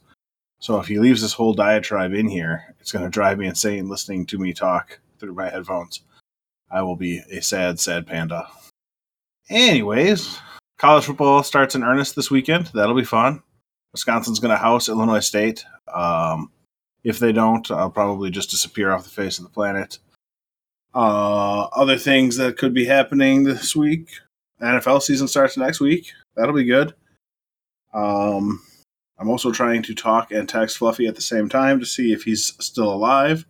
So 0.60 0.78
if 0.78 0.86
he 0.86 0.98
leaves 0.98 1.22
this 1.22 1.32
whole 1.32 1.54
diatribe 1.54 2.12
in 2.12 2.28
here, 2.28 2.74
it's 2.80 2.92
going 2.92 3.04
to 3.04 3.10
drive 3.10 3.38
me 3.38 3.46
insane 3.46 3.88
listening 3.88 4.26
to 4.26 4.38
me 4.38 4.52
talk 4.52 5.00
through 5.18 5.34
my 5.34 5.48
headphones. 5.48 6.02
I 6.70 6.82
will 6.82 6.96
be 6.96 7.22
a 7.30 7.40
sad, 7.40 7.80
sad 7.80 8.06
panda. 8.06 8.46
Anyways, 9.48 10.38
college 10.78 11.04
football 11.04 11.42
starts 11.42 11.74
in 11.74 11.82
earnest 11.82 12.14
this 12.14 12.30
weekend. 12.30 12.66
That'll 12.74 12.94
be 12.94 13.04
fun. 13.04 13.42
Wisconsin's 13.92 14.38
going 14.38 14.52
to 14.52 14.56
house 14.56 14.88
Illinois 14.88 15.20
State. 15.20 15.64
Um, 15.92 16.52
if 17.02 17.18
they 17.18 17.32
don't, 17.32 17.68
I'll 17.70 17.90
probably 17.90 18.30
just 18.30 18.50
disappear 18.50 18.92
off 18.92 19.02
the 19.02 19.10
face 19.10 19.38
of 19.38 19.44
the 19.44 19.50
planet. 19.50 19.98
Uh, 20.94 21.62
other 21.72 21.96
things 21.96 22.36
that 22.36 22.58
could 22.58 22.74
be 22.74 22.84
happening 22.84 23.44
this 23.44 23.74
week 23.74 24.10
NFL 24.60 25.02
season 25.02 25.28
starts 25.28 25.56
next 25.56 25.80
week. 25.80 26.12
That'll 26.36 26.54
be 26.54 26.64
good. 26.64 26.94
Um, 27.94 28.62
I'm 29.20 29.28
also 29.28 29.52
trying 29.52 29.82
to 29.82 29.94
talk 29.94 30.32
and 30.32 30.48
text 30.48 30.78
Fluffy 30.78 31.06
at 31.06 31.14
the 31.14 31.20
same 31.20 31.48
time 31.48 31.78
to 31.78 31.86
see 31.86 32.12
if 32.12 32.24
he's 32.24 32.54
still 32.58 32.90
alive. 32.90 33.44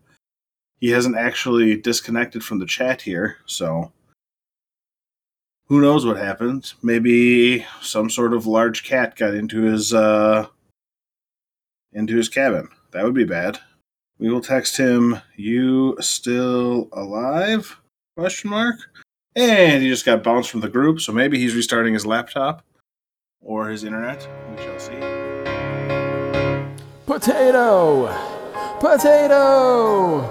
He 0.81 0.91
hasn't 0.91 1.17
actually 1.17 1.77
disconnected 1.77 2.43
from 2.43 2.59
the 2.59 2.67
chat 2.67 3.03
here, 3.03 3.37
so 3.47 3.93
who 5.69 5.81
knows 5.81 6.05
what 6.05 6.17
happened? 6.17 6.73
Maybe 6.83 7.65
some 7.81 8.11
sort 8.11 8.35
of 8.35 8.47
large 8.47 8.83
cat 8.83 9.15
got 9.15 9.35
into 9.35 9.63
his 9.63 9.95
uh 9.95 10.49
into 11.93 12.17
his 12.17 12.29
cabin. 12.29 12.69
That 12.91 13.05
would 13.05 13.15
be 13.15 13.25
bad. 13.25 13.61
We 14.19 14.31
will 14.31 14.41
text 14.41 14.77
him, 14.77 15.21
"You 15.37 15.97
still 16.01 16.89
alive?" 16.93 17.81
question 18.17 18.51
mark. 18.51 18.77
And 19.37 19.83
he 19.83 19.89
just 19.89 20.05
got 20.05 20.25
bounced 20.25 20.51
from 20.51 20.61
the 20.61 20.69
group, 20.69 21.01
so 21.01 21.13
maybe 21.13 21.39
he's 21.39 21.55
restarting 21.55 21.95
his 21.95 22.05
laptop 22.05 22.65
or 23.41 23.69
his 23.69 23.85
internet. 23.85 24.29
We 24.51 24.63
shall 24.65 24.79
see. 24.81 25.20
Potato! 27.11 28.07
Potato! 28.79 30.23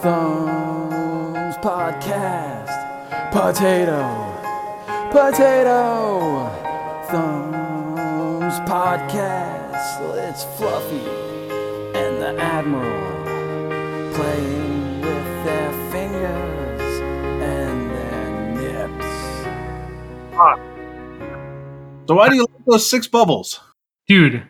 Thumbs 0.00 1.56
Podcast. 1.56 2.70
Potato! 3.32 4.06
Potato! 5.10 6.48
Thumbs 7.10 8.54
Podcast. 8.70 9.98
It's 10.28 10.44
Fluffy 10.56 11.08
and 11.98 12.22
the 12.22 12.40
Admiral 12.40 14.14
playing 14.14 15.00
with 15.00 15.44
their 15.44 15.72
fingers 15.90 17.00
and 17.42 17.90
their 17.90 18.86
nips. 18.86 19.10
So 22.06 22.14
why 22.14 22.28
do 22.28 22.36
you 22.36 22.42
like 22.42 22.64
those 22.64 22.88
six 22.88 23.08
bubbles? 23.08 23.58
Dude, 24.06 24.47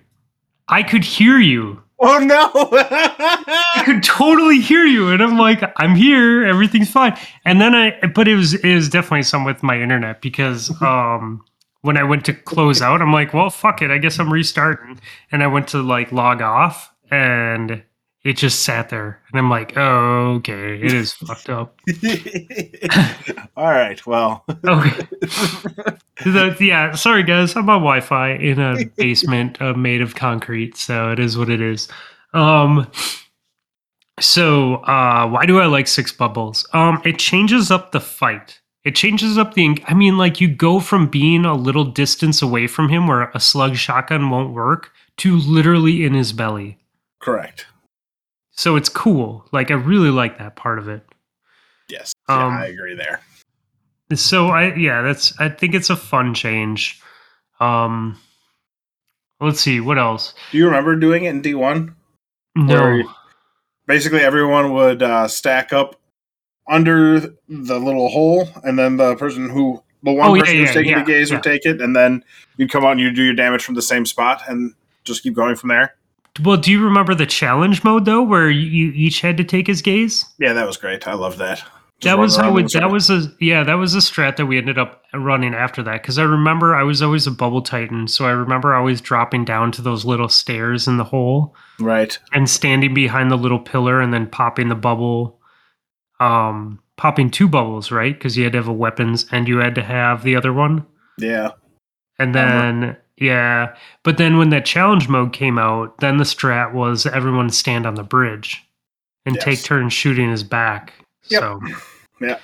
I 0.69 0.83
could 0.83 1.05
hear 1.05 1.39
you. 1.39 1.83
Oh 2.01 2.19
no! 2.19 2.51
I 2.73 3.83
could 3.85 4.05
totally 4.05 4.61
hear 4.61 4.85
you, 4.85 5.09
and 5.09 5.21
I'm 5.21 5.37
like, 5.37 5.63
I'm 5.79 5.97
here, 5.97 6.47
everything's 6.47 6.91
fine. 6.91 7.19
And 7.45 7.61
then 7.61 7.75
I, 7.75 8.07
but 8.15 8.29
it 8.29 8.37
was 8.37 8.55
it 8.55 8.75
was 8.75 8.89
definitely 8.89 9.25
some 9.25 9.45
with 9.45 9.63
my 9.65 9.81
internet 9.81 10.23
because 10.23 10.71
um 10.83 11.43
when 11.81 11.97
I 11.97 12.05
went 12.05 12.25
to 12.27 12.35
close 12.35 12.83
out, 12.83 13.03
I'm 13.03 13.13
like, 13.13 13.35
well, 13.35 13.51
fuck 13.51 13.83
it, 13.83 13.91
I 13.91 13.99
guess 13.99 14.19
I'm 14.21 14.33
restarting, 14.33 15.01
and 15.33 15.43
I 15.43 15.49
went 15.49 15.69
to 15.69 15.83
like 15.83 16.13
log 16.13 16.41
off, 16.41 16.93
and 17.11 17.83
it 18.29 18.37
just 18.37 18.63
sat 18.65 18.91
there, 18.91 19.21
and 19.33 19.39
I'm 19.39 19.49
like, 19.51 19.77
oh, 19.77 20.35
okay, 20.37 20.75
it 20.81 20.93
is 20.93 21.13
fucked 21.15 21.49
up. 21.49 21.79
All 23.57 23.67
right. 23.71 24.05
Well, 24.07 24.45
Okay. 24.65 25.07
The- 26.25 26.57
yeah, 26.59 26.95
sorry 26.97 27.23
guys, 27.23 27.55
I'm 27.55 27.71
on 27.71 27.81
Wi-Fi 27.81 28.31
in 28.33 28.59
a 28.59 28.85
basement 28.97 29.63
uh, 29.63 29.73
made 29.75 30.01
of 30.03 30.17
concrete, 30.17 30.77
so 30.77 31.13
it 31.13 31.21
is 31.21 31.39
what 31.39 31.49
it 31.49 31.61
is. 31.61 31.87
Um, 32.35 32.91
so 34.21 34.77
uh, 34.77 35.29
why 35.29 35.47
do 35.47 35.61
I 35.61 35.67
like 35.67 35.87
Six 35.87 36.11
Bubbles? 36.13 36.67
Um, 36.73 37.01
it 37.05 37.19
changes 37.21 37.71
up 37.71 37.93
the 37.93 38.01
fight. 38.01 38.61
It 38.85 38.97
changes 38.97 39.39
up 39.39 39.55
the. 39.55 39.79
I 39.87 39.95
mean, 39.95 40.19
like 40.19 40.41
you 40.41 40.49
go 40.49 40.81
from 40.81 41.07
being 41.09 41.45
a 41.45 41.55
little 41.55 41.85
distance 41.85 42.43
away 42.43 42.67
from 42.67 42.89
him, 42.89 43.07
where 43.07 43.31
a 43.35 43.39
slug 43.41 43.77
shotgun 43.77 44.29
won't 44.31 44.53
work, 44.53 44.91
to 45.19 45.37
literally 45.37 46.05
in 46.05 46.15
his 46.15 46.33
belly. 46.33 46.79
correct. 47.21 47.67
So 48.59 48.75
it's 48.75 48.89
cool. 48.89 49.47
Like 49.53 49.71
I 49.71 49.75
really 49.75 50.11
like 50.11 50.39
that 50.39 50.57
part 50.57 50.81
of 50.81 50.89
it. 50.89 51.07
Yes. 51.89 52.13
Um, 52.29 52.55
yeah, 52.55 52.59
I 52.59 52.65
agree 52.65 52.97
there. 52.97 53.21
So 54.17 54.49
I 54.49 54.75
yeah, 54.75 55.01
that's 55.03 55.33
I 55.39 55.49
think 55.49 55.77
it's 55.77 55.91
a 55.91 55.97
fun 55.97 56.35
change. 56.35 57.01
Um 57.61 58.19
let's 59.41 59.61
see, 59.61 59.79
what 59.79 59.97
else? 59.97 60.35
Do 60.51 60.59
you 60.59 60.67
remember 60.67 60.97
doing 60.97 61.23
it 61.23 61.31
in 61.31 61.41
D 61.41 61.55
one? 61.55 61.95
No. 62.57 63.05
Basically, 63.87 64.23
everyone 64.23 64.73
would 64.73 65.05
uh, 65.05 65.29
stack 65.29 65.73
up 65.73 65.95
under 66.69 67.21
the 67.21 67.79
little 67.79 68.09
hole, 68.09 68.49
and 68.65 68.77
then 68.77 68.97
the 68.97 69.15
person 69.15 69.49
who 69.49 69.81
the 70.03 70.13
one 70.13 70.31
Oh, 70.31 70.35
yeah, 70.35 70.43
person 70.43 70.57
who's 70.57 70.67
yeah, 70.67 70.75
taking 70.75 70.93
yeah, 70.93 70.99
the 70.99 71.05
gaze 71.05 71.31
yeah. 71.31 71.37
would 71.37 71.45
take 71.45 71.65
it, 71.65 71.81
and 71.81 71.95
then 71.95 72.25
you'd 72.57 72.73
come 72.73 72.85
out 72.85 72.93
and 72.93 73.01
you 73.01 73.13
do 73.13 73.23
your 73.23 73.35
damage 73.35 73.63
from 73.63 73.77
the 73.77 73.83
same 73.83 74.05
spot, 74.05 74.43
and 74.49 74.75
just 75.05 75.23
keep 75.23 75.35
going 75.35 75.55
from 75.55 75.69
there. 75.69 75.95
Well, 76.43 76.57
do 76.57 76.71
you 76.71 76.83
remember 76.83 77.15
the 77.15 77.27
challenge 77.27 77.85
mode 77.85 78.05
though 78.05 78.23
where 78.23 78.51
you, 78.51 78.93
each 78.93 79.21
had 79.21 79.37
to 79.39 79.45
take 79.45 79.67
his 79.67 79.83
gaze? 79.83 80.25
Yeah, 80.39 80.53
that 80.53 80.67
was 80.67 80.77
great. 80.77 81.07
I 81.07 81.15
love 81.15 81.39
that. 81.39 81.63
Just 82.01 82.13
that 82.13 82.19
was 82.19 82.37
how 82.37 82.53
we, 82.53 82.63
that 82.75 82.91
was 82.93 83.11
a 83.11 83.23
yeah, 83.41 83.65
that 83.65 83.75
was 83.75 83.97
a 83.97 83.99
strat 83.99 84.37
that 84.37 84.47
we 84.47 84.57
ended 84.57 84.79
up 84.79 85.03
running 85.13 85.53
after 85.53 85.83
that 85.83 86.05
cuz 86.05 86.17
I 86.17 86.23
remember 86.23 86.77
I 86.77 86.85
was 86.85 87.03
always 87.03 87.27
a 87.27 87.33
bubble 87.33 87.61
titan, 87.61 88.07
so 88.07 88.25
I 88.25 88.31
remember 88.31 88.73
always 88.73 89.01
dropping 89.01 89.45
down 89.45 89.73
to 89.73 89.83
those 89.83 90.05
little 90.05 90.29
stairs 90.29 90.87
in 90.87 90.97
the 90.97 91.03
hole 91.03 91.57
right. 91.81 92.17
and 92.33 92.49
standing 92.49 92.95
behind 92.95 93.33
the 93.33 93.37
little 93.37 93.59
pillar 93.59 94.01
and 94.01 94.15
then 94.15 94.29
popping 94.29 94.69
the 94.69 94.77
bubble 94.77 95.41
um 96.21 96.79
popping 96.97 97.31
two 97.31 97.49
bubbles, 97.49 97.91
right? 97.91 98.19
Cuz 98.21 98.37
you 98.37 98.45
had 98.45 98.53
to 98.53 98.59
have 98.59 98.69
a 98.69 98.73
weapons 98.73 99.27
and 99.33 99.49
you 99.49 99.59
had 99.59 99.75
to 99.75 99.83
have 99.83 100.23
the 100.23 100.37
other 100.37 100.53
one. 100.53 100.87
Yeah. 101.19 101.51
And 102.21 102.33
then 102.33 102.97
yeah, 103.21 103.75
but 104.05 104.19
then 104.19 104.39
when 104.39 104.51
that 104.51 104.65
challenge 104.65 105.09
mode 105.09 105.33
came 105.33 105.59
out, 105.59 105.99
then 105.99 106.17
the 106.19 106.25
strat 106.25 106.73
was 106.73 107.07
everyone 107.07 107.51
stand 107.51 107.87
on 107.87 107.95
the 107.95 108.03
bridge 108.03 108.65
and 109.27 109.39
take 109.41 109.63
turns 109.63 109.93
shooting 109.93 110.31
his 110.31 110.43
back. 110.43 110.93
Yep. 111.29 111.41
So 111.41 111.61
yeah. 112.21 112.39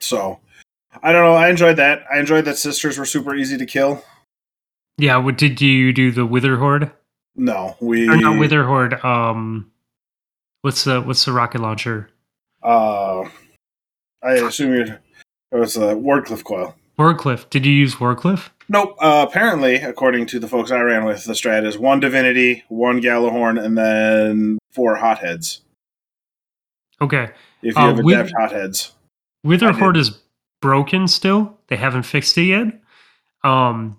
So, 0.00 0.40
I 1.02 1.12
don't 1.12 1.24
know. 1.24 1.34
I 1.34 1.48
enjoyed 1.48 1.76
that. 1.76 2.04
I 2.12 2.18
enjoyed 2.18 2.44
that 2.44 2.56
sisters 2.58 2.98
were 2.98 3.04
super 3.06 3.34
easy 3.34 3.56
to 3.58 3.66
kill. 3.66 4.02
yeah, 4.98 5.16
what 5.16 5.38
did 5.38 5.60
you 5.60 5.92
do 5.92 6.10
the 6.10 6.26
Witherhoard? 6.26 6.90
No, 7.34 7.76
we 7.80 8.08
Or 8.08 8.16
not 8.16 8.38
Wither 8.38 8.64
Horde, 8.64 8.94
um 9.04 9.70
what's 10.62 10.84
the 10.84 11.00
what's 11.02 11.24
the 11.24 11.32
rocket 11.32 11.60
launcher? 11.60 12.08
Uh, 12.62 13.28
I 14.22 14.32
assume 14.32 14.74
you're. 14.74 15.00
it 15.52 15.56
was 15.56 15.76
a 15.76 15.94
Wardcliff 15.94 16.42
coil. 16.44 16.74
Wardcliff. 16.98 17.48
Did 17.50 17.66
you 17.66 17.72
use 17.72 17.96
Wardcliff? 17.96 18.50
Nope. 18.68 18.96
Uh, 19.00 19.24
apparently, 19.28 19.76
according 19.76 20.26
to 20.26 20.40
the 20.40 20.48
folks 20.48 20.70
I 20.72 20.80
ran 20.80 21.04
with, 21.04 21.24
the 21.24 21.34
strat 21.34 21.64
is 21.64 21.78
one 21.78 22.00
divinity, 22.00 22.64
one 22.68 23.00
Gjallarhorn, 23.00 23.62
and 23.62 23.78
then 23.78 24.58
four 24.72 24.96
hotheads. 24.96 25.62
Okay. 27.00 27.30
If 27.62 27.74
you 27.76 27.82
Uh, 27.82 27.86
have 27.94 27.98
with- 28.04 28.14
adept 28.18 28.32
hotheads, 28.38 28.92
Wither. 29.44 29.72
Horde 29.72 29.96
is 29.96 30.18
broken 30.60 31.06
still. 31.06 31.56
They 31.68 31.76
haven't 31.76 32.02
fixed 32.04 32.36
it 32.38 32.44
yet. 32.44 32.80
Um 33.44 33.98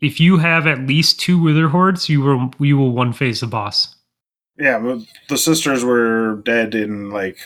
if 0.00 0.20
you 0.20 0.36
have 0.38 0.66
at 0.66 0.86
least 0.86 1.18
two 1.18 1.40
Witherhoards, 1.40 2.08
you 2.08 2.20
will 2.20 2.52
you 2.60 2.76
will 2.76 2.90
one 2.92 3.12
phase 3.12 3.40
the 3.40 3.46
boss. 3.46 3.94
yeah, 4.58 4.78
the 5.28 5.38
sisters 5.38 5.84
were 5.84 6.36
dead 6.44 6.74
in 6.74 7.10
like 7.10 7.38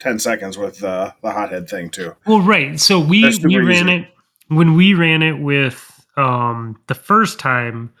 ten 0.00 0.18
seconds 0.18 0.56
with 0.56 0.82
uh, 0.84 1.12
the 1.22 1.32
hothead 1.32 1.68
thing 1.68 1.90
too. 1.90 2.14
Well, 2.26 2.40
right. 2.40 2.78
So 2.80 3.00
we 3.00 3.22
we 3.44 3.56
ran 3.58 3.88
easy. 3.88 3.94
it 4.02 4.08
when 4.48 4.74
we 4.74 4.94
ran 4.94 5.22
it 5.22 5.38
with 5.40 5.95
um 6.16 6.78
the 6.86 6.94
first 6.94 7.38
time 7.38 7.92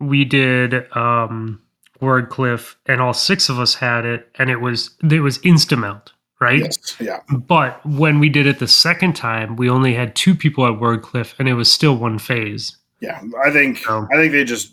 we 0.00 0.24
did 0.24 0.90
um 0.96 1.60
Wardcliff 2.00 2.74
and 2.86 3.00
all 3.00 3.14
six 3.14 3.48
of 3.48 3.58
us 3.58 3.74
had 3.74 4.04
it 4.04 4.28
and 4.38 4.50
it 4.50 4.60
was 4.60 4.90
it 5.10 5.20
was 5.20 5.38
insta 5.38 5.78
melt, 5.78 6.12
right? 6.40 6.60
Yes, 6.60 6.96
yeah, 7.00 7.20
But 7.28 7.84
when 7.86 8.18
we 8.18 8.28
did 8.28 8.46
it 8.46 8.58
the 8.58 8.68
second 8.68 9.14
time, 9.16 9.56
we 9.56 9.70
only 9.70 9.94
had 9.94 10.14
two 10.14 10.34
people 10.34 10.66
at 10.66 10.78
Wardcliff 10.80 11.34
and 11.38 11.48
it 11.48 11.54
was 11.54 11.70
still 11.72 11.96
one 11.96 12.18
phase. 12.18 12.76
yeah. 13.00 13.22
I 13.44 13.50
think 13.50 13.88
Um, 13.88 14.08
I 14.12 14.16
think 14.16 14.32
they 14.32 14.44
just 14.44 14.72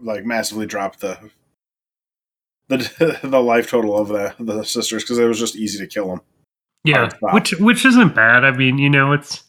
like 0.00 0.24
massively 0.24 0.66
dropped 0.66 1.00
the 1.00 1.18
the 2.68 3.18
the 3.22 3.40
life 3.42 3.68
total 3.70 3.96
of 3.98 4.08
the 4.08 4.34
the 4.40 4.64
sisters 4.64 5.02
because 5.04 5.18
it 5.18 5.26
was 5.26 5.38
just 5.38 5.56
easy 5.56 5.78
to 5.78 5.86
kill 5.86 6.08
them. 6.08 6.20
Yeah, 6.84 7.10
which 7.20 7.52
which 7.58 7.84
isn't 7.84 8.14
bad. 8.14 8.44
I 8.44 8.52
mean, 8.52 8.78
you 8.78 8.88
know, 8.88 9.12
it's 9.12 9.44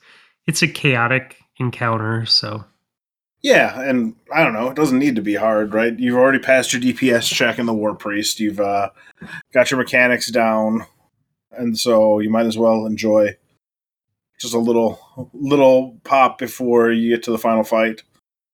it's 0.47 0.61
a 0.61 0.67
chaotic 0.67 1.37
encounter, 1.59 2.25
so 2.25 2.65
Yeah, 3.41 3.79
and 3.81 4.15
I 4.33 4.43
don't 4.43 4.53
know. 4.53 4.69
It 4.69 4.75
doesn't 4.75 4.99
need 4.99 5.15
to 5.15 5.21
be 5.21 5.35
hard, 5.35 5.73
right? 5.73 5.97
You've 5.97 6.17
already 6.17 6.39
passed 6.39 6.73
your 6.73 6.81
DPS 6.81 7.33
check 7.33 7.59
in 7.59 7.65
the 7.65 7.73
War 7.73 7.95
Priest. 7.95 8.39
You've 8.39 8.59
uh, 8.59 8.89
got 9.53 9.71
your 9.71 9.79
mechanics 9.79 10.31
down, 10.31 10.85
and 11.51 11.77
so 11.77 12.19
you 12.19 12.29
might 12.29 12.45
as 12.45 12.57
well 12.57 12.85
enjoy 12.85 13.35
just 14.39 14.53
a 14.53 14.59
little 14.59 15.29
little 15.33 15.99
pop 16.03 16.37
before 16.37 16.91
you 16.91 17.09
get 17.09 17.23
to 17.23 17.31
the 17.31 17.37
final 17.37 17.63
fight. 17.63 18.03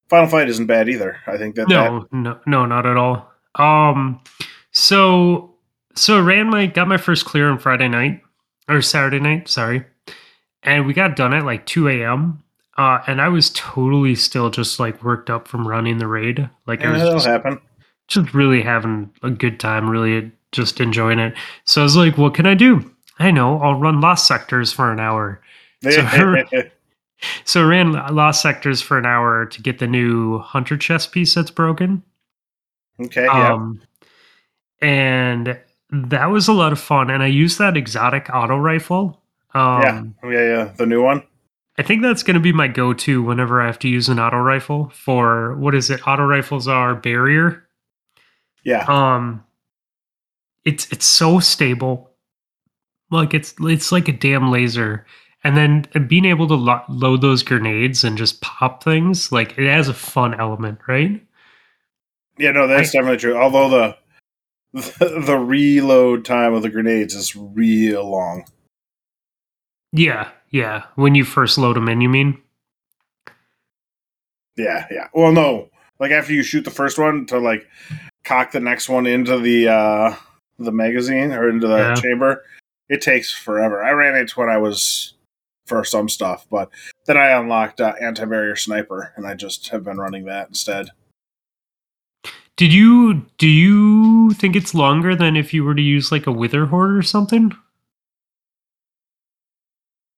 Final 0.09 0.29
fight 0.29 0.49
isn't 0.49 0.65
bad 0.65 0.89
either. 0.89 1.17
I 1.27 1.37
think 1.37 1.55
that 1.55 1.67
that 1.67 1.73
no, 1.73 2.07
no, 2.11 2.39
no, 2.45 2.65
not 2.65 2.85
at 2.85 2.97
all. 2.97 3.31
Um, 3.55 4.21
so 4.71 5.55
so 5.95 6.17
I 6.17 6.21
ran 6.21 6.49
my 6.49 6.65
got 6.65 6.87
my 6.87 6.97
first 6.97 7.25
clear 7.25 7.49
on 7.49 7.59
Friday 7.59 7.87
night 7.87 8.21
or 8.67 8.81
Saturday 8.81 9.19
night, 9.19 9.47
sorry, 9.47 9.85
and 10.63 10.85
we 10.85 10.93
got 10.93 11.15
done 11.15 11.33
at 11.33 11.45
like 11.45 11.65
two 11.65 11.87
a.m. 11.87 12.43
Uh, 12.77 12.99
and 13.07 13.21
I 13.21 13.29
was 13.29 13.51
totally 13.51 14.15
still 14.15 14.49
just 14.49 14.79
like 14.79 15.03
worked 15.03 15.29
up 15.29 15.47
from 15.47 15.67
running 15.67 15.97
the 15.97 16.07
raid. 16.07 16.49
Like 16.67 16.81
I 16.81 16.85
Yeah, 16.85 16.91
was 16.91 17.09
just, 17.09 17.25
happen. 17.25 17.59
just 18.07 18.33
really 18.33 18.61
having 18.61 19.11
a 19.23 19.29
good 19.29 19.59
time, 19.59 19.89
really 19.89 20.31
just 20.51 20.81
enjoying 20.81 21.19
it. 21.19 21.33
So 21.63 21.81
I 21.81 21.83
was 21.83 21.95
like, 21.95 22.17
what 22.17 22.33
can 22.33 22.45
I 22.45 22.53
do? 22.53 22.89
I 23.19 23.31
know, 23.31 23.59
I'll 23.61 23.79
run 23.79 24.01
Lost 24.01 24.27
Sectors 24.27 24.73
for 24.73 24.91
an 24.91 24.99
hour. 24.99 25.41
So 25.83 26.01
her- 26.01 26.43
So 27.45 27.61
I 27.63 27.67
ran 27.69 27.93
Lost 28.13 28.41
Sectors 28.41 28.81
for 28.81 28.97
an 28.97 29.05
hour 29.05 29.45
to 29.45 29.61
get 29.61 29.79
the 29.79 29.87
new 29.87 30.39
Hunter 30.39 30.75
chest 30.77 31.13
piece 31.13 31.33
that's 31.33 31.49
broken. 31.49 32.03
okay, 33.01 33.23
yeah. 33.25 33.53
Um, 33.53 33.81
and 34.81 35.57
that 35.91 36.25
was 36.25 36.47
a 36.49 36.53
lot 36.53 36.73
of 36.73 36.79
fun. 36.79 37.09
And 37.09 37.23
I 37.23 37.27
used 37.27 37.57
that 37.59 37.77
exotic 37.77 38.29
auto 38.33 38.57
rifle. 38.57 39.21
Um, 39.53 40.13
yeah, 40.23 40.29
yeah, 40.29 40.41
yeah. 40.41 40.73
The 40.77 40.85
new 40.85 41.01
one. 41.01 41.23
I 41.77 41.83
think 41.83 42.01
that's 42.01 42.23
going 42.23 42.35
to 42.35 42.39
be 42.39 42.53
my 42.53 42.67
go 42.67 42.93
to 42.93 43.21
whenever 43.21 43.61
I 43.61 43.65
have 43.65 43.79
to 43.79 43.89
use 43.89 44.07
an 44.09 44.19
auto 44.19 44.37
rifle 44.37 44.89
for 44.93 45.55
what 45.57 45.75
is 45.75 45.89
it? 45.89 46.07
Auto 46.07 46.23
rifles 46.23 46.67
are 46.67 46.95
barrier. 46.95 47.67
Yeah, 48.63 48.85
Um, 48.87 49.43
it's 50.63 50.91
it's 50.91 51.05
so 51.05 51.39
stable, 51.39 52.11
like 53.11 53.33
it's 53.33 53.53
it's 53.59 53.91
like 53.91 54.07
a 54.07 54.11
damn 54.13 54.51
laser. 54.51 55.05
And 55.43 55.55
then 55.55 55.85
being 56.07 56.25
able 56.25 56.47
to 56.47 56.55
lo- 56.55 56.81
load 56.89 57.21
those 57.21 57.43
grenades 57.43 58.03
and 58.03 58.17
just 58.17 58.41
pop 58.41 58.83
things, 58.83 59.31
like 59.31 59.55
it 59.59 59.69
has 59.69 59.87
a 59.87 59.93
fun 59.93 60.33
element, 60.33 60.79
right? 60.87 61.21
yeah. 62.39 62.51
No, 62.51 62.65
that's 62.67 62.91
definitely 62.91 63.17
true. 63.17 63.37
Although 63.37 63.69
the, 63.69 63.97
the 64.73 65.21
the 65.27 65.37
reload 65.37 66.25
time 66.25 66.53
of 66.55 66.63
the 66.63 66.69
grenades 66.69 67.13
is 67.13 67.35
real 67.35 68.09
long. 68.09 68.45
Yeah, 69.91 70.31
yeah. 70.55 70.83
When 70.95 71.15
you 71.15 71.25
first 71.25 71.57
load 71.57 71.75
them 71.75 71.89
in, 71.89 71.99
you 71.99 72.07
mean? 72.07 72.41
Yeah, 74.55 74.87
yeah. 74.89 75.09
Well, 75.13 75.33
no, 75.33 75.69
like 75.99 76.11
after 76.11 76.31
you 76.33 76.43
shoot 76.43 76.63
the 76.63 76.71
first 76.71 76.97
one 76.97 77.25
to 77.25 77.39
like 77.39 77.67
cock 78.23 78.51
the 78.51 78.61
next 78.61 78.87
one 78.87 79.05
into 79.05 79.37
the 79.37 79.67
uh 79.67 80.15
the 80.57 80.71
magazine 80.71 81.33
or 81.33 81.49
into 81.49 81.67
the 81.67 81.77
Yeah. 81.77 81.95
chamber, 81.95 82.43
it 82.87 83.01
takes 83.01 83.33
forever. 83.33 83.83
I 83.83 83.91
ran 83.91 84.15
into 84.15 84.39
when 84.39 84.49
I 84.49 84.57
was 84.57 85.13
for 85.65 85.83
some 85.83 86.07
stuff, 86.07 86.47
but 86.49 86.69
then 87.05 87.17
I 87.17 87.31
unlocked 87.31 87.81
uh, 87.81 87.93
anti-barrier 87.99 88.55
sniper, 88.55 89.11
and 89.17 89.27
I 89.27 89.33
just 89.33 89.67
have 89.69 89.83
been 89.83 89.97
running 89.97 90.23
that 90.25 90.47
instead. 90.47 90.91
Did 92.55 92.71
you 92.71 93.25
do 93.37 93.49
you 93.49 94.31
think 94.31 94.55
it's 94.55 94.73
longer 94.73 95.15
than 95.17 95.35
if 95.35 95.53
you 95.53 95.65
were 95.65 95.75
to 95.75 95.81
use 95.81 96.13
like 96.13 96.27
a 96.27 96.31
Witherhoard 96.31 96.95
or 96.95 97.01
something? 97.01 97.51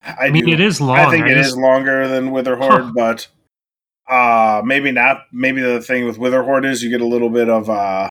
I, 0.07 0.27
I 0.27 0.29
mean, 0.31 0.45
do- 0.45 0.51
it 0.53 0.59
is 0.59 0.79
long. 0.81 0.97
I 0.97 1.09
think 1.11 1.25
I 1.25 1.31
it 1.31 1.35
just- 1.35 1.49
is 1.49 1.57
longer 1.57 2.07
than 2.07 2.31
Witherhoard, 2.31 2.81
Huh. 2.83 2.91
but 2.95 3.27
uh 4.09 4.61
maybe 4.65 4.91
not. 4.91 5.23
Maybe 5.31 5.61
the 5.61 5.81
thing 5.81 6.05
with 6.05 6.17
Witherhoard 6.17 6.65
is 6.65 6.81
you 6.81 6.89
get 6.89 7.01
a 7.01 7.05
little 7.05 7.29
bit 7.29 7.49
of 7.49 7.69
uh 7.69 8.07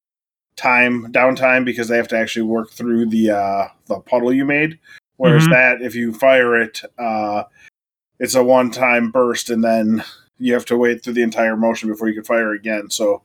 time 0.56 1.10
downtime 1.12 1.64
because 1.64 1.88
they 1.88 1.96
have 1.96 2.08
to 2.08 2.16
actually 2.18 2.42
work 2.46 2.70
through 2.72 3.06
the 3.06 3.30
uh 3.30 3.68
the 3.86 4.00
puddle 4.00 4.32
you 4.32 4.44
made. 4.44 4.78
Whereas 5.16 5.44
Mhm. 5.46 5.50
that, 5.52 5.82
if 5.82 5.94
you 5.94 6.12
fire 6.12 6.60
it, 6.60 6.82
uh 6.98 7.44
it's 8.18 8.34
a 8.34 8.42
one 8.44 8.70
time 8.70 9.10
burst 9.10 9.48
and 9.50 9.62
then 9.64 10.02
you 10.38 10.52
have 10.52 10.66
to 10.66 10.76
wait 10.76 11.02
through 11.02 11.14
the 11.14 11.22
entire 11.22 11.56
motion 11.56 11.88
before 11.88 12.08
you 12.08 12.14
can 12.14 12.24
fire 12.24 12.52
again. 12.52 12.90
So 12.90 13.22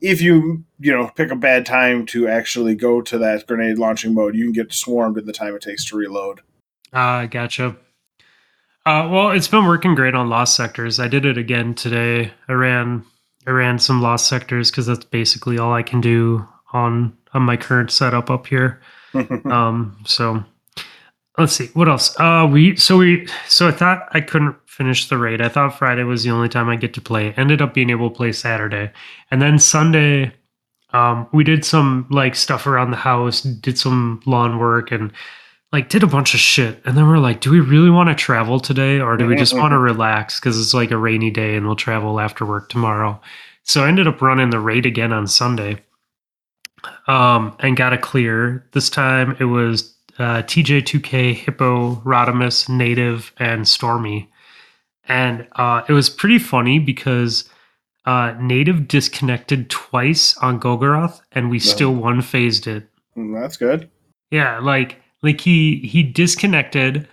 if 0.00 0.20
you 0.20 0.64
you 0.80 0.92
know 0.92 1.10
pick 1.14 1.30
a 1.30 1.36
bad 1.36 1.64
time 1.64 2.06
to 2.06 2.26
actually 2.26 2.74
go 2.74 3.00
to 3.02 3.18
that 3.18 3.46
grenade 3.46 3.78
launching 3.78 4.14
mode, 4.14 4.34
you 4.34 4.44
can 4.44 4.52
get 4.52 4.72
swarmed 4.72 5.16
in 5.18 5.26
the 5.26 5.32
time 5.32 5.54
it 5.54 5.62
takes 5.62 5.84
to 5.86 5.96
reload. 5.96 6.40
Ah, 6.92 7.26
gotcha. 7.26 7.76
Uh, 8.86 9.08
well, 9.10 9.30
it's 9.30 9.48
been 9.48 9.64
working 9.64 9.94
great 9.94 10.14
on 10.14 10.28
lost 10.28 10.56
sectors. 10.56 11.00
I 11.00 11.08
did 11.08 11.24
it 11.24 11.38
again 11.38 11.74
today. 11.74 12.30
I 12.48 12.52
ran, 12.52 13.04
I 13.46 13.50
ran 13.50 13.78
some 13.78 14.02
lost 14.02 14.28
sectors 14.28 14.70
because 14.70 14.86
that's 14.86 15.06
basically 15.06 15.58
all 15.58 15.72
I 15.72 15.82
can 15.82 16.00
do 16.00 16.46
on 16.72 17.16
on 17.32 17.42
my 17.42 17.56
current 17.56 17.90
setup 17.90 18.30
up 18.30 18.46
here. 18.46 18.80
Um, 19.44 19.96
so 20.04 20.42
let's 21.38 21.52
see 21.52 21.68
what 21.68 21.88
else. 21.88 22.18
Uh, 22.18 22.48
we 22.50 22.74
so 22.74 22.98
we 22.98 23.28
so 23.46 23.68
I 23.68 23.70
thought 23.70 24.08
I 24.10 24.20
couldn't 24.20 24.56
finish 24.66 25.08
the 25.08 25.18
raid. 25.18 25.40
I 25.40 25.48
thought 25.48 25.78
Friday 25.78 26.02
was 26.02 26.24
the 26.24 26.30
only 26.30 26.48
time 26.48 26.68
I 26.68 26.74
get 26.74 26.94
to 26.94 27.00
play. 27.00 27.32
Ended 27.36 27.62
up 27.62 27.74
being 27.74 27.90
able 27.90 28.10
to 28.10 28.16
play 28.16 28.32
Saturday, 28.32 28.90
and 29.30 29.40
then 29.40 29.60
Sunday. 29.60 30.32
Um, 30.92 31.28
we 31.32 31.44
did 31.44 31.64
some 31.64 32.06
like 32.10 32.34
stuff 32.34 32.66
around 32.66 32.90
the 32.90 32.96
house, 32.96 33.42
did 33.42 33.78
some 33.78 34.20
lawn 34.26 34.58
work, 34.58 34.90
and 34.90 35.12
like 35.74 35.88
did 35.88 36.04
a 36.04 36.06
bunch 36.06 36.34
of 36.34 36.40
shit. 36.40 36.80
And 36.84 36.96
then 36.96 37.08
we're 37.08 37.18
like, 37.18 37.40
do 37.40 37.50
we 37.50 37.58
really 37.58 37.90
want 37.90 38.08
to 38.08 38.14
travel 38.14 38.60
today, 38.60 39.00
or 39.00 39.16
do 39.16 39.26
we 39.26 39.34
just 39.34 39.54
want 39.54 39.72
to 39.72 39.78
relax 39.78 40.38
because 40.38 40.60
it's 40.60 40.72
like 40.72 40.92
a 40.92 40.96
rainy 40.96 41.32
day 41.32 41.56
and 41.56 41.66
we'll 41.66 41.74
travel 41.74 42.20
after 42.20 42.46
work 42.46 42.68
tomorrow? 42.68 43.20
So 43.64 43.82
I 43.82 43.88
ended 43.88 44.06
up 44.06 44.22
running 44.22 44.50
the 44.50 44.60
raid 44.60 44.86
again 44.86 45.12
on 45.12 45.26
Sunday 45.26 45.82
um, 47.08 47.56
and 47.58 47.76
got 47.76 47.92
a 47.92 47.98
clear. 47.98 48.64
This 48.70 48.88
time 48.88 49.36
it 49.40 49.46
was 49.46 49.92
uh, 50.16 50.42
TJ2K, 50.42 51.34
Hippo, 51.34 51.96
Rodimus, 52.04 52.68
Native, 52.68 53.32
and 53.38 53.66
Stormy. 53.66 54.30
And 55.08 55.44
uh, 55.56 55.82
it 55.88 55.92
was 55.92 56.08
pretty 56.08 56.38
funny 56.38 56.78
because 56.78 57.50
uh, 58.06 58.36
Native 58.38 58.86
disconnected 58.86 59.70
twice 59.70 60.36
on 60.36 60.60
Golgoroth, 60.60 61.20
and 61.32 61.50
we 61.50 61.58
still 61.58 61.92
one 61.92 62.22
phased 62.22 62.68
it. 62.68 62.88
Mm, 63.16 63.40
That's 63.40 63.56
good. 63.56 63.90
Yeah, 64.30 64.60
like 64.60 65.00
like 65.24 65.40
he 65.40 65.78
he 65.80 66.02
disconnected. 66.04 67.08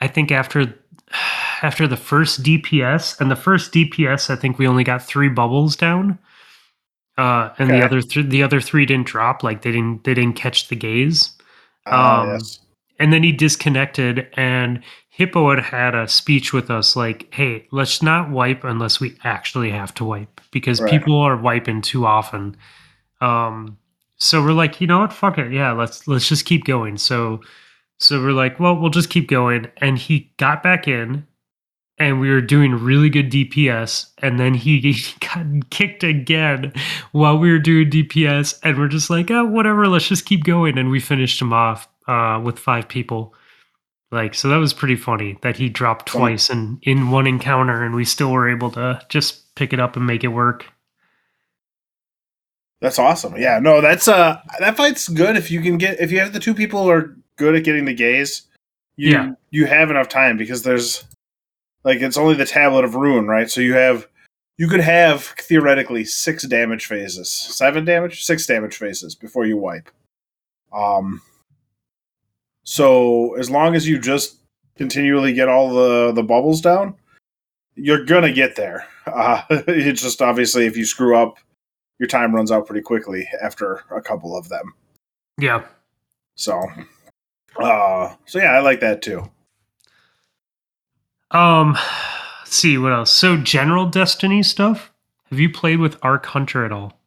I 0.00 0.08
think 0.08 0.30
after 0.30 0.74
after 1.62 1.88
the 1.88 1.96
first 1.96 2.42
DPS, 2.42 3.20
and 3.20 3.30
the 3.30 3.36
first 3.36 3.72
DPS, 3.72 4.28
I 4.30 4.36
think 4.36 4.58
we 4.58 4.66
only 4.68 4.84
got 4.84 5.02
three 5.02 5.28
bubbles 5.30 5.76
down, 5.76 6.18
uh, 7.16 7.50
and 7.58 7.70
Okay. 7.70 7.78
the 7.80 7.84
other 7.86 8.02
th- 8.02 8.28
the 8.28 8.42
other 8.42 8.60
three 8.60 8.84
didn't 8.86 9.06
drop. 9.06 9.42
Like 9.42 9.62
they 9.62 9.72
didn't 9.72 10.04
they 10.04 10.14
didn't 10.14 10.36
catch 10.36 10.68
the 10.68 10.76
gaze. 10.76 11.30
Ah, 11.86 12.22
Um, 12.22 12.28
yes. 12.30 12.60
And 13.00 13.12
then 13.12 13.22
he 13.22 13.30
disconnected, 13.32 14.26
and 14.36 14.82
Hippo 15.10 15.50
had 15.54 15.62
had 15.64 15.94
a 15.94 16.08
speech 16.08 16.52
with 16.52 16.68
us 16.70 16.96
like, 16.96 17.32
"Hey, 17.32 17.66
let's 17.70 18.02
not 18.02 18.28
wipe 18.30 18.64
unless 18.64 19.00
we 19.00 19.16
actually 19.24 19.70
have 19.70 19.94
to 19.94 20.04
wipe 20.04 20.40
because 20.50 20.80
Right. 20.80 20.90
people 20.90 21.16
are 21.20 21.36
wiping 21.36 21.80
too 21.80 22.04
often." 22.06 22.56
Um, 23.20 23.78
so 24.18 24.42
we're 24.42 24.52
like, 24.52 24.80
you 24.80 24.86
know 24.86 25.00
what? 25.00 25.12
Fuck 25.12 25.38
it. 25.38 25.52
Yeah, 25.52 25.72
let's 25.72 26.06
let's 26.08 26.28
just 26.28 26.44
keep 26.44 26.64
going. 26.64 26.98
So 26.98 27.40
so 28.00 28.20
we're 28.20 28.32
like, 28.32 28.60
well, 28.60 28.76
we'll 28.76 28.90
just 28.90 29.10
keep 29.10 29.28
going. 29.28 29.68
And 29.78 29.98
he 29.98 30.32
got 30.36 30.62
back 30.62 30.86
in, 30.86 31.26
and 31.98 32.20
we 32.20 32.30
were 32.30 32.40
doing 32.40 32.72
really 32.74 33.10
good 33.10 33.30
DPS, 33.30 34.10
and 34.18 34.38
then 34.38 34.54
he, 34.54 34.96
got 35.20 35.70
kicked 35.70 36.04
again 36.04 36.72
while 37.12 37.38
we 37.38 37.50
were 37.50 37.58
doing 37.58 37.90
DPS, 37.90 38.58
and 38.62 38.78
we're 38.78 38.88
just 38.88 39.10
like, 39.10 39.30
oh, 39.30 39.44
whatever, 39.44 39.88
let's 39.88 40.08
just 40.08 40.26
keep 40.26 40.44
going. 40.44 40.78
And 40.78 40.90
we 40.90 41.00
finished 41.00 41.40
him 41.40 41.52
off 41.52 41.88
uh, 42.06 42.40
with 42.42 42.58
five 42.58 42.88
people. 42.88 43.34
Like, 44.10 44.34
so 44.34 44.48
that 44.48 44.56
was 44.56 44.72
pretty 44.72 44.96
funny 44.96 45.38
that 45.42 45.56
he 45.56 45.68
dropped 45.68 46.06
twice 46.06 46.48
in 46.48 46.78
in 46.82 47.10
one 47.10 47.26
encounter, 47.26 47.84
and 47.84 47.94
we 47.94 48.04
still 48.04 48.32
were 48.32 48.48
able 48.50 48.70
to 48.72 49.00
just 49.08 49.54
pick 49.54 49.72
it 49.72 49.80
up 49.80 49.96
and 49.96 50.06
make 50.06 50.24
it 50.24 50.28
work. 50.28 50.66
That's 52.80 52.98
awesome. 52.98 53.36
Yeah, 53.36 53.58
no, 53.58 53.80
that's 53.80 54.06
uh 54.08 54.40
that 54.60 54.76
fight's 54.76 55.08
good 55.08 55.36
if 55.36 55.50
you 55.50 55.60
can 55.60 55.78
get 55.78 56.00
if 56.00 56.12
you 56.12 56.20
have 56.20 56.32
the 56.32 56.40
two 56.40 56.54
people 56.54 56.84
who 56.84 56.90
are 56.90 57.16
good 57.36 57.54
at 57.56 57.64
getting 57.64 57.84
the 57.84 57.94
gaze. 57.94 58.42
You 58.96 59.10
Yeah. 59.12 59.32
you 59.50 59.66
have 59.66 59.90
enough 59.90 60.08
time 60.08 60.36
because 60.36 60.62
there's 60.62 61.04
like 61.84 62.00
it's 62.00 62.16
only 62.16 62.34
the 62.34 62.44
tablet 62.44 62.84
of 62.84 62.94
ruin, 62.94 63.26
right? 63.26 63.50
So 63.50 63.60
you 63.60 63.74
have 63.74 64.06
you 64.58 64.68
could 64.68 64.80
have 64.80 65.22
theoretically 65.24 66.04
six 66.04 66.44
damage 66.44 66.86
phases, 66.86 67.30
seven 67.30 67.84
damage, 67.84 68.24
six 68.24 68.46
damage 68.46 68.76
phases 68.76 69.14
before 69.14 69.44
you 69.46 69.56
wipe. 69.56 69.90
Um. 70.72 71.20
So 72.64 73.34
as 73.36 73.50
long 73.50 73.74
as 73.74 73.88
you 73.88 73.98
just 73.98 74.36
continually 74.76 75.32
get 75.32 75.48
all 75.48 75.70
the 75.72 76.12
the 76.12 76.22
bubbles 76.22 76.60
down, 76.60 76.94
you're 77.74 78.04
gonna 78.04 78.32
get 78.32 78.56
there. 78.56 78.86
Uh, 79.08 79.40
it's 79.66 80.02
just 80.02 80.20
obviously 80.20 80.66
if 80.66 80.76
you 80.76 80.84
screw 80.84 81.16
up, 81.16 81.38
your 81.98 82.06
time 82.06 82.34
runs 82.34 82.50
out 82.50 82.66
pretty 82.66 82.82
quickly 82.82 83.28
after 83.42 83.84
a 83.90 84.00
couple 84.00 84.36
of 84.36 84.48
them. 84.48 84.74
Yeah. 85.38 85.64
So, 86.34 86.66
uh, 87.60 88.14
so 88.26 88.38
yeah, 88.38 88.52
I 88.52 88.60
like 88.60 88.80
that 88.80 89.02
too. 89.02 89.28
Um, 91.30 91.72
let's 92.40 92.56
see 92.56 92.78
what 92.78 92.92
else. 92.92 93.12
So 93.12 93.36
general 93.36 93.86
Destiny 93.86 94.42
stuff. 94.42 94.92
Have 95.30 95.38
you 95.38 95.50
played 95.50 95.78
with 95.78 95.98
Arc 96.02 96.24
Hunter 96.26 96.64
at 96.64 96.72
all? 96.72 96.98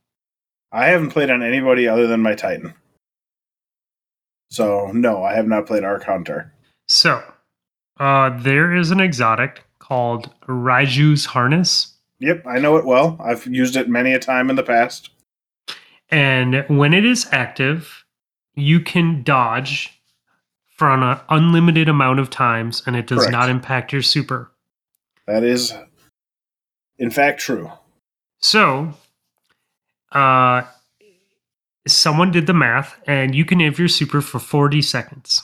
I 0.72 0.88
haven't 0.88 1.10
played 1.10 1.30
on 1.30 1.42
anybody 1.42 1.88
other 1.88 2.08
than 2.08 2.22
my 2.22 2.36
Titan. 2.36 2.74
So 4.50 4.92
no, 4.94 5.24
I 5.24 5.34
have 5.34 5.48
not 5.48 5.66
played 5.66 5.84
Arc 5.84 6.04
Hunter. 6.04 6.54
So, 6.88 7.24
uh, 8.00 8.38
there 8.42 8.76
is 8.76 8.92
an 8.92 9.00
exotic 9.00 9.64
called 9.80 10.30
Raiju's 10.48 11.26
Harness, 11.26 11.91
Yep, 12.22 12.44
I 12.46 12.60
know 12.60 12.78
it 12.78 12.86
well. 12.86 13.18
I've 13.20 13.48
used 13.48 13.76
it 13.76 13.90
many 13.90 14.14
a 14.14 14.20
time 14.20 14.50
in 14.50 14.56
the 14.56 14.64
past. 14.64 15.10
and 16.10 16.66
when 16.68 16.94
it 16.94 17.04
is 17.06 17.28
active, 17.32 18.06
you 18.54 18.80
can 18.80 19.24
dodge 19.24 20.02
for 20.78 20.92
an 20.92 21.20
unlimited 21.30 21.90
amount 21.90 22.20
of 22.20 22.30
times, 22.30 22.84
and 22.86 22.96
it 22.96 23.08
does 23.08 23.20
Correct. 23.20 23.32
not 23.32 23.50
impact 23.50 23.92
your 23.94 24.02
super. 24.02 24.52
That 25.26 25.44
is, 25.44 25.74
in 26.98 27.10
fact, 27.10 27.40
true. 27.40 27.72
So, 28.40 28.94
uh, 30.12 30.64
someone 31.88 32.32
did 32.32 32.46
the 32.46 32.54
math, 32.54 33.00
and 33.08 33.34
you 33.34 33.46
can 33.46 33.60
have 33.62 33.80
your 33.80 33.88
super 33.88 34.22
for 34.22 34.40
40 34.40 34.82
seconds. 34.82 35.44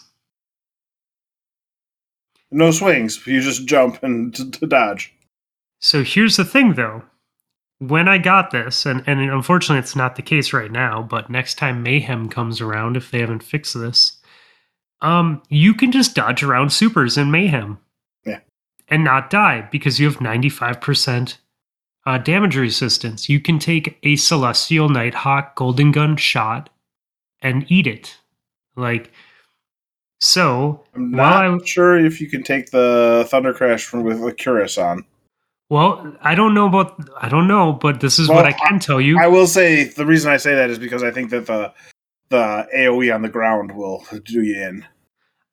No 2.52 2.72
swings. 2.72 3.26
You 3.26 3.42
just 3.42 3.66
jump 3.66 4.04
and 4.04 4.34
to 4.54 4.68
dodge. 4.68 5.14
So 5.80 6.04
here's 6.04 6.38
the 6.38 6.46
thing, 6.46 6.74
though. 6.74 7.04
When 7.80 8.08
I 8.08 8.18
got 8.18 8.50
this, 8.52 8.86
and, 8.88 9.04
and 9.06 9.20
unfortunately 9.22 9.80
it's 9.80 9.96
not 9.96 10.16
the 10.16 10.24
case 10.24 10.52
right 10.52 10.72
now, 10.72 11.04
but 11.04 11.30
next 11.30 11.56
time 11.56 11.84
Mayhem 11.84 12.28
comes 12.28 12.60
around, 12.60 12.98
if 12.98 13.12
they 13.12 13.20
haven't 13.20 13.44
fixed 13.44 13.76
this, 13.80 14.18
um, 15.02 15.44
you 15.50 15.76
can 15.76 15.92
just 15.92 16.16
dodge 16.16 16.42
around 16.42 16.72
supers 16.72 17.18
in 17.20 17.30
Mayhem. 17.30 17.78
Yeah. 18.26 18.40
And 18.88 19.04
not 19.04 19.30
die 19.30 19.68
because 19.72 20.00
you 20.00 20.08
have 20.10 20.18
95% 20.18 21.38
uh, 22.08 22.18
damage 22.18 22.56
resistance. 22.58 23.30
You 23.30 23.40
can 23.40 23.60
take 23.60 24.00
a 24.02 24.16
Celestial 24.16 24.90
Nighthawk 24.90 25.56
Golden 25.56 25.92
Gun 25.92 26.18
shot 26.18 26.72
and 27.42 27.70
eat 27.72 27.86
it. 27.86 28.18
Like, 28.76 29.12
so 30.20 30.84
I'm 30.96 31.12
not 31.12 31.46
I- 31.46 31.66
sure 31.66 31.96
if 32.04 32.20
you 32.20 32.28
can 32.28 32.42
take 32.42 32.72
the 32.72 33.28
Thunder 33.30 33.54
Crash 33.54 33.86
from 33.86 34.02
with 34.04 34.20
the 34.20 34.34
Cuirass 34.34 34.84
on. 34.84 35.06
Well, 35.70 36.16
I 36.22 36.34
don't 36.36 36.54
know 36.54 36.68
about 36.68 37.10
I 37.22 37.28
don't 37.28 37.48
know, 37.48 37.74
but 37.74 38.00
this 38.00 38.20
is 38.20 38.30
Well, 38.30 38.38
what 38.38 38.46
I 38.46 38.54
can 38.54 38.80
tell 38.80 39.02
you. 39.02 39.20
I 39.20 39.28
will 39.28 39.48
say 39.48 39.86
the 39.86 40.06
reason 40.06 40.32
I 40.32 40.38
say 40.38 40.56
that 40.56 40.70
is 40.70 40.80
because 40.80 41.04
I 41.04 41.12
think 41.12 41.30
that 41.32 41.46
the 41.46 41.74
the 42.30 42.68
AOE 42.76 43.14
on 43.14 43.22
the 43.22 43.30
ground 43.30 43.76
will 43.76 44.04
do 44.24 44.42
you 44.44 44.62
in. 44.62 44.86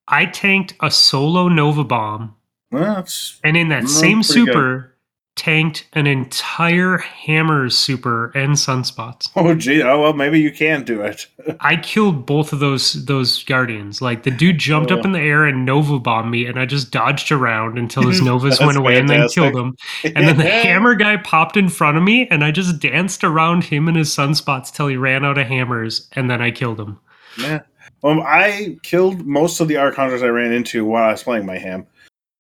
I 0.07 0.27
tanked 0.27 0.74
a 0.81 0.90
solo 0.90 1.48
Nova 1.48 1.83
Bomb, 1.83 2.35
Well, 2.70 2.94
that's 2.96 3.40
and 3.42 3.57
in 3.57 3.70
that 3.70 3.85
Mm, 3.85 3.88
same 3.88 4.22
super, 4.22 4.93
tanked 5.37 5.87
an 5.94 6.07
entire 6.07 6.99
Hammers 6.99 7.77
super 7.77 8.31
and 8.37 8.53
Sunspots. 8.53 9.31
oh 9.35 9.55
gee, 9.55 9.83
oh 9.83 10.01
well, 10.01 10.12
maybe 10.12 10.40
you 10.40 10.53
can 10.53 10.85
do 10.85 11.01
it. 11.03 11.27
I 11.61 11.77
killed 11.77 12.25
both 12.25 12.53
of 12.53 12.61
those 12.61 13.05
those 13.07 13.42
guardians. 13.44 14.01
Like 14.01 14.23
the 14.23 14.31
dude 14.31 14.59
jumped 14.59 14.92
up 14.92 15.01
Oh. 15.01 15.03
in 15.07 15.12
the 15.12 15.20
air 15.20 15.44
and 15.44 15.64
Nova 15.66 15.99
bombed 15.99 16.31
me, 16.31 16.47
and 16.47 16.59
I 16.59 16.66
just 16.66 16.90
dodged 16.92 17.33
around 17.33 17.79
until 17.79 18.07
his 18.09 18.23
Novas 18.23 18.61
went 18.61 18.77
away 18.77 18.99
and 18.99 19.09
then 19.09 19.29
killed 19.29 19.57
him. 19.57 19.77
And 20.05 20.27
then 20.29 20.37
the 20.37 20.44
hammer 20.49 20.94
guy 20.94 21.16
popped 21.16 21.57
in 21.57 21.68
front 21.68 21.97
of 21.97 22.03
me, 22.05 22.29
and 22.29 22.44
I 22.44 22.51
just 22.51 22.79
danced 22.79 23.25
around 23.25 23.64
him 23.64 23.88
and 23.88 23.97
his 23.97 24.11
sunspots 24.11 24.73
till 24.73 24.87
he 24.87 24.97
ran 24.97 25.25
out 25.25 25.38
of 25.38 25.47
hammers, 25.47 26.09
and 26.12 26.31
then 26.31 26.40
I 26.40 26.51
killed 26.53 26.79
him. 26.81 26.99
Yeah. 27.38 27.61
Um, 28.05 28.20
I 28.25 28.77
killed 28.83 29.27
most 29.27 29.61
of 29.61 29.66
the 29.68 29.75
Archhunters 29.75 30.23
I 30.23 30.27
ran 30.29 30.53
into 30.53 30.85
while 30.85 31.05
I 31.09 31.12
was 31.12 31.23
playing 31.23 31.47
my 31.47 31.57
ham, 31.59 31.87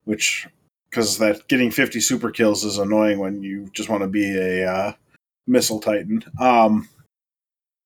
which 0.04 0.46
because 0.94 1.18
that 1.18 1.48
getting 1.48 1.72
fifty 1.72 2.00
super 2.00 2.30
kills 2.30 2.64
is 2.64 2.78
annoying 2.78 3.18
when 3.18 3.42
you 3.42 3.68
just 3.72 3.88
want 3.88 4.02
to 4.02 4.08
be 4.08 4.36
a 4.36 4.70
uh, 4.70 4.92
missile 5.48 5.80
titan. 5.80 6.22
Um, 6.38 6.88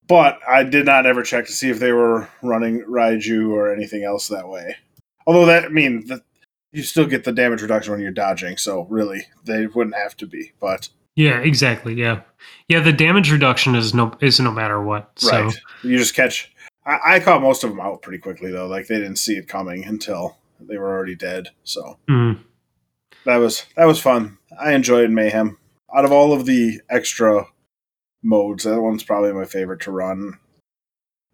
but 0.07 0.39
I 0.47 0.63
did 0.63 0.85
not 0.85 1.07
ever 1.07 1.23
check 1.23 1.47
to 1.47 1.53
see 1.53 1.71
if 1.71 1.79
they 1.79 1.93
were 1.93 2.29
running 2.43 2.83
Raiju 2.83 3.51
or 3.51 3.73
anything 3.73 4.05
else 4.05 4.29
that 4.29 4.49
way. 4.49 4.77
Although 5.27 5.47
that 5.47 5.65
I 5.65 5.69
mean 5.69 6.07
that 6.09 6.23
you 6.73 6.83
still 6.83 7.07
get 7.07 7.25
the 7.25 7.33
damage 7.33 7.63
reduction 7.63 7.93
when 7.93 8.01
you're 8.01 8.11
dodging, 8.11 8.59
so 8.59 8.87
really 8.91 9.27
they 9.45 9.67
wouldn't 9.67 9.97
have 9.97 10.15
to 10.19 10.27
be. 10.27 10.53
But 10.61 10.91
Yeah, 11.17 11.39
exactly. 11.39 11.95
Yeah, 11.95 12.21
yeah. 12.69 12.81
The 12.81 12.93
damage 12.93 13.33
reduction 13.33 13.75
is 13.75 13.95
no 13.95 14.13
is 14.21 14.39
no 14.39 14.51
matter 14.51 14.83
what. 14.83 15.13
So 15.17 15.45
right, 15.45 15.61
you 15.83 15.97
just 15.97 16.15
catch. 16.15 16.53
I, 16.85 17.15
I 17.15 17.21
caught 17.21 17.41
most 17.41 17.65
of 17.65 17.71
them 17.71 17.81
out 17.81 18.03
pretty 18.03 18.19
quickly 18.19 18.53
though. 18.53 18.67
Like 18.67 18.87
they 18.87 18.99
didn't 18.99 19.17
see 19.17 19.37
it 19.37 19.49
coming 19.49 19.85
until 19.85 20.37
they 20.61 20.77
were 20.77 20.91
already 20.91 21.15
dead. 21.15 21.51
So 21.65 21.99
mm, 22.09 22.39
that 23.29 23.37
was 23.37 23.67
that 23.77 23.85
was 23.85 24.01
fun. 24.01 24.39
I 24.59 24.73
enjoyed 24.73 25.11
mayhem. 25.11 25.59
Out 25.95 26.05
of 26.05 26.13
all 26.13 26.33
of 26.33 26.47
the 26.47 26.81
extra 26.91 27.47
modes, 28.23 28.65
that 28.65 28.81
one's 28.81 29.05
probably 29.05 29.33
my 29.33 29.45
favorite 29.45 29.81
to 29.83 29.91
run 29.91 30.39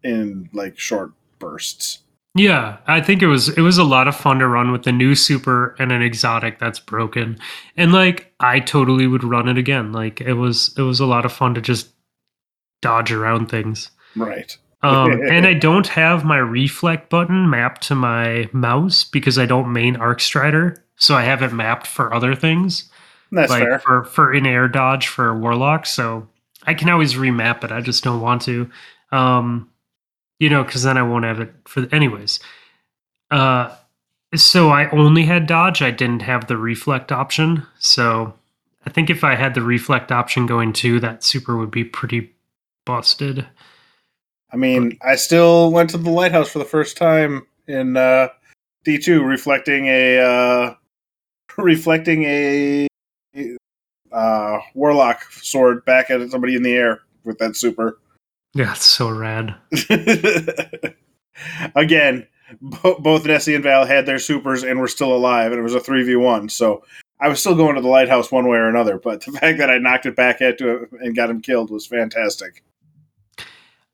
in 0.03 0.49
like 0.53 0.77
short 0.77 1.11
bursts. 1.39 1.99
yeah, 2.35 2.77
I 2.85 2.99
think 2.99 3.21
it 3.21 3.27
was 3.27 3.49
it 3.57 3.61
was 3.61 3.77
a 3.77 3.83
lot 3.85 4.09
of 4.09 4.15
fun 4.15 4.39
to 4.39 4.47
run 4.47 4.73
with 4.73 4.83
the 4.83 4.91
new 4.91 5.15
super 5.15 5.73
and 5.79 5.91
an 5.91 6.01
exotic 6.01 6.59
that's 6.59 6.79
broken, 6.79 7.39
and 7.77 7.93
like 7.93 8.33
I 8.41 8.59
totally 8.59 9.07
would 9.07 9.23
run 9.23 9.47
it 9.47 9.57
again. 9.57 9.93
Like 9.93 10.19
it 10.19 10.33
was 10.33 10.75
it 10.77 10.81
was 10.81 10.99
a 10.99 11.05
lot 11.05 11.25
of 11.25 11.31
fun 11.31 11.55
to 11.55 11.61
just 11.61 11.93
dodge 12.81 13.11
around 13.11 13.47
things. 13.49 13.89
Right. 14.17 14.57
Um, 14.85 15.11
and 15.29 15.45
I 15.47 15.53
don't 15.53 15.87
have 15.87 16.23
my 16.23 16.37
reflect 16.37 17.09
button 17.09 17.49
mapped 17.49 17.83
to 17.87 17.95
my 17.95 18.49
mouse 18.53 19.03
because 19.03 19.37
I 19.39 19.45
don't 19.45 19.73
main 19.73 19.95
Arc 19.95 20.21
Strider, 20.21 20.83
so 20.95 21.15
I 21.15 21.23
have 21.23 21.41
it 21.41 21.53
mapped 21.53 21.87
for 21.87 22.13
other 22.13 22.35
things, 22.35 22.89
That's 23.31 23.49
like 23.49 23.63
fair. 23.63 23.79
for 23.79 24.03
for 24.03 24.33
in 24.33 24.45
air 24.45 24.67
dodge 24.67 25.07
for 25.07 25.37
Warlock. 25.37 25.85
So 25.85 26.27
I 26.63 26.73
can 26.73 26.89
always 26.89 27.15
remap 27.15 27.63
it. 27.63 27.71
I 27.71 27.81
just 27.81 28.03
don't 28.03 28.21
want 28.21 28.43
to, 28.43 28.69
um, 29.11 29.69
you 30.39 30.49
know, 30.49 30.63
because 30.63 30.83
then 30.83 30.97
I 30.97 31.03
won't 31.03 31.25
have 31.25 31.39
it 31.39 31.53
for. 31.65 31.87
Anyways, 31.91 32.39
uh, 33.31 33.75
so 34.35 34.69
I 34.69 34.89
only 34.91 35.25
had 35.25 35.47
dodge. 35.47 35.81
I 35.81 35.91
didn't 35.91 36.21
have 36.21 36.47
the 36.47 36.57
reflect 36.57 37.11
option. 37.11 37.65
So 37.79 38.33
I 38.85 38.89
think 38.89 39.09
if 39.09 39.23
I 39.23 39.35
had 39.35 39.53
the 39.53 39.61
reflect 39.61 40.11
option 40.11 40.45
going 40.45 40.73
too, 40.73 40.99
that 40.99 41.23
super 41.23 41.57
would 41.57 41.71
be 41.71 41.83
pretty 41.83 42.33
busted. 42.85 43.47
I 44.55 44.57
mean, 44.57 44.97
I 45.01 45.17
still 45.17 45.69
went 45.69 45.89
to 45.89 45.97
the 45.97 46.09
lighthouse 46.09 46.49
for 46.49 46.59
the 46.59 46.65
first 46.65 46.95
time 46.95 47.45
in 47.67 47.97
uh, 47.97 48.29
D 48.85 48.97
two, 48.97 49.21
reflecting 49.21 49.87
a 49.87 50.19
uh, 50.19 50.75
reflecting 51.57 52.23
a 52.23 52.87
uh, 54.13 54.59
warlock 54.73 55.23
sword 55.33 55.83
back 55.83 56.09
at 56.09 56.29
somebody 56.31 56.55
in 56.55 56.63
the 56.63 56.71
air 56.71 57.01
with 57.25 57.37
that 57.39 57.57
super. 57.57 57.99
Yeah, 58.53 58.71
it's 58.71 58.85
so 58.85 59.09
rad. 59.09 59.55
Again, 61.75 62.25
bo- 62.61 62.99
both 62.99 63.25
Nessie 63.25 63.55
and 63.55 63.63
Val 63.63 63.85
had 63.85 64.05
their 64.05 64.19
supers 64.19 64.63
and 64.63 64.79
were 64.79 64.87
still 64.87 65.13
alive, 65.13 65.51
and 65.51 65.59
it 65.59 65.63
was 65.63 65.75
a 65.75 65.81
three 65.81 66.05
v 66.05 66.15
one. 66.15 66.47
So 66.47 66.85
I 67.19 67.27
was 67.27 67.41
still 67.41 67.55
going 67.55 67.75
to 67.75 67.81
the 67.81 67.89
lighthouse 67.89 68.31
one 68.31 68.47
way 68.47 68.57
or 68.57 68.69
another. 68.69 68.99
But 68.99 69.25
the 69.25 69.31
fact 69.39 69.57
that 69.57 69.69
I 69.69 69.79
knocked 69.79 70.05
it 70.05 70.15
back 70.15 70.41
at 70.41 70.57
to 70.59 70.69
him 70.69 70.87
and 71.01 71.13
got 71.13 71.29
him 71.29 71.41
killed 71.41 71.71
was 71.71 71.85
fantastic. 71.85 72.63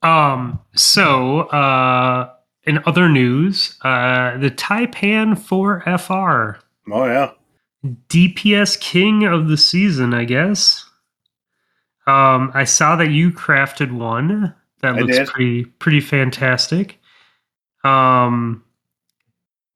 Um, 0.03 0.59
so 0.75 1.41
uh 1.49 2.33
in 2.63 2.81
other 2.85 3.09
news, 3.09 3.77
uh 3.83 4.37
the 4.37 4.49
Taipan 4.51 5.35
4FR, 5.37 6.59
Oh 6.91 7.05
yeah, 7.05 7.31
DPS 8.09 8.79
king 8.79 9.25
of 9.25 9.47
the 9.47 9.57
season, 9.57 10.13
I 10.13 10.25
guess. 10.25 10.85
Um, 12.07 12.51
I 12.53 12.63
saw 12.63 12.95
that 12.95 13.11
you 13.11 13.31
crafted 13.31 13.91
one 13.91 14.53
that 14.81 14.95
I 14.95 14.99
looks 14.99 15.17
did. 15.17 15.27
pretty 15.27 15.65
pretty 15.65 16.01
fantastic. 16.01 16.99
Um 17.83 18.63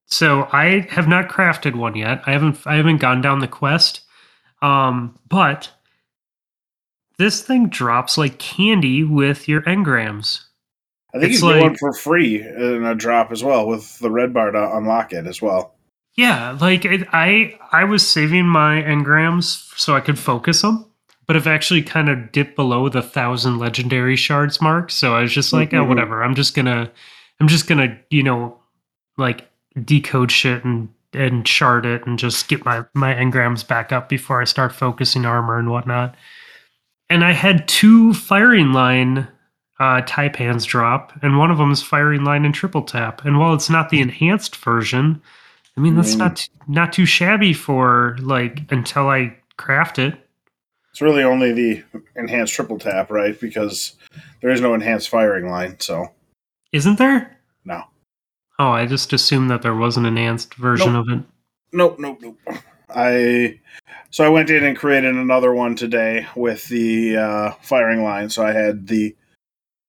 so 0.08 0.48
I 0.52 0.88
have 0.92 1.08
not 1.08 1.30
crafted 1.30 1.76
one 1.76 1.96
yet. 1.96 2.22
I 2.26 2.32
haven't 2.32 2.66
I 2.66 2.76
haven't 2.76 2.98
gone 2.98 3.22
down 3.22 3.40
the 3.40 3.48
quest. 3.48 4.02
Um, 4.62 5.20
but 5.30 5.72
this 7.18 7.42
thing 7.42 7.70
drops 7.70 8.18
like 8.18 8.40
candy 8.40 9.04
with 9.04 9.48
your 9.48 9.62
engrams. 9.64 10.42
I 11.14 11.20
think 11.20 11.32
It's 11.34 11.42
you 11.42 11.48
can 11.48 11.58
get 11.60 11.64
one 11.64 11.76
for 11.78 11.94
free 11.94 12.42
in 12.42 12.84
a 12.86 12.94
drop 12.96 13.32
as 13.32 13.44
well 13.44 13.68
with 13.68 13.98
the 14.00 14.12
red 14.12 14.34
bar 14.34 14.52
to 14.52 14.76
unlock 14.78 15.14
it 15.14 15.26
as 15.28 15.42
well. 15.42 15.74
Yeah, 16.16 16.58
like 16.60 16.86
it, 16.86 17.08
I 17.14 17.58
I 17.72 17.84
was 17.86 18.08
saving 18.08 18.46
my 18.46 18.82
engrams 18.82 19.72
so 19.78 19.96
I 19.96 20.02
could 20.02 20.20
focus 20.20 20.62
them, 20.62 20.86
but 21.28 21.36
I've 21.36 21.48
actually 21.48 21.82
kind 21.84 22.10
of 22.10 22.32
dipped 22.32 22.56
below 22.56 22.90
the 22.90 23.02
thousand 23.02 23.60
legendary 23.60 24.16
shards 24.16 24.62
mark. 24.62 24.92
So 24.92 25.16
I 25.16 25.22
was 25.22 25.34
just 25.34 25.54
like, 25.54 25.74
oh, 25.74 25.84
Mhm. 25.84 25.88
whatever. 25.90 26.24
I'm 26.24 26.36
just 26.36 26.56
gonna, 26.56 26.92
I'm 27.40 27.48
just 27.48 27.68
gonna, 27.68 27.98
you 28.10 28.24
know, 28.24 28.58
like 29.18 29.48
decode 29.84 30.32
shit 30.32 30.64
and 30.66 30.90
and 31.14 31.48
shard 31.48 31.86
it 31.86 32.06
and 32.06 32.20
just 32.20 32.48
get 32.50 32.66
my 32.66 32.84
my 32.94 33.14
engrams 33.14 33.66
back 33.66 33.92
up 33.94 34.10
before 34.10 34.42
I 34.42 34.46
start 34.46 34.74
focusing 34.74 35.26
armor 35.26 35.58
and 35.58 35.70
whatnot. 35.70 36.16
And 37.10 37.24
I 37.24 37.32
had 37.34 37.68
two 37.68 38.14
firing 38.14 38.74
line 38.74 39.28
uh, 39.80 40.02
Taipans 40.04 40.66
drop, 40.66 41.12
and 41.22 41.38
one 41.38 41.52
of 41.52 41.58
them 41.58 41.72
is 41.72 41.82
firing 41.84 42.24
line 42.24 42.46
and 42.46 42.56
triple 42.56 42.82
tap. 42.82 43.26
And 43.26 43.38
while 43.40 43.54
it's 43.54 43.70
not 43.70 43.90
the 43.90 44.00
enhanced 44.02 44.56
version, 44.56 45.22
I 45.78 45.82
mean 45.82 45.96
that's 45.96 46.16
Mm. 46.16 46.20
not 46.20 46.50
not 46.68 46.94
too 46.94 47.06
shabby 47.06 47.54
for 47.54 48.16
like 48.22 48.62
until 48.72 49.10
I 49.10 49.36
craft 49.58 50.00
it. 50.00 50.16
It's 50.92 51.02
really 51.02 51.24
only 51.24 51.52
the 51.52 51.84
enhanced 52.16 52.54
triple 52.54 52.80
tap, 52.80 53.12
right? 53.12 53.38
Because 53.40 53.96
there 54.42 54.50
is 54.52 54.62
no 54.62 54.74
enhanced 54.74 55.10
firing 55.10 55.50
line. 55.50 55.78
So 55.82 56.12
Isn't 56.72 56.98
there? 56.98 57.38
No. 57.66 57.84
Oh, 58.60 58.70
I 58.70 58.86
just 58.86 59.12
assumed 59.12 59.50
that 59.52 59.62
there 59.62 59.76
was 59.76 59.98
an 59.98 60.06
enhanced 60.06 60.54
version 60.56 60.94
Nope. 60.94 61.08
of 61.10 61.20
it. 61.20 61.26
nope, 61.74 62.00
nope, 62.00 62.20
nope. 62.22 62.40
I 62.90 63.60
so 64.12 64.24
I 64.24 64.30
went 64.30 64.50
in 64.50 64.64
and 64.64 64.78
created 64.78 65.16
another 65.16 65.54
one 65.54 65.76
today 65.76 66.28
with 66.36 66.66
the 66.68 67.18
uh, 67.18 67.52
firing 67.62 68.04
line. 68.04 68.30
So 68.30 68.46
I 68.46 68.52
had 68.52 68.88
the 68.88 69.16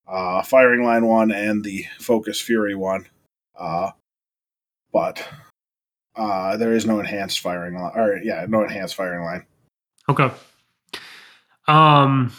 uh, 0.09 0.43
firing 0.43 0.85
line 0.85 1.07
one 1.07 1.31
and 1.33 1.65
the 1.65 1.85
focus 1.99 2.41
fury 2.41 2.75
one. 2.75 3.07
Uh, 3.59 3.91
but 4.93 5.27
uh, 6.17 6.57
there 6.57 6.73
is 6.73 6.87
no 6.87 7.01
enhanced 7.01 7.41
firing 7.41 7.75
line. 7.75 7.93
Or 7.95 8.19
yeah, 8.23 8.47
no 8.49 8.63
enhanced 8.63 8.95
firing 8.95 9.25
line. 9.25 9.45
Okay. 10.09 10.31
Um, 11.69 12.33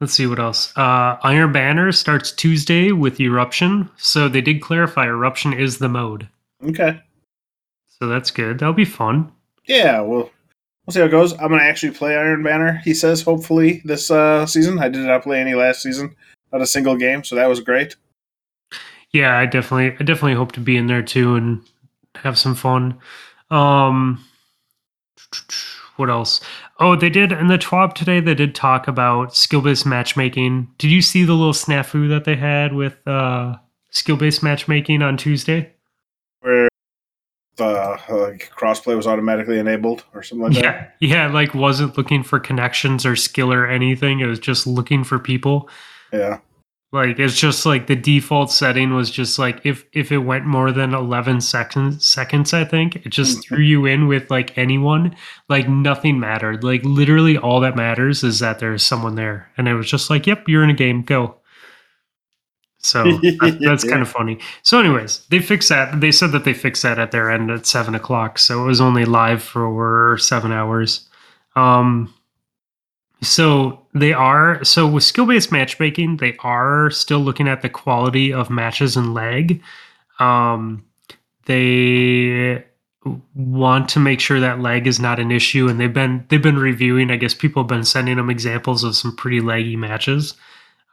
let's 0.00 0.12
see 0.12 0.26
what 0.26 0.38
else. 0.38 0.76
Uh, 0.76 1.16
Iron 1.22 1.52
Banner 1.52 1.90
starts 1.92 2.32
Tuesday 2.32 2.92
with 2.92 3.18
Eruption, 3.20 3.88
so 3.96 4.28
they 4.28 4.42
did 4.42 4.60
clarify 4.60 5.06
Eruption 5.06 5.52
is 5.54 5.78
the 5.78 5.88
mode, 5.88 6.28
Okay. 6.62 7.00
so 7.88 8.06
that's 8.08 8.30
good. 8.30 8.58
That'll 8.58 8.74
be 8.74 8.84
fun. 8.84 9.32
Yeah, 9.64 10.00
well, 10.02 10.30
we'll 10.88 10.94
see 10.94 11.00
how 11.00 11.06
it 11.06 11.10
goes. 11.10 11.34
I'm 11.34 11.50
gonna 11.50 11.62
actually 11.62 11.92
play 11.92 12.16
Iron 12.16 12.42
Banner. 12.42 12.80
He 12.82 12.94
says 12.94 13.20
hopefully 13.20 13.82
this 13.84 14.10
uh, 14.10 14.46
season. 14.46 14.78
I 14.78 14.88
did 14.88 15.04
not 15.04 15.22
play 15.22 15.38
any 15.38 15.52
last 15.52 15.82
season, 15.82 16.16
not 16.50 16.62
a 16.62 16.66
single 16.66 16.96
game, 16.96 17.22
so 17.24 17.36
that 17.36 17.46
was 17.46 17.60
great. 17.60 17.96
Yeah, 19.10 19.36
I 19.36 19.44
definitely, 19.44 19.94
I 20.00 20.04
definitely 20.04 20.34
hope 20.34 20.52
to 20.52 20.60
be 20.60 20.78
in 20.78 20.86
there 20.86 21.02
too 21.02 21.34
and 21.34 21.62
have 22.14 22.38
some 22.38 22.54
fun. 22.54 22.98
Um, 23.50 24.24
what 25.96 26.08
else? 26.08 26.40
Oh, 26.80 26.96
they 26.96 27.10
did 27.10 27.32
in 27.32 27.48
the 27.48 27.58
TWAB 27.58 27.92
today. 27.92 28.20
They 28.20 28.34
did 28.34 28.54
talk 28.54 28.88
about 28.88 29.36
skill-based 29.36 29.84
matchmaking. 29.84 30.68
Did 30.78 30.90
you 30.90 31.02
see 31.02 31.24
the 31.24 31.34
little 31.34 31.52
snafu 31.52 32.08
that 32.08 32.24
they 32.24 32.36
had 32.36 32.72
with 32.72 33.06
uh, 33.06 33.56
skill-based 33.90 34.42
matchmaking 34.42 35.02
on 35.02 35.18
Tuesday? 35.18 35.70
Where 36.40 36.68
uh, 37.60 37.98
like, 38.08 38.50
crossplay 38.56 38.96
was 38.96 39.06
automatically 39.06 39.58
enabled 39.58 40.04
or 40.14 40.22
something 40.22 40.52
like 40.52 40.62
that. 40.62 40.96
Yeah, 41.00 41.26
yeah, 41.26 41.32
like 41.32 41.54
wasn't 41.54 41.96
looking 41.96 42.22
for 42.22 42.38
connections 42.40 43.04
or 43.04 43.16
skill 43.16 43.52
or 43.52 43.66
anything. 43.66 44.20
It 44.20 44.26
was 44.26 44.38
just 44.38 44.66
looking 44.66 45.04
for 45.04 45.18
people. 45.18 45.68
Yeah. 46.12 46.40
Like 46.90 47.18
it's 47.18 47.38
just 47.38 47.66
like 47.66 47.86
the 47.86 47.96
default 47.96 48.50
setting 48.50 48.94
was 48.94 49.10
just 49.10 49.38
like 49.38 49.60
if 49.64 49.84
if 49.92 50.10
it 50.10 50.18
went 50.18 50.46
more 50.46 50.72
than 50.72 50.94
11 50.94 51.42
seconds 51.42 52.06
seconds 52.06 52.54
I 52.54 52.64
think 52.64 52.96
it 52.96 53.10
just 53.10 53.46
threw 53.46 53.58
you 53.58 53.84
in 53.84 54.08
with 54.08 54.30
like 54.30 54.56
anyone 54.56 55.14
like 55.50 55.68
nothing 55.68 56.18
mattered 56.18 56.64
like 56.64 56.82
literally 56.84 57.36
all 57.36 57.60
that 57.60 57.76
matters 57.76 58.24
is 58.24 58.38
that 58.38 58.58
there's 58.58 58.82
someone 58.82 59.16
there 59.16 59.50
and 59.58 59.68
it 59.68 59.74
was 59.74 59.90
just 59.90 60.08
like 60.08 60.26
yep 60.26 60.48
you're 60.48 60.64
in 60.64 60.70
a 60.70 60.74
game 60.74 61.02
go 61.02 61.37
so 62.78 63.04
that, 63.22 63.58
that's 63.60 63.84
kind 63.84 64.02
of 64.02 64.08
funny 64.08 64.38
so 64.62 64.78
anyways 64.78 65.26
they 65.30 65.40
fixed 65.40 65.68
that 65.68 66.00
they 66.00 66.12
said 66.12 66.32
that 66.32 66.44
they 66.44 66.54
fixed 66.54 66.82
that 66.82 66.98
at 66.98 67.10
their 67.10 67.30
end 67.30 67.50
at 67.50 67.66
seven 67.66 67.94
o'clock 67.94 68.38
so 68.38 68.62
it 68.62 68.66
was 68.66 68.80
only 68.80 69.04
live 69.04 69.42
for 69.42 70.16
seven 70.18 70.52
hours 70.52 71.08
um 71.56 72.12
so 73.20 73.84
they 73.94 74.12
are 74.12 74.62
so 74.64 74.86
with 74.86 75.02
skill-based 75.02 75.50
matchmaking, 75.50 76.18
they 76.18 76.36
are 76.40 76.90
still 76.90 77.18
looking 77.18 77.48
at 77.48 77.62
the 77.62 77.68
quality 77.68 78.32
of 78.32 78.50
matches 78.50 78.96
and 78.96 79.12
lag. 79.12 79.60
Um, 80.20 80.84
they 81.46 82.64
want 83.34 83.88
to 83.90 84.00
make 84.00 84.20
sure 84.20 84.40
that 84.40 84.60
lag 84.60 84.86
is 84.86 85.00
not 85.00 85.18
an 85.18 85.32
issue, 85.32 85.68
and 85.68 85.80
they've 85.80 85.92
been 85.92 86.24
they've 86.28 86.42
been 86.42 86.58
reviewing. 86.58 87.10
I 87.10 87.16
guess 87.16 87.34
people 87.34 87.62
have 87.62 87.68
been 87.68 87.84
sending 87.84 88.16
them 88.16 88.30
examples 88.30 88.84
of 88.84 88.94
some 88.94 89.16
pretty 89.16 89.40
laggy 89.40 89.76
matches. 89.76 90.34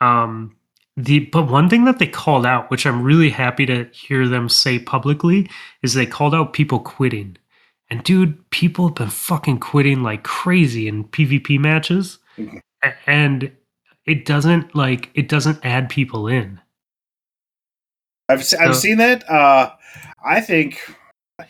Um, 0.02 0.56
the 0.98 1.20
but 1.20 1.50
one 1.50 1.70
thing 1.70 1.86
that 1.86 2.00
they 2.00 2.08
called 2.08 2.46
out, 2.46 2.70
which 2.72 2.86
I'm 2.86 3.04
really 3.04 3.30
happy 3.30 3.66
to 3.66 3.86
hear 3.92 4.28
them 4.28 4.48
say 4.48 4.80
publicly, 4.80 5.50
is 5.84 5.94
they 5.94 6.06
called 6.06 6.34
out 6.34 6.54
people 6.54 6.80
quitting. 6.80 7.38
And 7.90 8.04
dude, 8.04 8.50
people 8.50 8.88
have 8.88 8.96
been 8.96 9.10
fucking 9.10 9.60
quitting 9.60 10.04
like 10.04 10.24
crazy 10.24 10.88
in 10.88 11.04
PvP 11.06 11.60
matches. 11.60 12.20
Mhm. 12.38 12.62
And 13.06 13.52
it 14.06 14.26
doesn't 14.26 14.76
like 14.76 15.10
it 15.14 15.28
doesn't 15.28 15.66
add 15.66 15.90
people 15.90 16.28
in. 16.28 16.60
I've 18.30 18.44
se- 18.44 18.58
I've 18.58 18.76
seen 18.76 18.98
that. 18.98 19.30
Uh, 19.30 19.72
I 20.24 20.42
think 20.42 20.80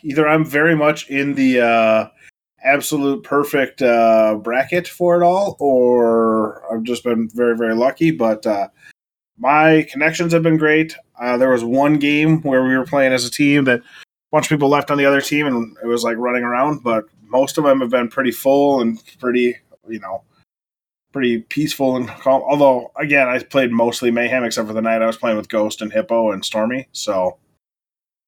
either 0.03 0.27
I'm 0.27 0.43
very 0.43 0.75
much 0.75 1.09
in 1.09 1.35
the 1.35 1.61
uh, 1.61 2.07
absolute 2.63 3.23
perfect 3.23 3.81
uh, 3.81 4.35
bracket 4.35 4.87
for 4.87 5.21
it 5.21 5.25
all, 5.25 5.55
or 5.59 6.63
I've 6.73 6.83
just 6.83 7.03
been 7.03 7.29
very 7.33 7.55
very 7.55 7.75
lucky. 7.75 8.11
But 8.11 8.45
uh, 8.45 8.69
my 9.37 9.87
connections 9.91 10.33
have 10.33 10.43
been 10.43 10.57
great. 10.57 10.95
Uh, 11.19 11.37
there 11.37 11.49
was 11.49 11.63
one 11.63 11.97
game 11.97 12.41
where 12.41 12.63
we 12.63 12.77
were 12.77 12.85
playing 12.85 13.13
as 13.13 13.25
a 13.25 13.31
team 13.31 13.65
that 13.65 13.79
a 13.79 13.83
bunch 14.31 14.45
of 14.45 14.49
people 14.49 14.69
left 14.69 14.91
on 14.91 14.97
the 14.97 15.05
other 15.05 15.21
team, 15.21 15.47
and 15.47 15.75
it 15.83 15.87
was 15.87 16.03
like 16.03 16.17
running 16.17 16.43
around. 16.43 16.83
But 16.83 17.05
most 17.23 17.57
of 17.57 17.63
them 17.63 17.81
have 17.81 17.89
been 17.89 18.09
pretty 18.09 18.31
full 18.31 18.81
and 18.81 19.01
pretty, 19.19 19.57
you 19.87 19.99
know, 19.99 20.23
pretty 21.11 21.39
peaceful 21.39 21.95
and 21.95 22.07
calm. 22.07 22.41
Although, 22.43 22.91
again, 22.97 23.27
I 23.27 23.39
played 23.39 23.71
mostly 23.71 24.11
mayhem 24.11 24.43
except 24.43 24.67
for 24.67 24.73
the 24.73 24.81
night 24.81 25.01
I 25.01 25.07
was 25.07 25.17
playing 25.17 25.37
with 25.37 25.49
Ghost 25.49 25.81
and 25.81 25.91
Hippo 25.91 26.31
and 26.31 26.43
Stormy. 26.43 26.87
So 26.91 27.37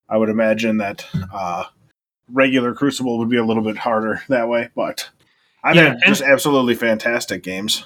I 0.10 0.18
would 0.18 0.30
imagine 0.30 0.78
that 0.78 1.05
uh, 1.34 1.66
regular 2.30 2.74
Crucible 2.74 3.18
would 3.20 3.30
be 3.30 3.38
a 3.38 3.45
little 3.45 3.64
bit 3.64 3.78
harder 3.78 4.22
that 4.30 4.47
way. 4.47 4.70
But 4.76 5.10
I've 5.64 5.76
Yeah, 5.76 5.89
had 5.89 5.99
just 6.05 6.22
absolutely 6.22 6.76
fantastic 6.76 7.43
games. 7.43 7.84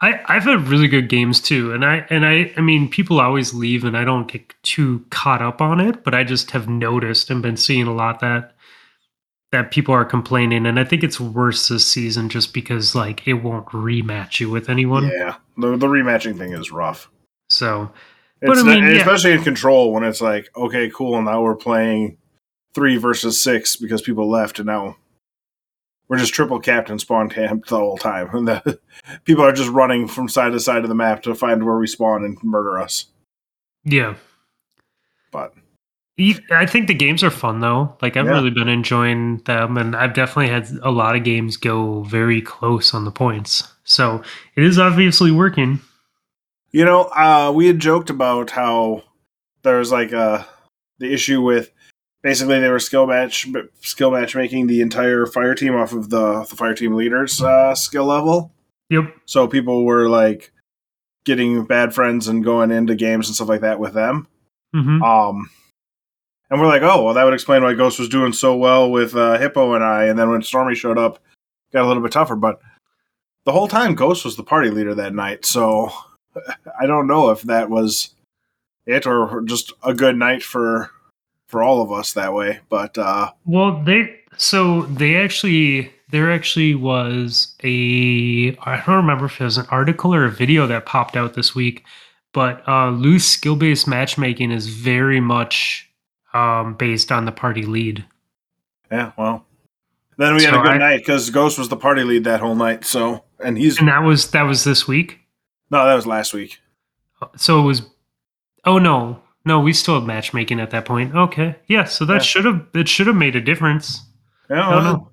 I, 0.00 0.20
I've 0.26 0.44
had 0.44 0.68
really 0.68 0.86
good 0.86 1.08
games 1.08 1.40
too, 1.40 1.72
and 1.72 1.84
I 1.84 2.06
and 2.08 2.24
I 2.24 2.52
I 2.56 2.60
mean 2.60 2.88
people 2.88 3.20
always 3.20 3.52
leave, 3.52 3.84
and 3.84 3.96
I 3.96 4.04
don't 4.04 4.30
get 4.30 4.54
too 4.62 5.04
caught 5.10 5.42
up 5.42 5.60
on 5.60 5.80
it, 5.80 6.04
but 6.04 6.14
I 6.14 6.22
just 6.22 6.52
have 6.52 6.68
noticed 6.68 7.30
and 7.30 7.42
been 7.42 7.56
seeing 7.56 7.86
a 7.86 7.94
lot 7.94 8.20
that 8.20 8.54
that 9.50 9.70
people 9.70 9.94
are 9.94 10.04
complaining, 10.04 10.66
and 10.66 10.78
I 10.78 10.84
think 10.84 11.02
it's 11.02 11.18
worse 11.18 11.68
this 11.68 11.86
season 11.86 12.28
just 12.28 12.54
because 12.54 12.94
like 12.94 13.26
it 13.26 13.34
won't 13.34 13.66
rematch 13.66 14.38
you 14.38 14.50
with 14.50 14.68
anyone. 14.68 15.08
Yeah, 15.08 15.36
the, 15.56 15.76
the 15.76 15.86
rematching 15.86 16.38
thing 16.38 16.52
is 16.52 16.70
rough. 16.70 17.10
So 17.50 17.90
But 18.40 18.58
I 18.58 18.62
mean, 18.62 18.84
not- 18.84 18.92
yeah. 18.92 18.98
especially 19.00 19.32
in 19.32 19.42
control 19.42 19.92
when 19.92 20.04
it's 20.04 20.20
like, 20.20 20.48
okay, 20.56 20.90
cool, 20.94 21.16
and 21.16 21.24
now 21.24 21.42
we're 21.42 21.56
playing 21.56 22.18
three 22.74 22.98
versus 22.98 23.42
six 23.42 23.74
because 23.74 24.02
people 24.02 24.30
left, 24.30 24.58
and 24.60 24.66
now 24.66 24.96
we're 26.08 26.18
just 26.18 26.32
triple 26.34 26.58
captain 26.60 26.98
spawn 26.98 27.28
camped 27.28 27.68
the 27.68 27.76
whole 27.76 27.98
time, 27.98 28.28
and 28.34 28.48
the 28.48 28.78
people 29.24 29.44
are 29.44 29.52
just 29.52 29.70
running 29.70 30.08
from 30.08 30.28
side 30.28 30.52
to 30.52 30.60
side 30.60 30.82
of 30.82 30.88
the 30.88 30.94
map 30.94 31.22
to 31.22 31.34
find 31.34 31.64
where 31.64 31.78
we 31.78 31.86
spawn 31.86 32.24
and 32.24 32.42
murder 32.42 32.78
us. 32.78 33.06
yeah, 33.84 34.14
But 35.30 35.54
I 36.50 36.66
think 36.66 36.88
the 36.88 36.94
games 36.94 37.22
are 37.22 37.30
fun 37.30 37.60
though. 37.60 37.96
Like 38.02 38.16
I've 38.16 38.26
Yeah. 38.26 38.32
really 38.32 38.50
been 38.50 38.68
enjoying 38.68 39.38
them, 39.44 39.76
and 39.76 39.94
I've 39.94 40.14
definitely 40.14 40.48
had 40.48 40.68
a 40.82 40.90
lot 40.90 41.14
of 41.14 41.22
games 41.24 41.56
go 41.56 42.02
very 42.02 42.40
close 42.42 42.92
on 42.94 43.04
the 43.04 43.10
points. 43.12 43.62
So 43.84 44.22
it 44.56 44.64
is 44.64 44.78
obviously 44.78 45.30
working. 45.30 45.80
you 46.70 46.84
know, 46.84 47.04
uh, 47.16 47.50
we 47.54 47.66
had 47.66 47.78
joked 47.78 48.10
about 48.10 48.50
how 48.50 49.02
there's 49.62 49.90
like 49.90 50.12
uh, 50.12 50.44
the 50.98 51.10
issue 51.12 51.40
with 51.40 51.70
basically 52.22 52.60
they 52.60 52.70
were 52.70 52.78
skill 52.78 53.06
match 53.06 53.48
skill 53.80 54.10
matchmaking 54.10 54.66
the 54.66 54.80
entire 54.80 55.26
fire 55.26 55.54
team 55.54 55.74
off 55.74 55.92
of 55.92 56.10
the 56.10 56.44
the 56.44 56.56
fire 56.56 56.74
team 56.74 56.94
leader's 56.94 57.40
uh, 57.42 57.74
skill 57.74 58.04
level. 58.04 58.52
Yep. 58.90 59.14
So 59.26 59.46
people 59.46 59.84
were 59.84 60.08
like 60.08 60.52
getting 61.24 61.64
bad 61.64 61.94
friends 61.94 62.28
and 62.28 62.44
going 62.44 62.70
into 62.70 62.94
games 62.94 63.28
and 63.28 63.34
stuff 63.34 63.48
like 63.48 63.60
that 63.60 63.78
with 63.78 63.92
them. 63.94 64.26
hmm 64.72 65.02
Um, 65.02 65.50
and 66.50 66.60
we're 66.60 66.66
like, 66.66 66.82
oh, 66.82 67.04
well, 67.04 67.14
that 67.14 67.24
would 67.24 67.34
explain 67.34 67.62
why 67.62 67.74
Ghost 67.74 67.98
was 67.98 68.08
doing 68.08 68.32
so 68.32 68.56
well 68.56 68.90
with 68.90 69.14
uh, 69.14 69.38
Hippo 69.38 69.74
and 69.74 69.84
I. 69.84 70.04
And 70.04 70.18
then 70.18 70.30
when 70.30 70.40
Stormy 70.42 70.74
showed 70.74 70.96
up, 70.96 71.18
got 71.74 71.84
a 71.84 71.86
little 71.86 72.02
bit 72.02 72.12
tougher. 72.12 72.36
But 72.36 72.60
the 73.44 73.52
whole 73.52 73.68
time, 73.68 73.94
Ghost 73.94 74.24
was 74.24 74.36
the 74.36 74.42
party 74.42 74.70
leader 74.70 74.94
that 74.94 75.14
night. 75.14 75.44
So 75.44 75.90
I 76.80 76.86
don't 76.86 77.06
know 77.06 77.28
if 77.28 77.42
that 77.42 77.68
was 77.68 78.14
it 78.86 79.06
or 79.06 79.42
just 79.42 79.74
a 79.84 79.92
good 79.92 80.16
night 80.16 80.42
for 80.42 80.90
for 81.48 81.62
all 81.62 81.82
of 81.82 81.90
us 81.90 82.12
that 82.12 82.32
way. 82.32 82.60
But 82.68 82.96
uh, 82.96 83.32
Well, 83.44 83.82
they 83.82 84.14
so 84.36 84.82
they 84.82 85.16
actually 85.16 85.92
there 86.10 86.30
actually 86.32 86.74
was 86.74 87.54
a 87.64 88.56
I 88.62 88.82
don't 88.86 88.96
remember 88.96 89.26
if 89.26 89.40
it 89.40 89.44
was 89.44 89.58
an 89.58 89.66
article 89.70 90.14
or 90.14 90.24
a 90.24 90.30
video 90.30 90.66
that 90.68 90.86
popped 90.86 91.16
out 91.16 91.34
this 91.34 91.54
week, 91.54 91.84
but 92.32 92.66
uh, 92.68 92.90
loose 92.90 93.26
skill 93.26 93.56
based 93.56 93.88
matchmaking 93.88 94.50
is 94.52 94.68
very 94.68 95.20
much 95.20 95.90
um, 96.34 96.74
based 96.74 97.10
on 97.10 97.24
the 97.24 97.32
party 97.32 97.62
lead. 97.64 98.04
yeah, 98.92 99.12
well, 99.16 99.44
then 100.18 100.34
we 100.34 100.44
had 100.44 100.54
a 100.54 100.58
good 100.58 100.68
I- 100.72 100.78
night 100.78 100.98
because 100.98 101.28
Ghost 101.30 101.58
was 101.58 101.68
the 101.68 101.76
party 101.76 102.04
lead 102.04 102.24
that 102.24 102.40
whole 102.40 102.54
night. 102.54 102.84
So 102.84 103.24
and 103.42 103.56
he's 103.58 103.78
And 103.78 103.88
that 103.88 104.00
was 104.02 104.30
that 104.32 104.42
was 104.42 104.64
this 104.64 104.86
week. 104.86 105.18
no, 105.70 105.84
that 105.86 105.94
was 105.94 106.06
last 106.06 106.32
week. 106.34 106.58
So 107.36 107.58
it 107.60 107.62
was. 107.64 107.82
Oh 108.64 108.78
no, 108.78 109.20
no, 109.48 109.58
we 109.60 109.72
still 109.72 109.94
have 109.96 110.04
matchmaking 110.06 110.60
at 110.60 110.70
that 110.70 110.84
point. 110.84 111.14
Okay, 111.14 111.56
yeah. 111.66 111.84
So 111.84 112.04
that 112.04 112.14
Yeah. 112.14 112.18
should 112.20 112.44
have 112.44 112.66
it 112.74 112.88
should 112.88 113.08
have 113.08 113.16
made 113.16 113.34
a 113.34 113.40
difference. 113.40 114.02
Yeah, 114.48 114.68
I 114.68 114.74
don't 114.74 114.84
know. 114.84 115.10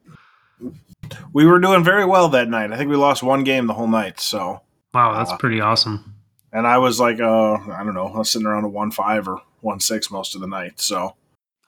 we 1.34 1.46
were 1.46 1.60
doing 1.60 1.84
very 1.84 2.06
well 2.06 2.30
that 2.30 2.48
night. 2.50 2.72
I 2.72 2.78
think 2.78 2.90
we 2.90 2.96
lost 2.96 3.22
one 3.24 3.44
game 3.44 3.68
the 3.68 3.74
whole 3.74 3.88
night. 3.88 4.20
So. 4.20 4.62
Wow, 4.94 5.14
that's 5.18 5.32
Uh, 5.32 5.38
pretty 5.38 5.60
awesome. 5.62 6.14
and 6.54 6.66
I 6.68 6.78
was 6.78 7.00
like, 7.00 7.20
uh, 7.20 7.54
I 7.54 7.84
don't 7.84 7.96
know, 7.96 8.08
I 8.08 8.18
was 8.20 8.30
sitting 8.32 8.46
around 8.48 8.64
a 8.64 8.70
one 8.70 8.92
five 8.92 9.28
or 9.28 9.42
one 9.62 9.80
six 9.80 10.10
most 10.12 10.36
of 10.36 10.42
the 10.42 10.48
night. 10.48 10.80
So, 10.80 11.16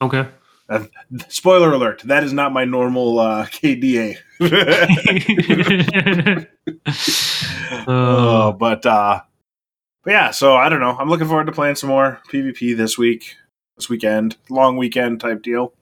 Okay. 0.01 0.27
spoiler 1.29 1.71
alert: 1.73 2.01
that 2.05 2.23
is 2.23 2.31
not 2.33 2.53
my 2.53 2.63
normal 2.65 3.19
uh, 3.19 3.45
KDA. 3.45 4.17
uh, 4.39 6.43
Uh, 7.87 8.51
but 8.51 8.85
uh, 8.85 9.21
but 10.07 10.13
yeah, 10.13 10.31
so 10.31 10.55
I 10.55 10.69
don't 10.69 10.79
know. 10.79 10.95
I'm 10.97 11.09
looking 11.09 11.27
forward 11.27 11.47
to 11.47 11.51
playing 11.51 11.75
some 11.75 11.89
more 11.89 12.21
PvP 12.31 12.77
this 12.77 12.97
week, 12.97 13.35
this 13.75 13.89
weekend, 13.89 14.37
long 14.49 14.77
weekend 14.77 15.19
type 15.19 15.41
deal. 15.41 15.73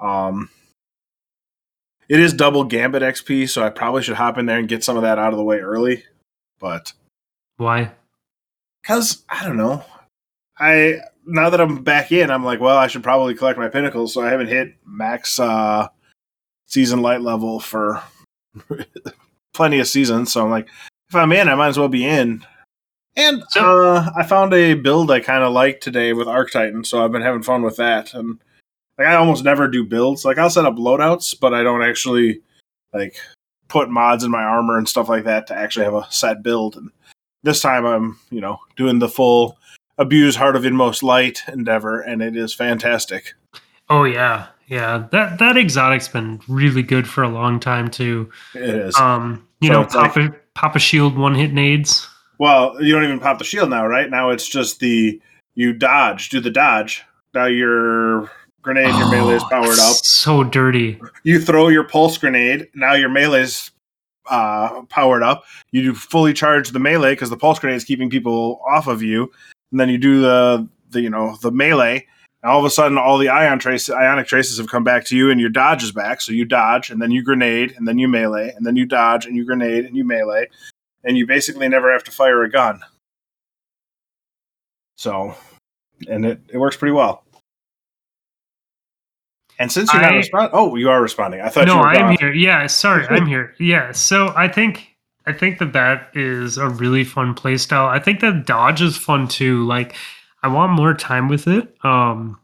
Um, 0.00 0.48
It 2.08 2.18
is 2.18 2.32
double 2.32 2.64
Gambit 2.64 3.02
XP, 3.02 3.50
so 3.50 3.62
I 3.62 3.68
probably 3.68 4.02
should 4.02 4.16
hop 4.16 4.38
in 4.38 4.46
there 4.46 4.58
and 4.58 4.66
get 4.66 4.82
some 4.82 4.96
of 4.96 5.02
that 5.02 5.18
out 5.18 5.34
of 5.34 5.36
the 5.36 5.44
way 5.44 5.58
early. 5.58 6.02
But 6.60 6.94
Why? 7.58 7.90
because 8.80 9.22
I 9.28 9.44
don't 9.44 9.58
know, 9.58 9.84
I 10.58 11.00
now 11.26 11.50
that 11.50 11.60
I'm 11.60 11.84
back 11.84 12.10
in, 12.10 12.30
I'm 12.30 12.44
like, 12.46 12.58
well, 12.58 12.78
I 12.78 12.86
should 12.86 13.02
probably 13.02 13.34
collect 13.34 13.58
my 13.58 13.68
pinnacles. 13.68 14.14
So 14.14 14.22
I 14.22 14.30
haven't 14.30 14.48
hit 14.48 14.76
max 14.86 15.38
uh, 15.38 15.88
season 16.68 17.02
light 17.02 17.20
level 17.20 17.60
for 17.60 18.02
plenty 19.52 19.78
of 19.78 19.88
seasons. 19.88 20.32
So 20.32 20.42
I'm 20.42 20.50
like, 20.50 20.68
if 21.10 21.14
I'm 21.14 21.32
in, 21.32 21.50
I 21.50 21.54
might 21.54 21.68
as 21.68 21.78
well 21.78 21.88
be 21.88 22.06
in. 22.06 22.46
And 23.16 23.42
So- 23.50 23.84
uh, 23.86 24.10
I 24.16 24.22
found 24.24 24.54
a 24.54 24.74
build 24.74 25.10
I 25.10 25.20
kind 25.20 25.44
of 25.44 25.52
like 25.52 25.80
today 25.80 26.12
with 26.12 26.28
Arc 26.28 26.50
Titan, 26.50 26.84
so 26.84 27.04
I've 27.04 27.12
been 27.12 27.22
having 27.22 27.42
fun 27.42 27.62
with 27.62 27.76
that. 27.76 28.14
And 28.14 28.38
like, 28.98 29.06
I 29.08 29.14
almost 29.16 29.44
never 29.44 29.68
do 29.68 29.84
builds. 29.84 30.24
Like 30.24 30.38
I'll 30.38 30.50
set 30.50 30.64
up 30.64 30.76
loadouts, 30.76 31.34
but 31.38 31.52
I 31.54 31.62
don't 31.62 31.82
actually 31.82 32.40
like 32.94 33.16
put 33.68 33.90
mods 33.90 34.24
in 34.24 34.30
my 34.30 34.42
armor 34.42 34.78
and 34.78 34.88
stuff 34.88 35.08
like 35.08 35.24
that 35.24 35.46
to 35.48 35.54
actually 35.54 35.84
have 35.84 35.94
a 35.94 36.06
set 36.10 36.42
build. 36.42 36.76
And 36.76 36.90
this 37.42 37.60
time 37.60 37.84
I'm, 37.84 38.18
you 38.30 38.40
know, 38.40 38.58
doing 38.76 38.98
the 38.98 39.08
full 39.08 39.58
abuse 39.98 40.36
Heart 40.36 40.56
of 40.56 40.64
Inmost 40.64 41.02
Light 41.02 41.42
endeavor, 41.48 42.00
and 42.00 42.22
it 42.22 42.36
is 42.36 42.54
fantastic. 42.54 43.34
Oh 43.90 44.04
yeah, 44.04 44.46
yeah. 44.68 45.06
That 45.10 45.38
that 45.38 45.56
exotic's 45.58 46.08
been 46.08 46.40
really 46.48 46.82
good 46.82 47.06
for 47.06 47.22
a 47.22 47.28
long 47.28 47.60
time 47.60 47.90
too. 47.90 48.30
It 48.54 48.62
is. 48.62 48.96
Um, 48.96 49.46
you 49.60 49.68
So 49.68 49.74
know, 49.74 49.84
pop 49.84 49.94
like- 49.94 50.12
Papa 50.14 50.36
Papa 50.54 50.78
Shield 50.78 51.18
one 51.18 51.34
hit 51.34 51.52
nades. 51.52 52.08
Well, 52.42 52.74
you 52.82 52.92
don't 52.92 53.04
even 53.04 53.20
pop 53.20 53.38
the 53.38 53.44
shield 53.44 53.70
now, 53.70 53.86
right? 53.86 54.10
Now 54.10 54.30
it's 54.30 54.48
just 54.48 54.80
the 54.80 55.20
you 55.54 55.72
dodge, 55.72 56.28
do 56.28 56.40
the 56.40 56.50
dodge. 56.50 57.04
Now 57.34 57.44
your 57.44 58.32
grenade, 58.62 58.92
your 58.96 59.08
melee 59.12 59.36
is 59.36 59.44
Oh, 59.44 59.48
powered 59.48 59.78
up. 59.78 59.94
So 60.02 60.42
dirty. 60.42 61.00
You 61.22 61.40
throw 61.40 61.68
your 61.68 61.84
pulse 61.84 62.18
grenade. 62.18 62.66
Now 62.74 62.94
your 62.94 63.10
melee's 63.10 63.70
uh, 64.28 64.82
powered 64.88 65.22
up. 65.22 65.44
You 65.70 65.94
fully 65.94 66.32
charge 66.32 66.70
the 66.72 66.80
melee 66.80 67.12
because 67.12 67.30
the 67.30 67.36
pulse 67.36 67.60
grenade 67.60 67.76
is 67.76 67.84
keeping 67.84 68.10
people 68.10 68.60
off 68.68 68.88
of 68.88 69.04
you. 69.04 69.30
And 69.70 69.78
then 69.78 69.88
you 69.88 69.98
do 69.98 70.20
the 70.20 70.68
the 70.90 71.00
you 71.00 71.10
know 71.10 71.36
the 71.42 71.52
melee. 71.52 72.04
And 72.42 72.50
all 72.50 72.58
of 72.58 72.64
a 72.64 72.70
sudden, 72.70 72.98
all 72.98 73.18
the 73.18 73.28
ion 73.28 73.60
trace, 73.60 73.88
ionic 73.88 74.26
traces 74.26 74.58
have 74.58 74.66
come 74.66 74.82
back 74.82 75.04
to 75.04 75.16
you, 75.16 75.30
and 75.30 75.40
your 75.40 75.48
dodge 75.48 75.84
is 75.84 75.92
back. 75.92 76.20
So 76.20 76.32
you 76.32 76.44
dodge, 76.44 76.90
and 76.90 77.00
then 77.00 77.12
you 77.12 77.22
grenade, 77.22 77.72
and 77.76 77.86
then 77.86 77.98
you 78.00 78.08
melee, 78.08 78.52
and 78.56 78.66
then 78.66 78.74
you 78.74 78.84
dodge, 78.84 79.26
and 79.26 79.36
you 79.36 79.44
grenade, 79.44 79.84
and 79.84 79.96
you 79.96 80.04
melee, 80.04 80.48
and 81.04 81.16
you 81.16 81.26
basically 81.26 81.68
never 81.68 81.92
have 81.92 82.04
to 82.04 82.10
fire 82.10 82.42
a 82.42 82.50
gun. 82.50 82.80
So, 84.96 85.34
and 86.08 86.24
it, 86.24 86.40
it 86.48 86.58
works 86.58 86.76
pretty 86.76 86.92
well. 86.92 87.24
And 89.58 89.70
since 89.70 89.92
you're 89.92 90.02
not 90.02 90.14
responding, 90.14 90.50
oh, 90.54 90.74
you 90.76 90.90
are 90.90 91.00
responding. 91.00 91.40
I 91.40 91.48
thought 91.48 91.66
you 91.66 91.74
No, 91.74 91.80
I'm 91.82 92.16
here. 92.18 92.32
Yeah, 92.32 92.66
sorry, 92.66 93.06
I'm 93.08 93.26
here. 93.28 93.54
Yeah, 93.58 93.92
so 93.92 94.32
I 94.36 94.48
think 94.48 94.88
I 95.26 95.32
think 95.32 95.58
that 95.58 95.72
that 95.74 96.10
is 96.14 96.58
a 96.58 96.68
really 96.68 97.04
fun 97.04 97.34
playstyle. 97.34 97.86
I 97.86 97.98
think 97.98 98.20
that 98.20 98.46
dodge 98.46 98.82
is 98.82 98.96
fun 98.96 99.28
too. 99.28 99.64
Like, 99.64 99.94
I 100.42 100.48
want 100.48 100.72
more 100.72 100.94
time 100.94 101.28
with 101.28 101.46
it. 101.46 101.76
Um, 101.84 102.40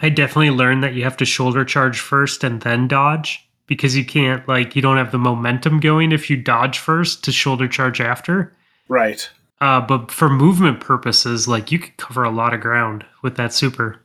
I 0.00 0.08
definitely 0.08 0.50
learned 0.50 0.82
that 0.82 0.94
you 0.94 1.04
have 1.04 1.16
to 1.18 1.24
shoulder 1.24 1.64
charge 1.64 2.00
first 2.00 2.42
and 2.42 2.60
then 2.60 2.88
dodge 2.88 3.48
because 3.72 3.96
you 3.96 4.04
can't 4.04 4.46
like 4.46 4.76
you 4.76 4.82
don't 4.82 4.98
have 4.98 5.12
the 5.12 5.18
momentum 5.18 5.80
going 5.80 6.12
if 6.12 6.28
you 6.28 6.36
dodge 6.36 6.78
first 6.78 7.24
to 7.24 7.32
shoulder 7.32 7.66
charge 7.66 8.02
after. 8.02 8.54
Right. 8.86 9.30
Uh, 9.62 9.80
but 9.80 10.10
for 10.10 10.28
movement 10.28 10.78
purposes, 10.80 11.48
like 11.48 11.72
you 11.72 11.78
could 11.78 11.96
cover 11.96 12.22
a 12.22 12.30
lot 12.30 12.52
of 12.52 12.60
ground 12.60 13.06
with 13.22 13.36
that 13.36 13.54
super. 13.54 13.98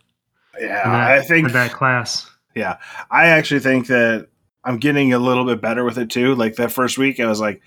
Yeah, 0.58 0.90
that, 0.90 1.12
I 1.12 1.22
think 1.22 1.52
that 1.52 1.74
class. 1.74 2.32
Yeah, 2.56 2.78
I 3.12 3.28
actually 3.28 3.60
think 3.60 3.88
that 3.88 4.30
I'm 4.64 4.78
getting 4.78 5.12
a 5.12 5.20
little 5.20 5.44
bit 5.44 5.60
better 5.60 5.84
with 5.84 5.98
it 5.98 6.10
too. 6.10 6.34
Like 6.36 6.56
that 6.56 6.72
first 6.72 6.98
week, 6.98 7.20
I 7.20 7.28
was 7.28 7.42
like, 7.42 7.62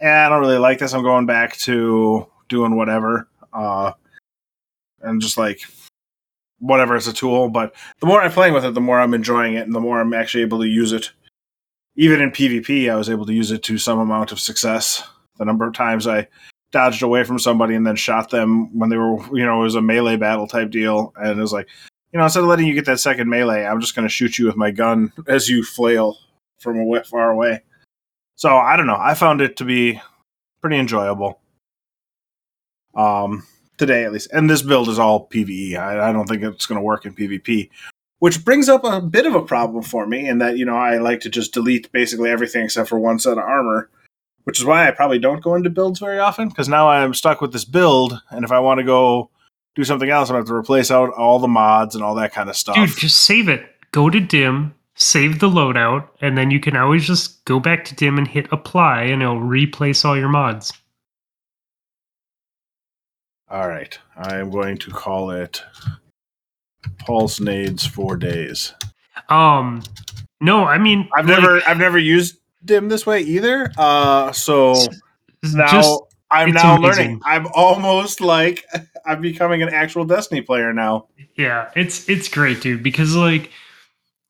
eh, 0.00 0.10
I 0.10 0.30
don't 0.30 0.40
really 0.40 0.56
like 0.56 0.78
this. 0.78 0.94
I'm 0.94 1.02
going 1.02 1.26
back 1.26 1.58
to 1.58 2.26
doing 2.48 2.76
whatever, 2.76 3.28
uh, 3.52 3.92
and 5.02 5.20
just 5.20 5.36
like 5.36 5.60
whatever 6.60 6.96
as 6.96 7.08
a 7.08 7.12
tool. 7.12 7.50
But 7.50 7.74
the 8.00 8.06
more 8.06 8.22
I'm 8.22 8.32
playing 8.32 8.54
with 8.54 8.64
it, 8.64 8.72
the 8.72 8.80
more 8.80 8.98
I'm 8.98 9.12
enjoying 9.12 9.52
it, 9.52 9.66
and 9.66 9.74
the 9.74 9.80
more 9.80 10.00
I'm 10.00 10.14
actually 10.14 10.44
able 10.44 10.60
to 10.60 10.66
use 10.66 10.92
it. 10.92 11.12
Even 11.96 12.20
in 12.20 12.30
PvP, 12.30 12.90
I 12.90 12.96
was 12.96 13.10
able 13.10 13.26
to 13.26 13.34
use 13.34 13.50
it 13.50 13.62
to 13.64 13.78
some 13.78 13.98
amount 13.98 14.32
of 14.32 14.40
success. 14.40 15.02
The 15.38 15.44
number 15.44 15.66
of 15.66 15.74
times 15.74 16.06
I 16.06 16.28
dodged 16.70 17.02
away 17.02 17.24
from 17.24 17.38
somebody 17.38 17.74
and 17.74 17.86
then 17.86 17.96
shot 17.96 18.30
them 18.30 18.76
when 18.76 18.88
they 18.88 18.96
were, 18.96 19.18
you 19.36 19.44
know, 19.44 19.60
it 19.60 19.64
was 19.64 19.74
a 19.74 19.82
melee 19.82 20.16
battle 20.16 20.46
type 20.46 20.70
deal, 20.70 21.12
and 21.16 21.38
it 21.38 21.42
was 21.42 21.52
like 21.52 21.68
you 22.12 22.18
know, 22.18 22.24
instead 22.24 22.42
of 22.42 22.48
letting 22.48 22.66
you 22.66 22.74
get 22.74 22.84
that 22.84 23.00
second 23.00 23.28
melee, 23.28 23.64
I'm 23.64 23.80
just 23.80 23.96
going 23.96 24.06
to 24.06 24.12
shoot 24.12 24.38
you 24.38 24.46
with 24.46 24.56
my 24.56 24.70
gun 24.70 25.12
as 25.26 25.48
you 25.48 25.64
flail 25.64 26.18
from 26.58 26.78
away, 26.78 27.02
far 27.04 27.30
away. 27.30 27.62
So 28.36 28.54
I 28.56 28.76
don't 28.76 28.86
know. 28.86 28.98
I 28.98 29.14
found 29.14 29.40
it 29.40 29.56
to 29.56 29.64
be 29.64 30.00
pretty 30.60 30.78
enjoyable. 30.78 31.40
Um, 32.94 33.46
today 33.78 34.04
at 34.04 34.12
least, 34.12 34.30
and 34.32 34.50
this 34.50 34.62
build 34.62 34.88
is 34.88 34.98
all 34.98 35.26
PVE. 35.28 35.76
I, 35.76 36.10
I 36.10 36.12
don't 36.12 36.28
think 36.28 36.42
it's 36.42 36.66
going 36.66 36.76
to 36.76 36.84
work 36.84 37.06
in 37.06 37.14
PvP, 37.14 37.70
which 38.22 38.44
brings 38.44 38.68
up 38.68 38.84
a 38.84 39.00
bit 39.00 39.26
of 39.26 39.34
a 39.34 39.42
problem 39.42 39.82
for 39.82 40.06
me. 40.06 40.28
In 40.28 40.38
that 40.38 40.56
you 40.56 40.64
know 40.64 40.76
I 40.76 40.98
like 40.98 41.18
to 41.22 41.28
just 41.28 41.52
delete 41.52 41.90
basically 41.90 42.30
everything 42.30 42.64
except 42.64 42.88
for 42.88 43.00
one 43.00 43.18
set 43.18 43.32
of 43.32 43.38
armor, 43.38 43.90
which 44.44 44.60
is 44.60 44.64
why 44.64 44.86
I 44.86 44.92
probably 44.92 45.18
don't 45.18 45.42
go 45.42 45.56
into 45.56 45.70
builds 45.70 45.98
very 45.98 46.20
often 46.20 46.48
because 46.48 46.68
now 46.68 46.88
I'm 46.88 47.14
stuck 47.14 47.40
with 47.40 47.52
this 47.52 47.64
build, 47.64 48.22
and 48.30 48.44
if 48.44 48.52
I 48.52 48.60
want 48.60 48.78
to 48.78 48.84
go 48.84 49.30
do 49.74 49.82
something 49.82 50.08
else, 50.08 50.28
I'm 50.28 50.34
gonna 50.34 50.42
have 50.42 50.46
to 50.46 50.54
replace 50.54 50.92
out 50.92 51.12
all 51.14 51.40
the 51.40 51.48
mods 51.48 51.96
and 51.96 52.04
all 52.04 52.14
that 52.14 52.32
kind 52.32 52.48
of 52.48 52.56
stuff. 52.56 52.76
Dude, 52.76 52.96
just 52.96 53.22
save 53.22 53.48
it. 53.48 53.66
Go 53.90 54.08
to 54.08 54.20
dim, 54.20 54.76
save 54.94 55.40
the 55.40 55.48
loadout, 55.48 56.06
and 56.20 56.38
then 56.38 56.52
you 56.52 56.60
can 56.60 56.76
always 56.76 57.04
just 57.04 57.44
go 57.44 57.58
back 57.58 57.84
to 57.86 57.96
dim 57.96 58.18
and 58.18 58.28
hit 58.28 58.46
apply, 58.52 59.02
and 59.02 59.20
it'll 59.20 59.40
replace 59.40 60.04
all 60.04 60.16
your 60.16 60.28
mods. 60.28 60.72
all 63.50 63.68
right, 63.68 63.98
I 64.16 64.36
am 64.36 64.50
going 64.50 64.78
to 64.78 64.92
call 64.92 65.32
it 65.32 65.60
Pulse 66.98 67.40
Nades 67.40 67.86
for 67.86 68.16
days. 68.16 68.74
Um, 69.28 69.82
no, 70.40 70.64
I 70.64 70.78
mean, 70.78 71.08
I've 71.14 71.26
like, 71.26 71.40
never 71.40 71.60
I've 71.66 71.78
never 71.78 71.98
used 71.98 72.38
Dim 72.64 72.88
this 72.88 73.06
way 73.06 73.20
either. 73.20 73.72
Uh, 73.76 74.32
so 74.32 74.74
now 75.42 75.70
just 75.70 76.00
I'm 76.30 76.52
now 76.52 76.76
amazing. 76.76 77.04
learning. 77.04 77.20
I'm 77.24 77.46
almost 77.54 78.20
like 78.20 78.64
I'm 79.06 79.20
becoming 79.20 79.62
an 79.62 79.68
actual 79.68 80.04
Destiny 80.04 80.42
player 80.42 80.72
now. 80.72 81.06
yeah, 81.36 81.70
it's 81.76 82.08
it's 82.08 82.28
great, 82.28 82.60
dude. 82.60 82.82
Because 82.82 83.14
like, 83.14 83.50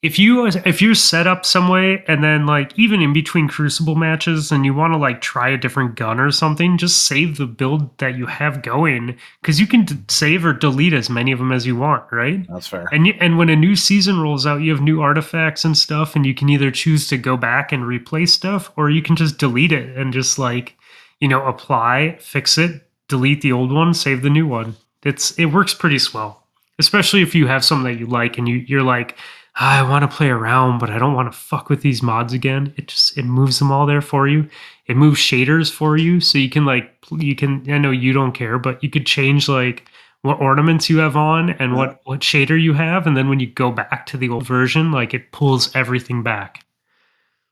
if 0.02 0.18
you 0.18 0.46
if 0.46 0.82
you're 0.82 0.96
set 0.96 1.28
up 1.28 1.46
some 1.46 1.68
way, 1.68 2.02
and 2.08 2.24
then 2.24 2.44
like 2.44 2.76
even 2.76 3.00
in 3.00 3.12
between 3.12 3.46
Crucible 3.46 3.94
matches, 3.94 4.50
and 4.50 4.64
you 4.64 4.74
want 4.74 4.92
to 4.92 4.96
like 4.98 5.20
try 5.20 5.48
a 5.48 5.56
different 5.56 5.94
gun 5.94 6.18
or 6.18 6.32
something, 6.32 6.76
just 6.76 7.06
save 7.06 7.36
the 7.36 7.46
build 7.46 7.96
that 7.98 8.16
you 8.16 8.26
have 8.26 8.62
going, 8.62 9.16
because 9.40 9.60
you 9.60 9.66
can 9.68 9.84
d- 9.84 9.96
save 10.08 10.44
or 10.44 10.52
delete 10.52 10.92
as 10.92 11.08
many 11.08 11.30
of 11.30 11.38
them 11.38 11.52
as 11.52 11.66
you 11.66 11.76
want, 11.76 12.02
right? 12.10 12.44
That's 12.48 12.66
fair. 12.66 12.88
And 12.90 13.06
you, 13.06 13.14
and 13.20 13.38
when 13.38 13.48
a 13.48 13.54
new 13.54 13.76
season 13.76 14.20
rolls 14.20 14.44
out, 14.44 14.60
you 14.60 14.72
have 14.72 14.82
new 14.82 15.00
artifacts 15.00 15.64
and 15.64 15.78
stuff, 15.78 16.16
and 16.16 16.26
you 16.26 16.34
can 16.34 16.48
either 16.48 16.72
choose 16.72 17.06
to 17.08 17.16
go 17.16 17.36
back 17.36 17.70
and 17.70 17.86
replace 17.86 18.34
stuff, 18.34 18.72
or 18.76 18.90
you 18.90 19.02
can 19.02 19.14
just 19.14 19.38
delete 19.38 19.72
it 19.72 19.96
and 19.96 20.12
just 20.12 20.36
like, 20.36 20.76
you 21.20 21.28
know, 21.28 21.46
apply, 21.46 22.16
fix 22.20 22.58
it, 22.58 22.88
delete 23.06 23.40
the 23.40 23.52
old 23.52 23.70
one, 23.70 23.94
save 23.94 24.22
the 24.22 24.30
new 24.30 24.48
one. 24.48 24.74
It's 25.04 25.30
it 25.38 25.46
works 25.46 25.74
pretty 25.74 26.00
swell, 26.00 26.44
especially 26.80 27.22
if 27.22 27.36
you 27.36 27.46
have 27.46 27.64
something 27.64 27.92
that 27.92 28.00
you 28.00 28.06
like 28.06 28.36
and 28.36 28.48
you 28.48 28.56
you're 28.66 28.82
like, 28.82 29.16
"Ah, 29.16 29.22
I 29.54 29.82
want 29.82 30.08
to 30.08 30.16
play 30.16 30.28
around, 30.28 30.78
but 30.78 30.90
I 30.90 30.98
don't 30.98 31.14
want 31.14 31.30
to 31.30 31.38
fuck 31.38 31.68
with 31.68 31.82
these 31.82 32.02
mods 32.02 32.32
again. 32.32 32.72
It 32.76 32.88
just 32.88 33.18
it 33.18 33.24
moves 33.24 33.58
them 33.58 33.70
all 33.70 33.86
there 33.86 34.00
for 34.00 34.26
you. 34.26 34.48
It 34.86 34.96
moves 34.96 35.20
shaders 35.20 35.70
for 35.70 35.96
you, 35.96 36.20
so 36.20 36.38
you 36.38 36.48
can 36.48 36.64
like 36.64 36.90
you 37.10 37.36
can. 37.36 37.70
I 37.70 37.78
know 37.78 37.90
you 37.90 38.12
don't 38.12 38.32
care, 38.32 38.58
but 38.58 38.82
you 38.82 38.88
could 38.88 39.06
change 39.06 39.48
like 39.48 39.88
what 40.22 40.40
ornaments 40.40 40.88
you 40.88 40.98
have 40.98 41.16
on 41.16 41.50
and 41.50 41.76
what 41.76 42.00
what 42.04 42.20
shader 42.20 42.60
you 42.60 42.72
have 42.72 43.06
and 43.06 43.16
then 43.16 43.28
when 43.28 43.40
you 43.40 43.46
go 43.48 43.70
back 43.70 44.06
to 44.06 44.16
the 44.16 44.28
old 44.28 44.46
version 44.46 44.92
like 44.92 45.12
it 45.12 45.32
pulls 45.32 45.74
everything 45.74 46.22
back 46.22 46.64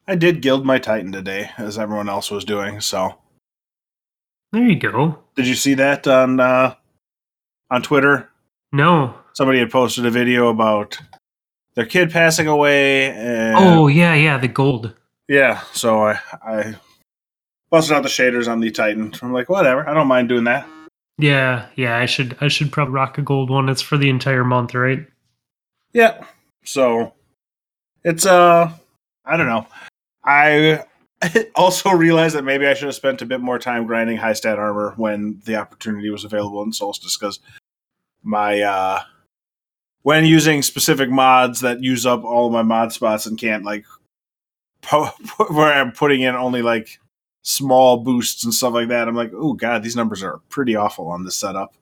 I 0.06 0.14
did 0.14 0.40
gild 0.40 0.64
my 0.64 0.78
Titan 0.78 1.12
today, 1.12 1.50
as 1.56 1.78
everyone 1.78 2.08
else 2.08 2.32
was 2.32 2.44
doing. 2.44 2.80
So, 2.80 3.14
there 4.50 4.66
you 4.66 4.76
go 4.76 5.18
did 5.36 5.46
you 5.46 5.54
see 5.54 5.74
that 5.74 6.06
on 6.06 6.40
uh, 6.40 6.74
on 7.70 7.82
Twitter? 7.82 8.30
no 8.72 9.14
Somebody 9.32 9.58
had 9.60 9.70
posted 9.70 10.06
a 10.06 10.10
video 10.10 10.48
about 10.48 10.98
their 11.74 11.86
kid 11.86 12.10
passing 12.10 12.46
away, 12.46 13.10
and 13.10 13.56
oh 13.58 13.86
yeah 13.88 14.14
yeah 14.14 14.38
the 14.38 14.48
gold 14.48 14.94
yeah. 15.28 15.60
So 15.72 16.02
I 16.06 16.18
I 16.42 16.74
busted 17.70 17.94
out 17.96 18.02
the 18.02 18.08
shaders 18.08 18.50
on 18.50 18.58
the 18.60 18.70
Titan. 18.70 19.12
I'm 19.22 19.32
like, 19.32 19.48
whatever. 19.48 19.88
I 19.88 19.94
don't 19.94 20.08
mind 20.08 20.28
doing 20.28 20.44
that. 20.44 20.66
yeah 21.18 21.66
yeah 21.76 21.98
i 21.98 22.06
should 22.06 22.36
i 22.40 22.48
should 22.48 22.72
probably 22.72 22.94
rock 22.94 23.18
a 23.18 23.22
gold 23.22 23.50
one 23.50 23.68
it's 23.68 23.82
for 23.82 23.96
the 23.98 24.08
entire 24.08 24.42
month 24.44 24.74
right 24.74 25.06
Yeah. 25.92 26.24
So 26.64 27.12
it's 28.04 28.24
uh 28.26 28.72
I 29.24 29.36
don't 29.36 29.46
know. 29.46 29.66
I 30.24 30.84
also 31.54 31.90
realized 31.90 32.34
that 32.34 32.44
maybe 32.44 32.66
I 32.66 32.72
should 32.74 32.86
have 32.86 32.94
spent 32.94 33.20
a 33.22 33.26
bit 33.26 33.40
more 33.40 33.58
time 33.58 33.86
grinding 33.86 34.16
high 34.16 34.32
stat 34.32 34.58
armor 34.58 34.94
when 34.96 35.40
the 35.44 35.56
opportunity 35.56 36.08
was 36.10 36.24
available 36.24 36.62
in 36.62 36.72
Solstice 36.72 37.16
because 37.18 37.38
my 38.22 38.60
uh 38.62 39.00
when 40.02 40.24
using 40.24 40.62
specific 40.62 41.10
mods 41.10 41.60
that 41.60 41.82
use 41.82 42.06
up 42.06 42.24
all 42.24 42.46
of 42.46 42.52
my 42.52 42.62
mod 42.62 42.92
spots 42.92 43.26
and 43.26 43.38
can't 43.38 43.64
like 43.64 43.84
po- 44.82 45.10
where 45.50 45.72
I'm 45.72 45.92
putting 45.92 46.22
in 46.22 46.34
only 46.34 46.62
like 46.62 46.98
small 47.42 47.98
boosts 47.98 48.44
and 48.44 48.52
stuff 48.52 48.74
like 48.74 48.88
that. 48.88 49.08
I'm 49.08 49.14
like, 49.14 49.32
oh 49.34 49.54
god, 49.54 49.82
these 49.82 49.96
numbers 49.96 50.22
are 50.22 50.38
pretty 50.48 50.76
awful 50.76 51.08
on 51.08 51.24
this 51.24 51.36
setup. 51.36 51.74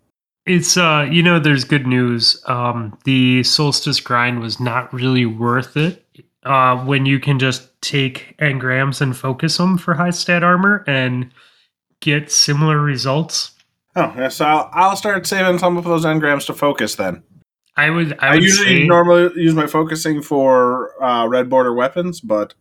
It's 0.46 0.76
uh, 0.76 1.06
you 1.10 1.22
know, 1.22 1.38
there's 1.38 1.64
good 1.64 1.86
news. 1.86 2.42
Um, 2.46 2.98
the 3.04 3.42
solstice 3.42 4.00
grind 4.00 4.40
was 4.40 4.58
not 4.58 4.92
really 4.92 5.26
worth 5.26 5.76
it. 5.76 6.04
Uh, 6.44 6.82
when 6.84 7.04
you 7.04 7.20
can 7.20 7.38
just 7.38 7.68
take 7.82 8.34
engrams 8.38 9.00
and 9.00 9.14
focus 9.16 9.56
them 9.58 9.76
for 9.76 9.92
high 9.92 10.10
stat 10.10 10.42
armor 10.42 10.84
and 10.86 11.30
get 12.00 12.32
similar 12.32 12.80
results. 12.80 13.50
Oh, 13.96 14.14
yeah, 14.16 14.28
so 14.28 14.46
I'll, 14.46 14.70
I'll 14.72 14.96
start 14.96 15.26
saving 15.26 15.58
some 15.58 15.76
of 15.76 15.84
those 15.84 16.04
engrams 16.04 16.46
to 16.46 16.54
focus 16.54 16.94
then. 16.94 17.22
I 17.78 17.90
would. 17.90 18.18
I, 18.18 18.28
I, 18.28 18.34
would 18.34 18.42
usually 18.42 18.78
say, 18.80 18.86
normally 18.86 19.30
use 19.40 19.54
my 19.54 19.68
focusing 19.68 20.20
for 20.20 21.00
uh, 21.02 21.28
red 21.28 21.48
border 21.48 21.72
weapons, 21.72 22.20
but 22.20 22.54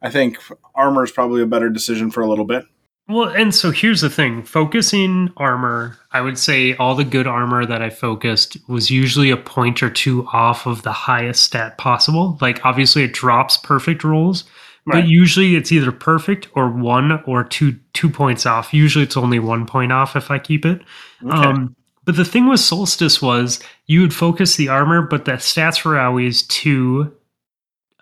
I 0.00 0.08
think 0.08 0.38
armor 0.74 1.02
is 1.02 1.10
probably 1.10 1.42
a 1.42 1.46
better 1.46 1.68
decision 1.68 2.12
for 2.12 2.20
a 2.20 2.28
little 2.28 2.44
bit. 2.44 2.64
Well, 3.08 3.28
and 3.28 3.52
so 3.52 3.72
here's 3.72 4.02
the 4.02 4.10
thing: 4.10 4.44
focusing 4.44 5.32
armor. 5.36 5.98
I 6.12 6.20
would 6.20 6.38
say 6.38 6.76
all 6.76 6.94
the 6.94 7.04
good 7.04 7.26
armor 7.26 7.66
that 7.66 7.82
I 7.82 7.90
focused 7.90 8.56
was 8.68 8.88
usually 8.88 9.30
a 9.30 9.36
point 9.36 9.82
or 9.82 9.90
two 9.90 10.26
off 10.32 10.64
of 10.66 10.82
the 10.82 10.92
highest 10.92 11.42
stat 11.42 11.76
possible. 11.76 12.38
Like 12.40 12.64
obviously, 12.64 13.02
it 13.02 13.12
drops 13.12 13.56
perfect 13.56 14.04
rolls, 14.04 14.44
Right. 14.86 15.02
but 15.02 15.08
usually 15.08 15.56
it's 15.56 15.72
either 15.72 15.90
perfect 15.90 16.46
or 16.54 16.70
one 16.70 17.20
or 17.26 17.42
two 17.42 17.80
two 17.94 18.08
points 18.08 18.46
off. 18.46 18.72
Usually, 18.72 19.02
it's 19.02 19.16
only 19.16 19.40
one 19.40 19.66
point 19.66 19.90
off 19.90 20.14
if 20.14 20.30
I 20.30 20.38
keep 20.38 20.64
it. 20.64 20.82
Okay. 21.24 21.34
Um, 21.36 21.74
but 22.06 22.16
the 22.16 22.24
thing 22.24 22.48
with 22.48 22.60
Solstice 22.60 23.20
was 23.20 23.60
you 23.86 24.00
would 24.00 24.14
focus 24.14 24.56
the 24.56 24.68
armor, 24.68 25.02
but 25.02 25.26
the 25.26 25.32
stats 25.32 25.84
were 25.84 25.98
always 25.98 26.44
two, 26.44 27.12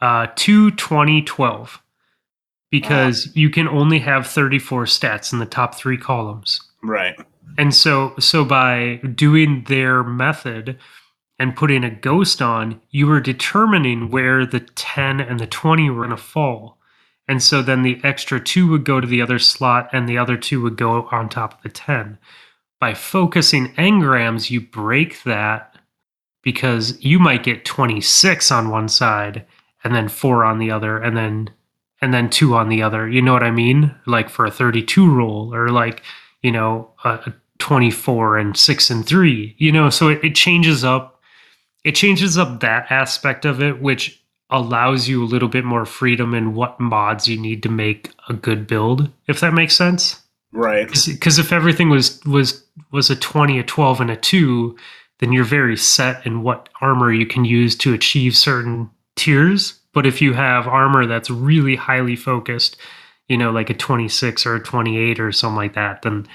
uh, 0.01 0.29
two, 0.37 0.71
20, 0.73 1.23
12. 1.23 1.81
Because 2.71 3.35
you 3.37 3.51
can 3.51 3.69
only 3.69 4.01
have 4.01 4.27
34 4.27 4.85
stats 4.85 5.33
in 5.33 5.39
the 5.39 5.47
top 5.47 5.75
three 5.75 5.97
columns. 5.97 6.61
right. 6.83 7.17
And 7.57 7.73
so 7.73 8.15
so 8.19 8.45
by 8.45 8.97
doing 9.15 9.65
their 9.69 10.03
method 10.03 10.77
and 11.39 11.55
putting 11.55 11.85
a 11.85 11.91
ghost 11.91 12.43
on, 12.43 12.81
you 12.91 13.07
were 13.07 13.21
determining 13.21 14.11
where 14.11 14.45
the 14.45 14.61
10 14.61 15.21
and 15.21 15.39
the 15.39 15.47
20 15.47 15.89
were 15.91 16.05
going 16.05 16.17
to 16.17 16.17
fall. 16.17 16.79
And 17.29 17.43
so 17.43 17.63
then 17.63 17.83
the 17.83 18.01
extra 18.03 18.41
2 18.41 18.69
would 18.69 18.85
go 18.85 19.01
to 19.01 19.07
the 19.07 19.23
other 19.23 19.39
slot 19.39 19.89
and 19.93 20.09
the 20.09 20.19
other 20.19 20.37
2 20.37 20.61
would 20.63 20.77
go 20.77 21.09
on 21.13 21.29
top 21.29 21.55
of 21.55 21.63
the 21.63 21.69
10. 21.69 22.19
By 22.81 22.95
focusing 22.95 23.73
engrams, 23.75 24.51
you 24.51 24.61
break 24.61 25.23
that 25.23 25.77
because 26.43 27.03
you 27.03 27.19
might 27.19 27.43
get 27.43 27.65
26 27.65 28.51
on 28.51 28.71
one 28.71 28.89
side 28.89 29.47
and 29.83 29.95
then 29.95 30.09
4 30.09 30.45
on 30.45 30.59
the 30.59 30.71
other 30.71 30.99
and 30.99 31.17
then 31.17 31.51
and 32.01 32.13
then 32.13 32.29
2 32.29 32.55
on 32.55 32.69
the 32.69 32.83
other. 32.83 33.09
You 33.09 33.23
know 33.23 33.33
what 33.33 33.43
I 33.43 33.51
mean? 33.51 33.95
Like 34.07 34.29
for 34.29 34.45
a 34.45 34.51
32 34.51 35.11
roll 35.11 35.55
or 35.55 35.69
like 35.71 36.03
you 36.45 36.53
know, 36.53 36.91
a 37.05 37.33
24 37.59 38.37
and 38.37 38.55
6 38.57 38.91
and 38.91 39.07
3, 39.07 39.55
you 39.57 39.73
know, 39.73 39.89
so 39.89 40.09
it, 40.09 40.23
it 40.23 40.35
changes 40.35 40.85
up 40.85 41.21
it 41.85 41.95
changes 41.95 42.39
up 42.39 42.61
that 42.61 42.91
aspect 42.91 43.45
of 43.45 43.63
it 43.63 43.81
which 43.81 44.23
allows 44.51 45.09
you 45.09 45.25
a 45.25 45.27
little 45.27 45.49
bit 45.49 45.65
more 45.65 45.87
freedom 45.87 46.35
in 46.35 46.55
what 46.55 46.79
mods 46.79 47.27
you 47.27 47.39
need 47.39 47.63
to 47.63 47.69
make 47.69 48.11
a 48.29 48.35
good 48.35 48.67
build, 48.67 49.11
if 49.27 49.41
that 49.41 49.55
makes 49.55 49.75
sense. 49.75 50.21
Right. 50.55 50.89
Because 50.89 51.39
if 51.39 51.53
everything 51.53 51.91
was 51.91 52.25
was 52.25 52.65
was 52.93 53.11
a 53.11 53.17
20, 53.17 53.59
a 53.59 53.65
12 53.65 54.01
and 54.01 54.11
a 54.11 54.17
2, 54.17 54.77
then 55.19 55.33
you're 55.33 55.45
very 55.45 55.77
set 55.77 56.25
in 56.25 56.43
what 56.43 56.69
armor 56.81 57.13
you 57.13 57.27
can 57.27 57.45
use 57.45 57.77
to 57.77 57.93
achieve 57.93 58.37
certain 58.37 58.89
tiers. 59.17 59.81
But 59.93 60.07
if 60.07 60.23
you 60.23 60.33
have 60.33 60.69
armor 60.69 61.07
that's 61.07 61.29
really 61.31 61.75
highly 61.75 62.15
focused, 62.15 62.77
you 63.29 63.37
know, 63.37 63.51
like 63.51 63.69
a 63.69 63.75
26 63.75 64.47
or 64.47 64.55
a 64.55 64.63
28 64.63 65.19
or 65.19 65.33
something 65.33 65.57
like 65.57 65.75
that, 65.75 66.03
then 66.03 66.27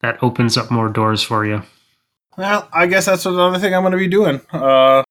that 0.00 0.22
opens 0.22 0.56
up 0.56 0.70
more 0.70 0.88
doors 0.88 1.22
for 1.22 1.44
you. 1.44 1.62
Well, 2.38 2.68
I 2.72 2.86
guess 2.86 3.06
that's 3.06 3.26
another 3.26 3.58
thing 3.58 3.74
I'm 3.74 3.82
going 3.82 3.92
to 3.92 3.98
be 3.98 4.08
doing. 4.08 4.40
Uh, 4.52 5.02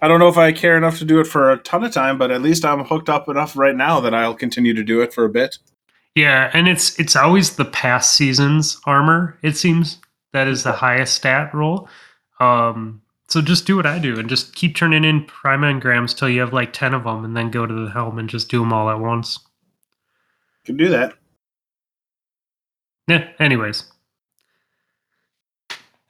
I 0.00 0.08
don't 0.08 0.18
know 0.18 0.28
if 0.28 0.38
I 0.38 0.52
care 0.52 0.76
enough 0.76 0.98
to 0.98 1.04
do 1.04 1.20
it 1.20 1.26
for 1.26 1.50
a 1.50 1.58
ton 1.58 1.84
of 1.84 1.92
time, 1.92 2.18
but 2.18 2.30
at 2.30 2.42
least 2.42 2.64
I'm 2.64 2.84
hooked 2.84 3.08
up 3.08 3.28
enough 3.28 3.56
right 3.56 3.76
now 3.76 4.00
that 4.00 4.14
I'll 4.14 4.34
continue 4.34 4.74
to 4.74 4.82
do 4.82 5.00
it 5.00 5.14
for 5.14 5.24
a 5.24 5.30
bit. 5.30 5.58
Yeah, 6.14 6.50
and 6.52 6.68
it's 6.68 6.98
it's 6.98 7.16
always 7.16 7.56
the 7.56 7.64
past 7.64 8.16
season's 8.16 8.80
armor, 8.84 9.38
it 9.42 9.56
seems. 9.56 9.98
That 10.32 10.48
is 10.48 10.62
the 10.62 10.72
highest 10.72 11.14
stat 11.14 11.54
roll. 11.54 11.88
Um 12.40 13.02
so 13.28 13.40
just 13.40 13.66
do 13.66 13.76
what 13.76 13.86
I 13.86 13.98
do 13.98 14.18
and 14.18 14.28
just 14.28 14.54
keep 14.54 14.76
turning 14.76 15.04
in 15.04 15.24
prime 15.24 15.62
engrams 15.62 16.14
till 16.14 16.28
you 16.28 16.40
have 16.40 16.52
like 16.52 16.74
10 16.74 16.92
of 16.92 17.04
them 17.04 17.24
and 17.24 17.34
then 17.34 17.50
go 17.50 17.64
to 17.64 17.72
the 17.72 17.90
helm 17.90 18.18
and 18.18 18.28
just 18.28 18.50
do 18.50 18.58
them 18.58 18.74
all 18.74 18.90
at 18.90 19.00
once. 19.00 19.38
Can 20.66 20.76
do 20.76 20.90
that. 20.90 21.14
Yeah, 23.08 23.28
anyways. 23.38 23.84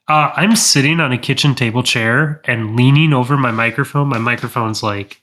Uh, 0.09 0.31
I'm 0.35 0.57
sitting 0.57 0.99
on 0.99 1.13
a 1.13 1.17
kitchen 1.17 1.55
table 1.55 1.81
chair 1.81 2.41
and 2.43 2.75
leaning 2.75 3.13
over 3.13 3.37
my 3.37 3.51
microphone. 3.51 4.09
My 4.09 4.17
microphone's 4.17 4.83
like 4.83 5.21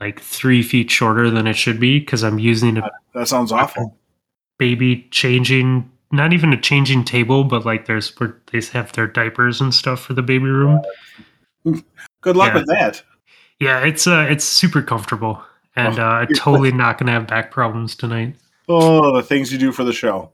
like 0.00 0.20
three 0.20 0.62
feet 0.62 0.90
shorter 0.90 1.30
than 1.30 1.48
it 1.48 1.54
should 1.54 1.80
be 1.80 1.98
because 1.98 2.22
I'm 2.22 2.38
using 2.38 2.76
a 2.76 2.88
That 3.12 3.26
sounds 3.26 3.50
awful. 3.50 3.98
Baby 4.64 5.06
changing, 5.10 5.90
not 6.10 6.32
even 6.32 6.50
a 6.54 6.58
changing 6.58 7.04
table, 7.04 7.44
but 7.44 7.66
like 7.66 7.84
there's 7.84 8.18
where 8.18 8.40
they 8.50 8.62
have 8.72 8.92
their 8.92 9.06
diapers 9.06 9.60
and 9.60 9.74
stuff 9.74 10.00
for 10.00 10.14
the 10.14 10.22
baby 10.22 10.46
room. 10.46 10.80
Good 12.22 12.34
luck 12.36 12.48
Yeah. 12.48 12.54
with 12.54 12.66
that. 12.68 13.02
Yeah, 13.60 13.80
it's 13.84 14.06
uh, 14.06 14.26
it's 14.30 14.44
super 14.44 14.80
comfortable, 14.80 15.42
and 15.76 15.98
uh, 15.98 16.02
I'm 16.02 16.28
totally 16.34 16.72
not 16.72 16.96
gonna 16.96 17.12
have 17.12 17.26
back 17.26 17.50
problems 17.50 17.94
tonight. 17.94 18.36
Oh, 18.66 19.14
the 19.14 19.22
things 19.22 19.52
you 19.52 19.58
do 19.58 19.70
for 19.70 19.84
the 19.84 19.92
show. 19.92 20.30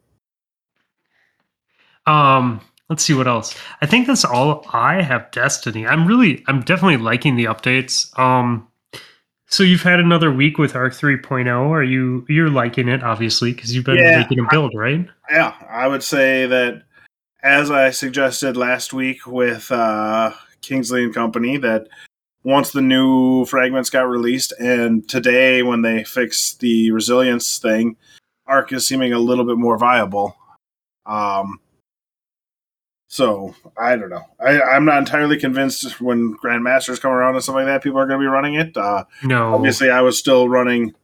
Um, 2.07 2.61
let's 2.89 3.03
see 3.03 3.15
what 3.15 3.27
else. 3.27 3.57
I 3.83 3.87
think 3.87 4.07
that's 4.07 4.25
all 4.25 4.65
I 4.73 5.03
have. 5.03 5.31
Destiny. 5.33 5.87
I'm 5.89 6.07
really, 6.07 6.45
I'm 6.47 6.61
definitely 6.61 6.99
liking 6.99 7.35
the 7.35 7.47
updates. 7.47 8.17
Um, 8.17 8.69
so 9.51 9.63
you've 9.63 9.83
had 9.83 10.01
another 10.01 10.33
week 10.33 10.59
with 10.59 10.77
Arc 10.77 10.95
3.0. 10.95 11.47
Are 11.49 11.83
you 11.83 12.25
you're 12.29 12.49
liking 12.49 12.89
it 12.89 13.03
obviously 13.03 13.53
because 13.53 13.75
you've 13.75 13.85
been 13.85 13.97
Yeah, 13.97 14.19
making 14.19 14.39
a 14.39 14.47
build, 14.51 14.73
right? 14.75 15.07
Yeah, 15.31 15.55
I 15.69 15.89
would 15.89 16.03
say 16.03 16.47
that 16.47 16.85
as 17.43 17.71
I 17.71 17.91
suggested 17.91 18.57
last 18.57 18.93
week 18.93 19.27
with 19.27 19.71
uh, 19.73 20.33
Kingsley 20.63 21.05
and 21.05 21.15
Company, 21.15 21.57
that 21.59 21.89
once 22.45 22.71
the 22.71 22.81
new 22.81 23.45
fragments 23.45 23.91
got 23.91 24.09
released, 24.09 24.53
and 24.59 25.07
today 25.09 25.63
when 25.63 25.83
they 25.83 26.05
fixed 26.05 26.61
the 26.61 26.91
resilience 26.91 27.59
thing, 27.59 27.97
Arc 28.47 28.73
is 28.73 28.87
seeming 28.87 29.13
a 29.13 29.19
little 29.19 29.45
bit 29.45 29.59
more 29.59 29.77
viable. 29.77 30.37
Um, 31.07 31.61
so 33.13 33.57
I 33.77 33.97
don't 33.97 34.09
know. 34.09 34.25
I, 34.39 34.63
I'm 34.63 34.85
not 34.85 34.99
entirely 34.99 35.37
convinced 35.37 36.01
when 36.01 36.37
Grandmasters 36.37 37.01
come 37.01 37.11
around 37.11 37.35
and 37.35 37.43
stuff 37.43 37.57
like 37.57 37.67
that, 37.67 37.83
people 37.83 37.99
are 37.99 38.07
going 38.07 38.21
to 38.21 38.25
be 38.25 38.29
running 38.29 38.55
it. 38.55 38.77
Uh, 38.77 39.05
No, 39.25 39.53
obviously, 39.53 39.91
I 39.91 40.01
was 40.01 40.17
still 40.17 40.49
running 40.49 40.95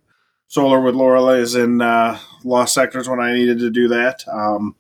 solar 0.47 0.81
with 0.81 0.95
Loreley's 0.95 1.57
in 1.57 1.81
uh, 1.81 2.17
lost 2.45 2.75
sectors 2.75 3.09
when 3.09 3.19
I 3.19 3.33
needed 3.35 3.59
to 3.59 3.71
do 3.71 3.89
that. 3.89 4.23
Um, 4.29 4.77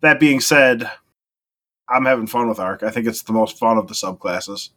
that 0.00 0.18
being 0.18 0.40
said, 0.40 0.90
I'm 1.90 2.06
having 2.06 2.26
fun 2.26 2.48
with 2.48 2.58
Arc. 2.58 2.82
I 2.82 2.90
think 2.90 3.06
it's 3.06 3.22
the 3.22 3.34
most 3.34 3.58
fun 3.58 3.76
of 3.76 3.86
the 3.86 3.94
subclasses. 3.94 4.70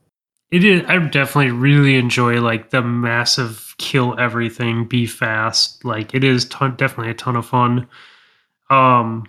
It 0.52 0.66
is. 0.66 0.84
I 0.90 0.98
definitely 0.98 1.52
really 1.52 1.96
enjoy 1.96 2.42
like 2.42 2.72
the 2.72 2.82
massive 2.82 3.74
kill 3.78 4.20
everything, 4.20 4.86
be 4.86 5.06
fast. 5.06 5.86
Like 5.86 6.14
it 6.14 6.26
is 6.26 6.44
ton, 6.44 6.76
definitely 6.76 7.12
a 7.12 7.16
ton 7.16 7.38
of 7.38 7.46
fun. 7.46 7.88
Um, 8.70 9.28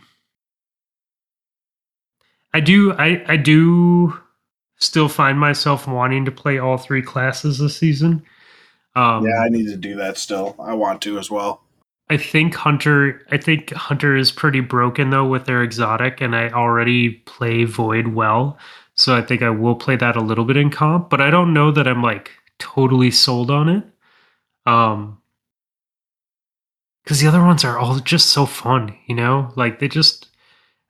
I 2.54 2.60
do. 2.60 2.92
I 2.94 3.22
I 3.26 3.36
do 3.36 4.18
still 4.78 5.08
find 5.08 5.38
myself 5.38 5.86
wanting 5.86 6.24
to 6.24 6.30
play 6.30 6.58
all 6.58 6.78
three 6.78 7.02
classes 7.02 7.58
this 7.58 7.76
season. 7.76 8.24
Um, 8.96 9.26
yeah, 9.26 9.40
I 9.40 9.48
need 9.48 9.66
to 9.66 9.76
do 9.76 9.96
that 9.96 10.16
still. 10.16 10.54
I 10.58 10.72
want 10.74 11.02
to 11.02 11.18
as 11.18 11.30
well. 11.30 11.62
I 12.08 12.16
think 12.16 12.54
Hunter. 12.54 13.20
I 13.30 13.36
think 13.36 13.72
Hunter 13.72 14.16
is 14.16 14.30
pretty 14.30 14.60
broken 14.60 15.10
though 15.10 15.26
with 15.26 15.44
their 15.46 15.62
exotic, 15.62 16.20
and 16.20 16.34
I 16.34 16.48
already 16.50 17.10
play 17.10 17.64
Void 17.64 18.08
well, 18.08 18.56
so 18.94 19.16
I 19.16 19.22
think 19.22 19.42
I 19.42 19.50
will 19.50 19.74
play 19.74 19.96
that 19.96 20.16
a 20.16 20.20
little 20.20 20.44
bit 20.44 20.56
in 20.56 20.70
comp. 20.70 21.10
But 21.10 21.20
I 21.20 21.30
don't 21.30 21.52
know 21.52 21.70
that 21.72 21.88
I'm 21.88 22.02
like 22.02 22.30
totally 22.58 23.10
sold 23.10 23.50
on 23.50 23.68
it. 23.68 23.84
Um, 24.66 25.18
because 27.02 27.20
the 27.20 27.28
other 27.28 27.42
ones 27.42 27.64
are 27.64 27.78
all 27.78 27.98
just 27.98 28.28
so 28.28 28.46
fun, 28.46 28.96
you 29.06 29.14
know. 29.14 29.52
Like 29.56 29.78
they 29.78 29.88
just, 29.88 30.28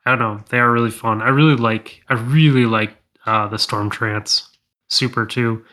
I 0.07 0.11
don't 0.11 0.19
know, 0.19 0.45
they 0.51 0.59
are 0.59 0.71
really 0.73 0.91
fun. 0.91 1.23
I 1.23 1.29
really 1.29 1.57
like. 1.57 2.03
I 2.09 2.15
really 2.15 2.67
like 2.67 2.97
uh, 3.27 3.49
the 3.49 3.59
Storm 3.59 3.91
Trance 3.91 4.49
Super 4.91 5.27
too. 5.27 5.65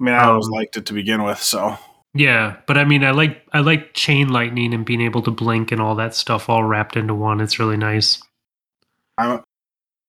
I 0.00 0.02
mean, 0.04 0.14
I 0.14 0.24
always 0.24 0.48
Um, 0.48 0.52
liked 0.52 0.76
it 0.76 0.86
to 0.86 0.92
begin 0.94 1.22
with, 1.22 1.38
so 1.38 1.78
Yeah, 2.14 2.56
but 2.66 2.76
I 2.78 2.84
mean, 2.84 3.04
I 3.04 3.10
like 3.12 3.44
I 3.52 3.60
like 3.60 3.94
chain 3.94 4.28
lightning 4.28 4.74
and 4.74 4.84
being 4.84 5.00
able 5.00 5.22
to 5.22 5.30
blink 5.32 5.72
and 5.72 5.80
all 5.80 5.94
that 5.96 6.14
stuff 6.14 6.48
all 6.48 6.64
wrapped 6.64 6.96
into 6.96 7.14
one. 7.14 7.40
It's 7.40 7.58
really 7.58 7.76
nice. 7.76 8.22
I'm, 9.18 9.42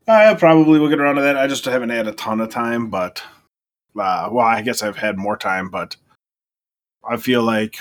I 0.07 0.34
probably 0.36 0.80
will 0.80 0.89
get 0.89 0.99
around 0.99 1.15
to 1.15 1.22
that. 1.22 1.38
I 1.38 1.47
just 1.47 1.65
haven't 1.65 1.89
had 1.89 2.07
a 2.07 2.13
ton 2.13 2.41
of 2.41 2.49
time, 2.49 2.89
but 2.89 3.24
uh, 3.99 4.30
well, 4.32 4.45
I 4.45 4.61
guess 4.61 4.84
I've 4.84 4.97
had 4.97 5.17
more 5.17 5.38
time, 5.38 5.69
but 5.69 5.97
I 7.07 7.17
feel 7.17 7.43
like 7.43 7.78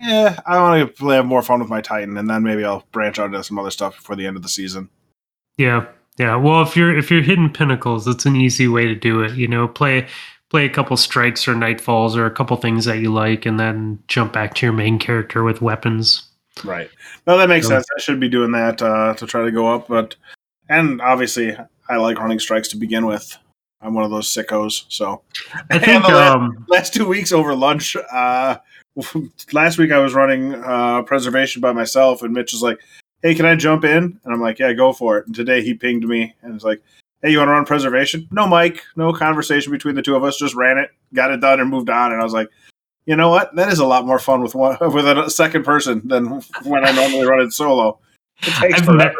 Yeah, 0.00 0.38
I 0.46 0.60
want 0.60 0.80
to 0.88 0.94
play 0.94 1.16
have 1.16 1.26
more 1.26 1.42
fun 1.42 1.60
with 1.60 1.70
my 1.70 1.80
Titan, 1.80 2.16
and 2.16 2.28
then 2.28 2.42
maybe 2.42 2.64
I'll 2.64 2.84
branch 2.92 3.18
out 3.18 3.26
into 3.26 3.42
some 3.44 3.58
other 3.58 3.70
stuff 3.70 3.96
before 3.96 4.16
the 4.16 4.26
end 4.26 4.36
of 4.36 4.42
the 4.42 4.48
season. 4.48 4.90
Yeah, 5.58 5.86
yeah. 6.18 6.36
Well, 6.36 6.62
if 6.62 6.76
you're 6.76 6.96
if 6.96 7.10
you're 7.10 7.22
hitting 7.22 7.50
pinnacles, 7.52 8.06
it's 8.06 8.26
an 8.26 8.36
easy 8.36 8.68
way 8.68 8.86
to 8.86 8.94
do 8.94 9.22
it. 9.22 9.32
You 9.32 9.48
know, 9.48 9.66
play 9.68 10.06
play 10.50 10.64
a 10.64 10.70
couple 10.70 10.96
strikes 10.96 11.48
or 11.48 11.54
nightfalls 11.54 12.16
or 12.16 12.24
a 12.26 12.30
couple 12.30 12.56
things 12.56 12.84
that 12.84 12.98
you 12.98 13.12
like, 13.12 13.46
and 13.46 13.58
then 13.58 13.98
jump 14.08 14.32
back 14.32 14.54
to 14.54 14.66
your 14.66 14.72
main 14.72 14.98
character 14.98 15.42
with 15.42 15.60
weapons. 15.62 16.28
Right. 16.64 16.88
No, 17.26 17.36
that 17.36 17.48
makes 17.48 17.66
So- 17.66 17.74
sense. 17.74 17.86
I 17.96 18.00
should 18.00 18.20
be 18.20 18.28
doing 18.28 18.52
that 18.52 18.80
uh, 18.80 19.14
to 19.14 19.26
try 19.26 19.44
to 19.44 19.50
go 19.50 19.72
up, 19.74 19.88
but 19.88 20.16
and 20.68 21.00
obviously 21.00 21.56
I 21.88 21.96
like 21.96 22.18
running 22.18 22.38
strikes 22.38 22.68
to 22.68 22.76
begin 22.76 23.06
with. 23.06 23.36
I'm 23.82 23.94
one 23.94 24.04
of 24.04 24.10
those 24.10 24.26
sickos. 24.28 24.84
So 24.88 25.22
I 25.70 25.78
think 25.78 26.04
the 26.04 26.12
la- 26.12 26.32
um, 26.34 26.64
last 26.68 26.94
two 26.94 27.06
weeks 27.06 27.30
over 27.30 27.54
lunch, 27.54 27.94
uh, 28.10 28.56
last 29.52 29.78
week 29.78 29.92
I 29.92 29.98
was 29.98 30.14
running 30.14 30.54
uh, 30.54 31.02
preservation 31.02 31.60
by 31.60 31.72
myself, 31.72 32.22
and 32.22 32.32
Mitch 32.32 32.52
was 32.52 32.62
like, 32.62 32.78
"Hey, 33.26 33.34
can 33.34 33.46
I 33.46 33.54
jump 33.56 33.84
in?" 33.84 34.18
And 34.24 34.34
I'm 34.34 34.40
like, 34.40 34.58
"Yeah, 34.58 34.72
go 34.72 34.92
for 34.92 35.18
it." 35.18 35.26
And 35.26 35.34
today 35.34 35.62
he 35.62 35.74
pinged 35.74 36.04
me 36.04 36.34
and 36.42 36.54
was 36.54 36.64
like, 36.64 36.82
"Hey, 37.22 37.30
you 37.30 37.38
want 37.38 37.48
to 37.48 37.52
run 37.52 37.64
preservation?" 37.64 38.28
No 38.30 38.46
Mike, 38.46 38.82
no 38.96 39.12
conversation 39.12 39.72
between 39.72 39.94
the 39.94 40.02
two 40.02 40.14
of 40.16 40.24
us. 40.24 40.36
Just 40.38 40.54
ran 40.54 40.78
it, 40.78 40.90
got 41.14 41.30
it 41.30 41.40
done, 41.40 41.60
and 41.60 41.70
moved 41.70 41.90
on. 41.90 42.12
And 42.12 42.20
I 42.20 42.24
was 42.24 42.32
like. 42.34 42.48
You 43.08 43.14
know 43.14 43.28
what? 43.30 43.54
That 43.54 43.72
is 43.72 43.78
a 43.78 43.86
lot 43.86 44.04
more 44.04 44.18
fun 44.18 44.42
with 44.42 44.56
one 44.56 44.76
with 44.92 45.06
a 45.06 45.30
second 45.30 45.64
person 45.64 46.02
than 46.08 46.42
when 46.64 46.84
I 46.84 46.90
normally 46.90 47.24
run 47.24 47.40
it 47.40 47.52
solo. 47.52 48.00
It 48.42 48.52
takes 48.54 48.80
I've 48.80 48.84
forever. 48.84 49.14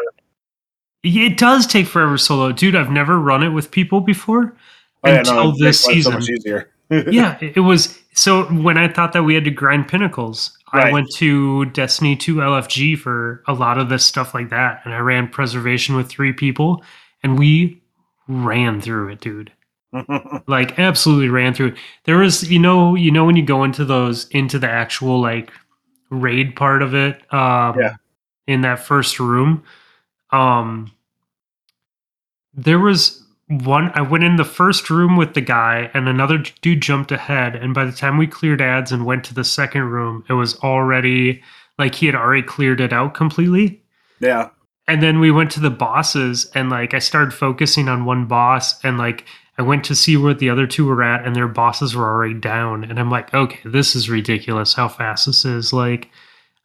it 1.03 1.37
does 1.37 1.65
take 1.65 1.87
forever 1.87 2.17
solo, 2.17 2.51
dude. 2.51 2.75
I've 2.75 2.91
never 2.91 3.17
run 3.17 3.43
it 3.43 3.51
with 3.51 3.71
people 3.71 4.01
before 4.01 4.57
Oh, 5.03 5.09
yeah, 5.09 5.19
until 5.19 5.35
no, 5.35 5.57
this 5.57 5.83
season. 5.83 6.21
so 6.21 6.61
yeah, 7.09 7.37
it 7.39 7.59
was. 7.61 7.97
So 8.17 8.45
when 8.45 8.79
I 8.79 8.87
thought 8.87 9.13
that 9.13 9.21
we 9.23 9.35
had 9.35 9.43
to 9.43 9.51
grind 9.51 9.87
pinnacles, 9.87 10.57
I 10.73 10.91
went 10.91 11.07
to 11.17 11.65
Destiny 11.65 12.15
2 12.15 12.37
LFG 12.37 12.97
for 12.97 13.43
a 13.47 13.53
lot 13.53 13.77
of 13.77 13.89
this 13.89 14.03
stuff 14.03 14.33
like 14.33 14.49
that. 14.49 14.81
And 14.83 14.93
I 14.93 14.97
ran 14.97 15.27
preservation 15.27 15.95
with 15.95 16.09
three 16.09 16.33
people 16.33 16.83
and 17.21 17.37
we 17.37 17.79
ran 18.27 18.81
through 18.81 19.09
it, 19.09 19.21
dude. 19.21 19.51
Like 20.47 20.79
absolutely 20.79 21.29
ran 21.29 21.53
through 21.53 21.67
it. 21.67 21.75
There 22.05 22.17
was, 22.17 22.49
you 22.49 22.59
know, 22.59 22.95
you 22.95 23.11
know, 23.11 23.23
when 23.25 23.35
you 23.35 23.45
go 23.45 23.63
into 23.63 23.85
those 23.85 24.27
into 24.29 24.57
the 24.59 24.69
actual 24.69 25.21
like 25.21 25.51
raid 26.09 26.55
part 26.55 26.81
of 26.81 26.95
it, 26.95 27.21
um 27.31 27.79
Yeah. 27.79 27.95
in 28.47 28.61
that 28.61 28.79
first 28.79 29.19
room, 29.19 29.63
um 30.31 30.91
there 32.53 32.79
was 32.79 33.23
one 33.49 33.91
i 33.95 34.01
went 34.01 34.23
in 34.23 34.35
the 34.35 34.43
first 34.43 34.89
room 34.89 35.15
with 35.15 35.33
the 35.33 35.41
guy 35.41 35.89
and 35.93 36.09
another 36.09 36.37
dude 36.61 36.81
jumped 36.81 37.11
ahead 37.11 37.55
and 37.55 37.73
by 37.73 37.85
the 37.85 37.91
time 37.93 38.17
we 38.17 38.27
cleared 38.27 38.61
ads 38.61 38.91
and 38.91 39.05
went 39.05 39.23
to 39.23 39.33
the 39.33 39.43
second 39.43 39.83
room 39.83 40.23
it 40.29 40.33
was 40.33 40.57
already 40.59 41.41
like 41.77 41.95
he 41.95 42.07
had 42.07 42.15
already 42.15 42.41
cleared 42.41 42.81
it 42.81 42.91
out 42.91 43.13
completely. 43.13 43.81
Yeah. 44.19 44.49
and 44.87 45.01
then 45.03 45.19
we 45.19 45.29
went 45.31 45.51
to 45.51 45.59
the 45.59 45.69
bosses 45.69 46.51
and 46.55 46.69
like 46.69 46.93
i 46.93 46.99
started 46.99 47.33
focusing 47.33 47.87
on 47.87 48.03
one 48.03 48.25
boss 48.25 48.83
and 48.83 48.97
like 48.97 49.25
i 49.57 49.61
went 49.61 49.85
to 49.85 49.95
see 49.95 50.17
where 50.17 50.33
the 50.33 50.49
other 50.49 50.67
two 50.67 50.85
were 50.85 51.03
at 51.03 51.25
and 51.25 51.35
their 51.35 51.47
bosses 51.47 51.95
were 51.95 52.05
already 52.05 52.33
down 52.33 52.83
and 52.83 52.99
i'm 52.99 53.11
like 53.11 53.33
okay 53.33 53.59
this 53.63 53.95
is 53.95 54.09
ridiculous 54.09 54.73
how 54.73 54.87
fast 54.89 55.25
this 55.25 55.45
is. 55.45 55.71
Like 55.71 56.09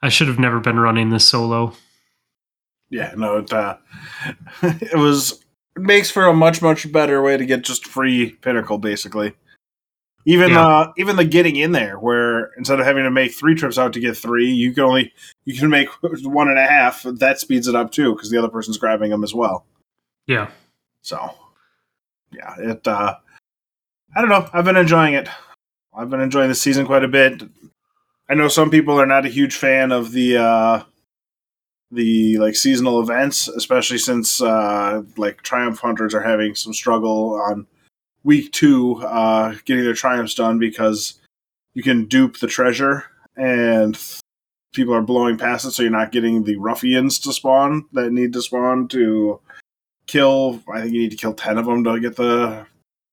i 0.02 0.08
should 0.08 0.28
have 0.28 0.38
never 0.38 0.58
been 0.58 0.80
running 0.80 1.10
this 1.10 1.28
solo. 1.28 1.74
Yeah, 2.90 3.14
no, 3.16 3.38
it 3.38 3.52
uh, 3.52 3.76
it 4.62 4.98
was 4.98 5.41
makes 5.76 6.10
for 6.10 6.26
a 6.26 6.34
much 6.34 6.60
much 6.62 6.90
better 6.92 7.22
way 7.22 7.36
to 7.36 7.46
get 7.46 7.62
just 7.62 7.86
free 7.86 8.32
pinnacle 8.42 8.78
basically. 8.78 9.34
Even 10.24 10.50
Yeah. 10.50 10.66
uh 10.66 10.92
even 10.96 11.16
the 11.16 11.24
getting 11.24 11.56
in 11.56 11.72
there 11.72 11.98
where 11.98 12.50
instead 12.56 12.78
of 12.78 12.86
having 12.86 13.04
to 13.04 13.10
make 13.10 13.32
three 13.34 13.54
trips 13.54 13.78
out 13.78 13.92
to 13.94 14.00
get 14.00 14.16
three, 14.16 14.50
you 14.50 14.72
can 14.72 14.84
only 14.84 15.12
you 15.44 15.58
can 15.58 15.68
make 15.70 15.88
one 16.24 16.48
and 16.48 16.58
a 16.58 16.66
half. 16.66 17.02
That 17.04 17.40
speeds 17.40 17.66
it 17.68 17.74
up 17.74 17.90
too 17.90 18.14
because 18.14 18.30
the 18.30 18.38
other 18.38 18.48
person's 18.48 18.78
grabbing 18.78 19.10
them 19.10 19.24
as 19.24 19.34
well. 19.34 19.64
yeah 20.26 20.48
So 21.02 21.34
yeah, 22.30 22.54
it 22.58 22.86
uh 22.86 23.16
I 24.14 24.20
don't 24.20 24.30
know. 24.30 24.48
I've 24.52 24.64
been 24.64 24.76
enjoying 24.76 25.14
it. 25.14 25.28
I've 25.94 26.10
been 26.10 26.20
enjoying 26.20 26.48
the 26.48 26.54
season 26.54 26.86
quite 26.86 27.04
a 27.04 27.08
bit. 27.08 27.42
I 28.28 28.34
know 28.34 28.48
some 28.48 28.70
people 28.70 29.00
are 29.00 29.06
not 29.06 29.26
a 29.26 29.30
huge 29.30 29.56
fan 29.56 29.90
of 29.92 30.12
the 30.12 30.36
uh 30.36 30.82
the 31.92 32.38
like 32.38 32.56
seasonal 32.56 33.00
events, 33.00 33.48
especially 33.48 33.98
since 33.98 34.40
uh 34.40 35.02
like 35.16 35.42
Triumph 35.42 35.78
Hunters 35.78 36.14
are 36.14 36.22
having 36.22 36.54
some 36.54 36.72
struggle 36.72 37.40
on 37.40 37.66
week 38.24 38.52
2 38.52 39.02
uh 39.04 39.54
getting 39.64 39.84
their 39.84 39.94
triumphs 39.94 40.34
done 40.34 40.58
because 40.58 41.20
you 41.74 41.82
can 41.82 42.06
dupe 42.06 42.38
the 42.38 42.46
treasure 42.46 43.04
and 43.36 43.98
people 44.72 44.94
are 44.94 45.02
blowing 45.02 45.36
past 45.36 45.64
it 45.64 45.72
so 45.72 45.82
you're 45.82 45.90
not 45.90 46.12
getting 46.12 46.44
the 46.44 46.56
ruffians 46.56 47.18
to 47.18 47.32
spawn 47.32 47.84
that 47.92 48.12
need 48.12 48.32
to 48.32 48.40
spawn 48.40 48.86
to 48.88 49.40
kill 50.06 50.62
i 50.72 50.80
think 50.80 50.92
you 50.92 51.00
need 51.00 51.10
to 51.10 51.16
kill 51.16 51.34
10 51.34 51.58
of 51.58 51.66
them 51.66 51.82
to 51.82 51.98
get 51.98 52.16
the 52.16 52.64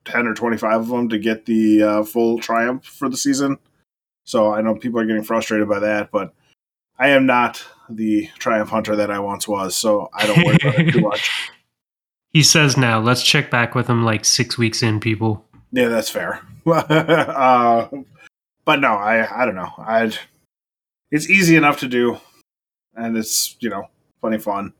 10 0.06 0.28
or 0.28 0.34
25 0.34 0.82
of 0.82 0.88
them 0.88 1.10
to 1.10 1.18
get 1.18 1.46
the 1.46 1.84
uh, 1.84 2.04
full 2.04 2.40
triumph 2.40 2.86
for 2.86 3.10
the 3.10 3.18
season. 3.18 3.58
So 4.24 4.54
i 4.54 4.62
know 4.62 4.76
people 4.76 5.00
are 5.00 5.06
getting 5.06 5.24
frustrated 5.24 5.68
by 5.68 5.80
that 5.80 6.12
but 6.12 6.34
i 6.98 7.10
am 7.10 7.26
not 7.26 7.66
the 7.90 8.28
triumph 8.38 8.70
hunter 8.70 8.96
that 8.96 9.12
i 9.12 9.20
once 9.20 9.48
was 9.48 9.76
so 9.76 10.10
i 10.14 10.26
don't 10.28 10.46
worry 10.46 10.58
about 10.62 10.80
it 10.80 10.92
too 10.92 11.02
much 11.02 11.30
he 12.34 12.44
says 12.44 12.78
now 12.78 13.00
let's 13.00 13.24
check 13.24 13.50
back 13.50 13.76
with 13.76 13.88
him 13.88 14.04
like 14.04 14.24
six 14.26 14.58
weeks 14.58 14.84
in 14.84 15.00
people 15.00 15.46
yeah 15.72 15.88
that's 15.88 16.10
fair 16.10 16.42
uh, 16.66 17.88
but 18.66 18.80
no 18.80 18.90
i 18.94 19.42
i 19.42 19.46
don't 19.46 19.56
know 19.56 19.72
i 19.80 20.12
it's 21.12 21.30
easy 21.30 21.56
enough 21.56 21.80
to 21.80 21.88
do 21.88 22.18
and 22.96 23.18
it's 23.18 23.56
you 23.60 23.70
know 23.70 23.88
plenty 24.22 24.38
fun 24.38 24.74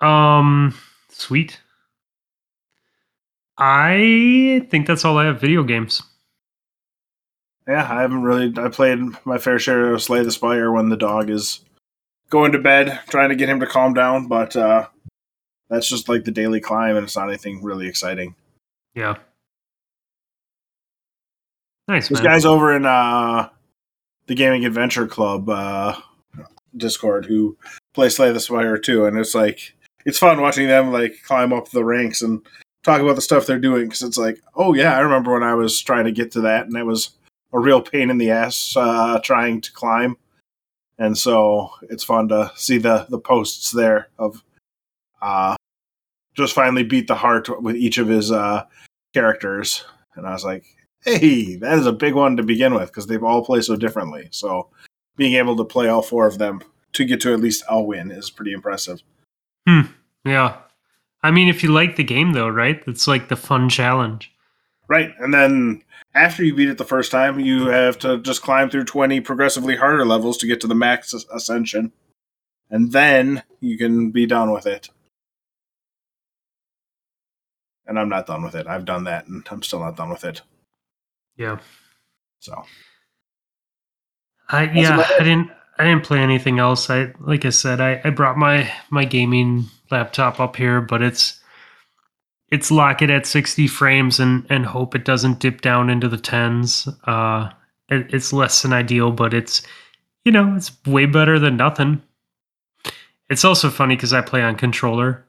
Um, 0.00 0.74
sweet. 1.10 1.60
I 3.58 4.66
think 4.70 4.86
that's 4.86 5.04
all 5.04 5.18
I 5.18 5.26
have. 5.26 5.40
Video 5.40 5.62
games. 5.62 6.02
Yeah, 7.70 7.86
I 7.88 8.02
haven't 8.02 8.22
really. 8.22 8.52
I 8.56 8.68
played 8.68 8.98
my 9.24 9.38
fair 9.38 9.60
share 9.60 9.94
of 9.94 10.02
Slay 10.02 10.24
the 10.24 10.32
Spire 10.32 10.72
when 10.72 10.88
the 10.88 10.96
dog 10.96 11.30
is 11.30 11.60
going 12.28 12.50
to 12.50 12.58
bed, 12.58 12.98
trying 13.08 13.28
to 13.28 13.36
get 13.36 13.48
him 13.48 13.60
to 13.60 13.66
calm 13.66 13.94
down. 13.94 14.26
But 14.26 14.56
uh, 14.56 14.88
that's 15.68 15.88
just 15.88 16.08
like 16.08 16.24
the 16.24 16.32
daily 16.32 16.60
climb, 16.60 16.96
and 16.96 17.04
it's 17.04 17.14
not 17.14 17.28
anything 17.28 17.62
really 17.62 17.86
exciting. 17.86 18.34
Yeah. 18.96 19.18
Nice 21.86 22.08
There's 22.08 22.20
man. 22.20 22.32
guys 22.32 22.44
over 22.44 22.74
in 22.74 22.84
uh, 22.84 23.50
the 24.26 24.34
Gaming 24.34 24.64
Adventure 24.64 25.06
Club 25.06 25.48
uh, 25.48 25.94
Discord 26.76 27.26
who 27.26 27.56
play 27.94 28.08
Slay 28.08 28.32
the 28.32 28.40
Spire 28.40 28.78
too, 28.78 29.06
and 29.06 29.16
it's 29.16 29.36
like 29.36 29.76
it's 30.04 30.18
fun 30.18 30.40
watching 30.40 30.66
them 30.66 30.90
like 30.90 31.22
climb 31.24 31.52
up 31.52 31.70
the 31.70 31.84
ranks 31.84 32.20
and 32.20 32.44
talk 32.82 33.00
about 33.00 33.14
the 33.14 33.22
stuff 33.22 33.46
they're 33.46 33.60
doing 33.60 33.84
because 33.84 34.02
it's 34.02 34.18
like, 34.18 34.40
oh 34.56 34.74
yeah, 34.74 34.96
I 34.96 35.00
remember 35.02 35.32
when 35.34 35.44
I 35.44 35.54
was 35.54 35.80
trying 35.80 36.06
to 36.06 36.12
get 36.12 36.32
to 36.32 36.40
that, 36.40 36.66
and 36.66 36.74
that 36.74 36.84
was 36.84 37.10
a 37.52 37.58
real 37.58 37.82
pain 37.82 38.10
in 38.10 38.18
the 38.18 38.30
ass 38.30 38.74
uh, 38.76 39.18
trying 39.22 39.60
to 39.60 39.72
climb. 39.72 40.16
And 40.98 41.16
so 41.16 41.70
it's 41.82 42.04
fun 42.04 42.28
to 42.28 42.52
see 42.56 42.78
the 42.78 43.06
the 43.08 43.18
posts 43.18 43.70
there 43.70 44.08
of 44.18 44.42
uh, 45.22 45.56
just 46.34 46.54
finally 46.54 46.84
beat 46.84 47.06
the 47.08 47.14
heart 47.14 47.62
with 47.62 47.76
each 47.76 47.98
of 47.98 48.08
his 48.08 48.30
uh, 48.30 48.64
characters, 49.14 49.84
and 50.14 50.26
I 50.26 50.32
was 50.32 50.44
like, 50.44 50.64
hey, 51.02 51.56
that 51.56 51.78
is 51.78 51.86
a 51.86 51.92
big 51.92 52.14
one 52.14 52.36
to 52.36 52.42
begin 52.42 52.74
with 52.74 52.88
because 52.88 53.06
they've 53.06 53.24
all 53.24 53.44
play 53.44 53.62
so 53.62 53.76
differently. 53.76 54.28
So 54.30 54.68
being 55.16 55.34
able 55.34 55.56
to 55.56 55.64
play 55.64 55.88
all 55.88 56.02
four 56.02 56.26
of 56.26 56.38
them 56.38 56.62
to 56.92 57.04
get 57.04 57.20
to 57.22 57.32
at 57.32 57.40
least 57.40 57.64
a 57.68 57.80
win 57.80 58.10
is 58.10 58.30
pretty 58.30 58.52
impressive. 58.52 59.02
Yeah. 60.24 60.56
I 61.22 61.30
mean, 61.30 61.48
if 61.48 61.62
you 61.62 61.70
like 61.70 61.96
the 61.96 62.04
game, 62.04 62.32
though, 62.32 62.48
right? 62.48 62.82
It's 62.86 63.06
like 63.06 63.28
the 63.28 63.36
fun 63.36 63.68
challenge. 63.68 64.32
Right, 64.88 65.12
and 65.18 65.32
then 65.32 65.82
after 66.14 66.44
you 66.44 66.54
beat 66.54 66.68
it 66.68 66.78
the 66.78 66.84
first 66.84 67.10
time, 67.10 67.38
you 67.40 67.66
have 67.66 67.98
to 68.00 68.18
just 68.18 68.42
climb 68.42 68.70
through 68.70 68.84
twenty 68.84 69.20
progressively 69.20 69.76
harder 69.76 70.04
levels 70.04 70.36
to 70.38 70.46
get 70.46 70.60
to 70.62 70.66
the 70.66 70.74
max 70.74 71.12
ascension, 71.12 71.92
and 72.68 72.92
then 72.92 73.42
you 73.60 73.78
can 73.78 74.10
be 74.10 74.26
done 74.26 74.52
with 74.52 74.66
it. 74.66 74.88
And 77.86 77.98
I'm 77.98 78.08
not 78.08 78.26
done 78.26 78.42
with 78.42 78.54
it. 78.54 78.66
I've 78.66 78.84
done 78.84 79.04
that, 79.04 79.26
and 79.26 79.46
I'm 79.50 79.62
still 79.62 79.80
not 79.80 79.96
done 79.96 80.10
with 80.10 80.24
it. 80.24 80.42
Yeah. 81.36 81.58
So 82.38 82.64
I 84.48 84.66
That's 84.66 84.78
yeah. 84.78 85.06
I 85.18 85.24
didn't. 85.24 85.50
I 85.78 85.84
didn't 85.84 86.04
play 86.04 86.18
anything 86.18 86.58
else. 86.58 86.90
I 86.90 87.12
like 87.20 87.44
I 87.44 87.50
said. 87.50 87.80
I 87.80 88.00
I 88.04 88.10
brought 88.10 88.36
my 88.36 88.70
my 88.90 89.04
gaming 89.04 89.64
laptop 89.90 90.38
up 90.38 90.56
here, 90.56 90.80
but 90.80 91.02
it's 91.02 91.39
it's 92.50 92.70
lock 92.70 93.00
it 93.02 93.10
at 93.10 93.26
60 93.26 93.66
frames 93.68 94.18
and 94.18 94.46
and 94.50 94.66
hope 94.66 94.94
it 94.94 95.04
doesn't 95.04 95.38
dip 95.38 95.60
down 95.60 95.88
into 95.88 96.08
the 96.08 96.18
tens. 96.18 96.88
Uh, 97.04 97.50
it, 97.88 98.12
it's 98.12 98.32
less 98.32 98.62
than 98.62 98.72
ideal, 98.72 99.12
but 99.12 99.32
it's 99.32 99.62
you 100.24 100.32
know 100.32 100.54
it's 100.56 100.72
way 100.86 101.06
better 101.06 101.38
than 101.38 101.56
nothing. 101.56 102.02
It's 103.28 103.44
also 103.44 103.70
funny 103.70 103.94
because 103.94 104.12
I 104.12 104.20
play 104.20 104.42
on 104.42 104.56
controller. 104.56 105.24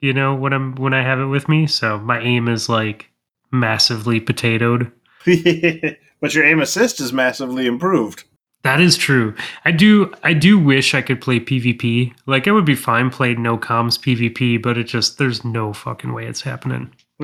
You 0.00 0.12
know 0.12 0.34
when 0.34 0.52
I'm 0.52 0.74
when 0.74 0.94
I 0.94 1.02
have 1.02 1.20
it 1.20 1.26
with 1.26 1.48
me, 1.48 1.66
so 1.66 1.98
my 1.98 2.20
aim 2.20 2.48
is 2.48 2.68
like 2.68 3.10
massively 3.50 4.20
potatoed. 4.20 4.92
but 6.20 6.34
your 6.34 6.44
aim 6.44 6.60
assist 6.60 7.00
is 7.00 7.12
massively 7.12 7.66
improved. 7.66 8.24
That 8.62 8.80
is 8.80 8.96
true. 8.96 9.34
I 9.64 9.70
do 9.70 10.12
I 10.22 10.34
do 10.34 10.58
wish 10.58 10.94
I 10.94 11.02
could 11.02 11.20
play 11.20 11.40
PvP. 11.40 12.12
Like 12.26 12.46
it 12.46 12.52
would 12.52 12.66
be 12.66 12.74
fine 12.74 13.10
playing 13.10 13.42
no 13.42 13.56
comms 13.56 13.98
PvP, 13.98 14.60
but 14.60 14.76
it 14.76 14.84
just 14.84 15.18
there's 15.18 15.44
no 15.44 15.72
fucking 15.72 16.12
way 16.12 16.26
it's 16.26 16.42
happening. 16.42 16.92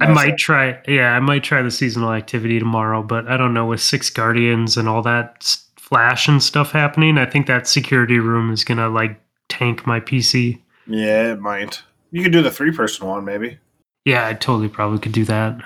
I 0.00 0.06
might 0.06 0.36
try 0.38 0.80
yeah, 0.86 1.12
I 1.12 1.20
might 1.20 1.42
try 1.42 1.60
the 1.62 1.72
seasonal 1.72 2.12
activity 2.12 2.58
tomorrow, 2.58 3.02
but 3.02 3.26
I 3.26 3.36
don't 3.36 3.54
know 3.54 3.66
with 3.66 3.80
six 3.80 4.10
guardians 4.10 4.76
and 4.76 4.88
all 4.88 5.02
that 5.02 5.58
flash 5.88 6.28
and 6.28 6.42
stuff 6.42 6.72
happening, 6.72 7.16
I 7.16 7.24
think 7.24 7.46
that 7.46 7.66
security 7.66 8.18
room 8.18 8.52
is 8.52 8.62
going 8.62 8.78
to 8.78 8.88
like 8.88 9.18
tank 9.48 9.86
my 9.86 10.00
PC. 10.00 10.60
Yeah, 10.86 11.32
it 11.32 11.40
might. 11.40 11.82
You 12.10 12.22
could 12.22 12.32
do 12.32 12.42
the 12.42 12.50
three 12.50 12.72
person 12.72 13.06
one, 13.06 13.24
maybe. 13.24 13.58
Yeah, 14.04 14.26
I 14.26 14.34
totally 14.34 14.68
probably 14.68 14.98
could 14.98 15.12
do 15.12 15.24
that. 15.24 15.60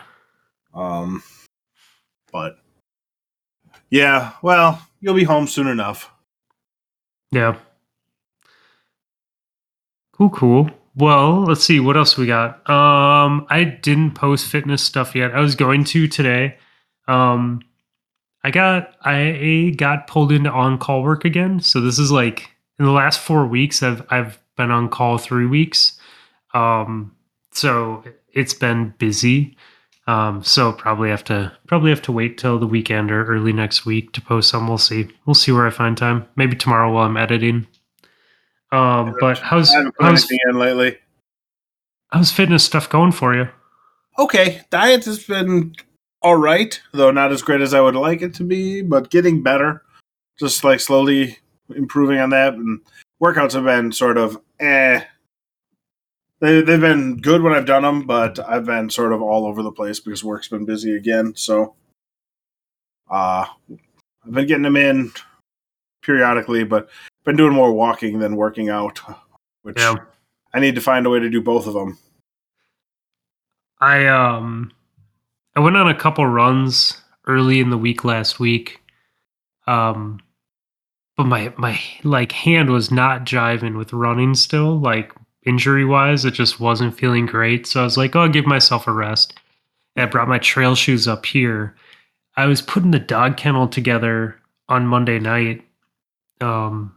Um, 0.75 1.23
but 2.33 2.59
yeah, 3.91 4.33
well, 4.43 4.87
you'll 5.01 5.15
be 5.15 5.25
home 5.25 5.47
soon 5.47 5.67
enough. 5.67 6.11
Yeah. 7.31 7.57
Cool, 10.13 10.31
cool. 10.31 10.71
Well, 10.95 11.45
let's 11.45 11.65
see 11.65 11.81
what 11.81 11.97
else 11.97 12.19
we 12.19 12.27
got. 12.27 12.69
Um, 12.69 13.47
I 13.49 13.65
didn't 13.65 14.13
post 14.13 14.47
fitness 14.47 14.83
stuff 14.83 15.15
yet. 15.15 15.35
I 15.35 15.41
was 15.41 15.55
going 15.55 15.85
to 15.85 16.07
today. 16.07 16.59
Um, 17.09 17.63
I 18.45 18.51
got 18.51 18.95
I 19.03 19.75
got 19.77 20.07
pulled 20.07 20.33
into 20.33 20.51
on 20.51 20.79
call 20.79 21.03
work 21.03 21.25
again. 21.25 21.61
So 21.61 21.81
this 21.81 21.99
is 21.99 22.11
like 22.13 22.51
in 22.79 22.85
the 22.85 22.91
last 22.91 23.21
four 23.21 23.47
weeks. 23.47 23.83
I've 23.83 24.05
I've 24.11 24.39
been 24.57 24.71
on 24.71 24.89
call 24.89 25.17
three 25.17 25.47
weeks. 25.47 25.99
Um, 26.53 27.17
so 27.53 28.05
it's 28.33 28.55
been 28.55 28.95
busy. 28.99 29.57
Um, 30.07 30.43
so 30.43 30.73
probably 30.73 31.11
have 31.11 31.23
to 31.25 31.53
probably 31.67 31.91
have 31.91 32.03
to 32.03 32.13
wait 32.13 32.37
till 32.37 32.59
the 32.59 32.67
weekend 32.67 33.11
or 33.11 33.25
early 33.25 33.53
next 33.53 33.87
week 33.87 34.13
to 34.13 34.21
post 34.21 34.51
some. 34.51 34.67
We'll 34.67 34.79
see. 34.79 35.09
We'll 35.27 35.35
see 35.35 35.53
where 35.53 35.67
I 35.67 35.71
find 35.71 35.97
time. 35.97 36.27
Maybe 36.35 36.57
tomorrow 36.57 36.93
while 36.93 37.07
I'm 37.07 37.17
editing. 37.17 37.67
Um, 38.73 39.15
but 39.21 39.39
how's 39.39 39.71
I 39.71 39.79
haven't 39.79 39.97
put 39.97 40.07
how's 40.07 40.29
in 40.49 40.59
lately. 40.59 40.99
how's 42.11 42.33
fitness 42.33 42.65
stuff 42.65 42.89
going 42.89 43.13
for 43.13 43.35
you? 43.35 43.49
Okay, 44.19 44.63
diet 44.71 45.05
has 45.05 45.25
been 45.25 45.75
all 46.21 46.37
right, 46.37 46.81
though 46.93 47.11
not 47.11 47.33
as 47.33 47.43
great 47.43 47.61
as 47.61 47.75
I 47.75 47.81
would 47.81 47.95
like 47.95 48.23
it 48.23 48.35
to 48.35 48.45
be, 48.45 48.83
but 48.83 49.11
getting 49.11 49.43
better. 49.43 49.83
Just 50.39 50.65
like 50.65 50.81
slowly 50.81 51.39
improving 51.75 52.19
on 52.19 52.31
that, 52.31 52.55
and 52.55 52.81
workouts 53.23 53.53
have 53.53 53.65
been 53.65 53.93
sort 53.93 54.19
of 54.19 54.41
eh. 54.59 55.03
They 56.43 56.61
they've 56.61 56.81
been 56.81 57.19
good 57.19 57.41
when 57.41 57.53
I've 57.55 57.67
done 57.67 57.85
them, 57.85 58.03
but 58.05 58.41
I've 58.41 58.67
been 58.67 58.91
sort 58.91 59.13
of 59.13 59.23
all 59.23 59.47
over 59.47 59.63
the 59.63 59.71
place 59.71 60.01
because 60.01 60.25
work's 60.25 60.49
been 60.49 60.65
busy 60.67 60.97
again. 60.97 61.35
So, 61.37 61.77
uh 63.09 63.47
I've 64.27 64.33
been 64.33 64.47
getting 64.49 64.65
them 64.65 64.77
in 64.77 65.13
periodically, 66.03 66.65
but 66.65 66.89
been 67.25 67.37
doing 67.37 67.55
more 67.55 67.73
walking 67.73 68.19
than 68.19 68.35
working 68.37 68.69
out, 68.69 69.01
which 69.63 69.79
Yeah. 69.79 69.95
I 70.53 70.59
need 70.59 70.75
to 70.75 70.81
find 70.81 71.07
a 71.07 71.11
way 71.11 71.21
to 71.21 71.31
do 71.31 71.41
both 71.41 71.69
of 71.69 71.75
them. 71.75 71.97
I 73.81 74.07
um 74.09 74.73
I 75.55 75.61
went 75.61 75.77
on 75.77 75.89
a 75.89 75.95
couple 75.95 76.27
runs 76.27 77.01
early 77.27 77.61
in 77.61 77.71
the 77.71 77.79
week 77.79 78.05
last 78.05 78.41
week. 78.41 78.81
Um 79.69 80.19
but 81.17 81.27
my 81.27 81.55
my 81.57 81.81
like 82.03 82.33
hand 82.33 82.71
was 82.71 82.91
not 82.91 83.25
jiving 83.25 83.79
with 83.79 83.93
running 83.93 84.35
still, 84.35 84.77
like 84.81 85.13
injury 85.45 85.85
wise. 85.85 86.25
It 86.25 86.35
just 86.35 86.61
wasn't 86.61 86.97
feeling 86.97 87.27
great. 87.27 87.67
So 87.67 87.81
I 87.81 87.85
was 87.85 87.97
like, 87.97 88.15
oh, 88.17 88.21
I'll 88.21 88.29
give 88.29 88.47
myself 88.47 88.87
a 88.87 88.93
rest. 88.93 89.35
And 89.97 90.05
I 90.05 90.07
brought 90.07 90.29
my 90.29 90.39
trail 90.39 90.75
shoes 90.75 91.07
up 91.09 91.27
here. 91.27 91.75
I 92.37 92.47
was 92.47 92.63
putting 92.63 92.93
the 92.93 92.99
dog 92.99 93.37
kennel 93.37 93.69
together 93.69 94.37
on 94.69 94.87
Monday 94.87 95.19
night. 95.19 95.65
Um 96.41 96.95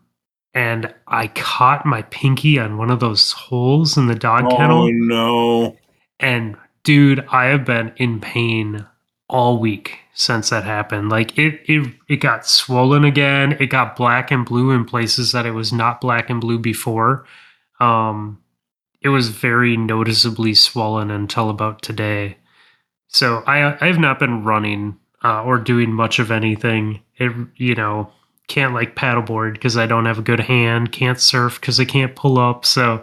and 0.56 0.92
I 1.06 1.28
caught 1.28 1.86
my 1.86 2.04
pinky 2.04 2.58
on 2.58 2.78
one 2.78 2.90
of 2.90 3.02
those 3.02 3.34
holes 3.34 3.98
in 3.98 4.08
the 4.08 4.16
dog 4.16 4.50
kennel. 4.50 4.84
Oh 4.84 4.90
no! 4.90 5.78
And 6.22 6.56
dude, 6.84 7.26
I 7.30 7.48
have 7.48 7.66
been 7.66 7.92
in 7.98 8.22
pain 8.22 8.86
all 9.28 9.60
week 9.60 10.00
since 10.14 10.50
that 10.50 10.64
happened. 10.64 11.10
Like 11.10 11.38
it 11.38 11.60
it 11.66 11.94
it 12.08 12.16
got 12.18 12.48
swollen 12.48 13.04
again. 13.04 13.58
It 13.60 13.68
got 13.68 13.98
black 13.98 14.32
and 14.32 14.46
blue 14.46 14.72
in 14.72 14.86
places 14.86 15.34
that 15.34 15.46
it 15.46 15.52
was 15.52 15.74
not 15.74 16.00
black 16.00 16.30
and 16.30 16.40
blue 16.40 16.58
before. 16.58 17.26
Um 17.80 18.42
it 19.02 19.10
was 19.10 19.30
very 19.30 19.78
noticeably 19.78 20.54
swollen 20.56 21.12
until 21.12 21.50
about 21.50 21.82
today. 21.82 22.38
So 23.08 23.44
I 23.46 23.78
I 23.84 23.88
have 23.88 24.00
not 24.00 24.20
been 24.20 24.44
running 24.44 24.98
uh, 25.24 25.44
or 25.44 25.58
doing 25.58 25.94
much 25.94 26.20
of 26.20 26.32
anything. 26.32 27.02
It 27.18 27.32
you 27.56 27.76
know 27.76 28.12
can't 28.48 28.74
like 28.74 28.96
paddleboard 28.96 29.54
because 29.54 29.78
I 29.78 29.86
don't 29.88 30.06
have 30.06 30.20
a 30.20 30.24
good 30.24 30.40
hand. 30.40 30.92
Can't 30.92 31.20
surf 31.20 31.60
because 31.60 31.80
I 31.80 31.86
can't 31.86 32.16
pull 32.16 32.38
up. 32.38 32.66
So 32.66 33.02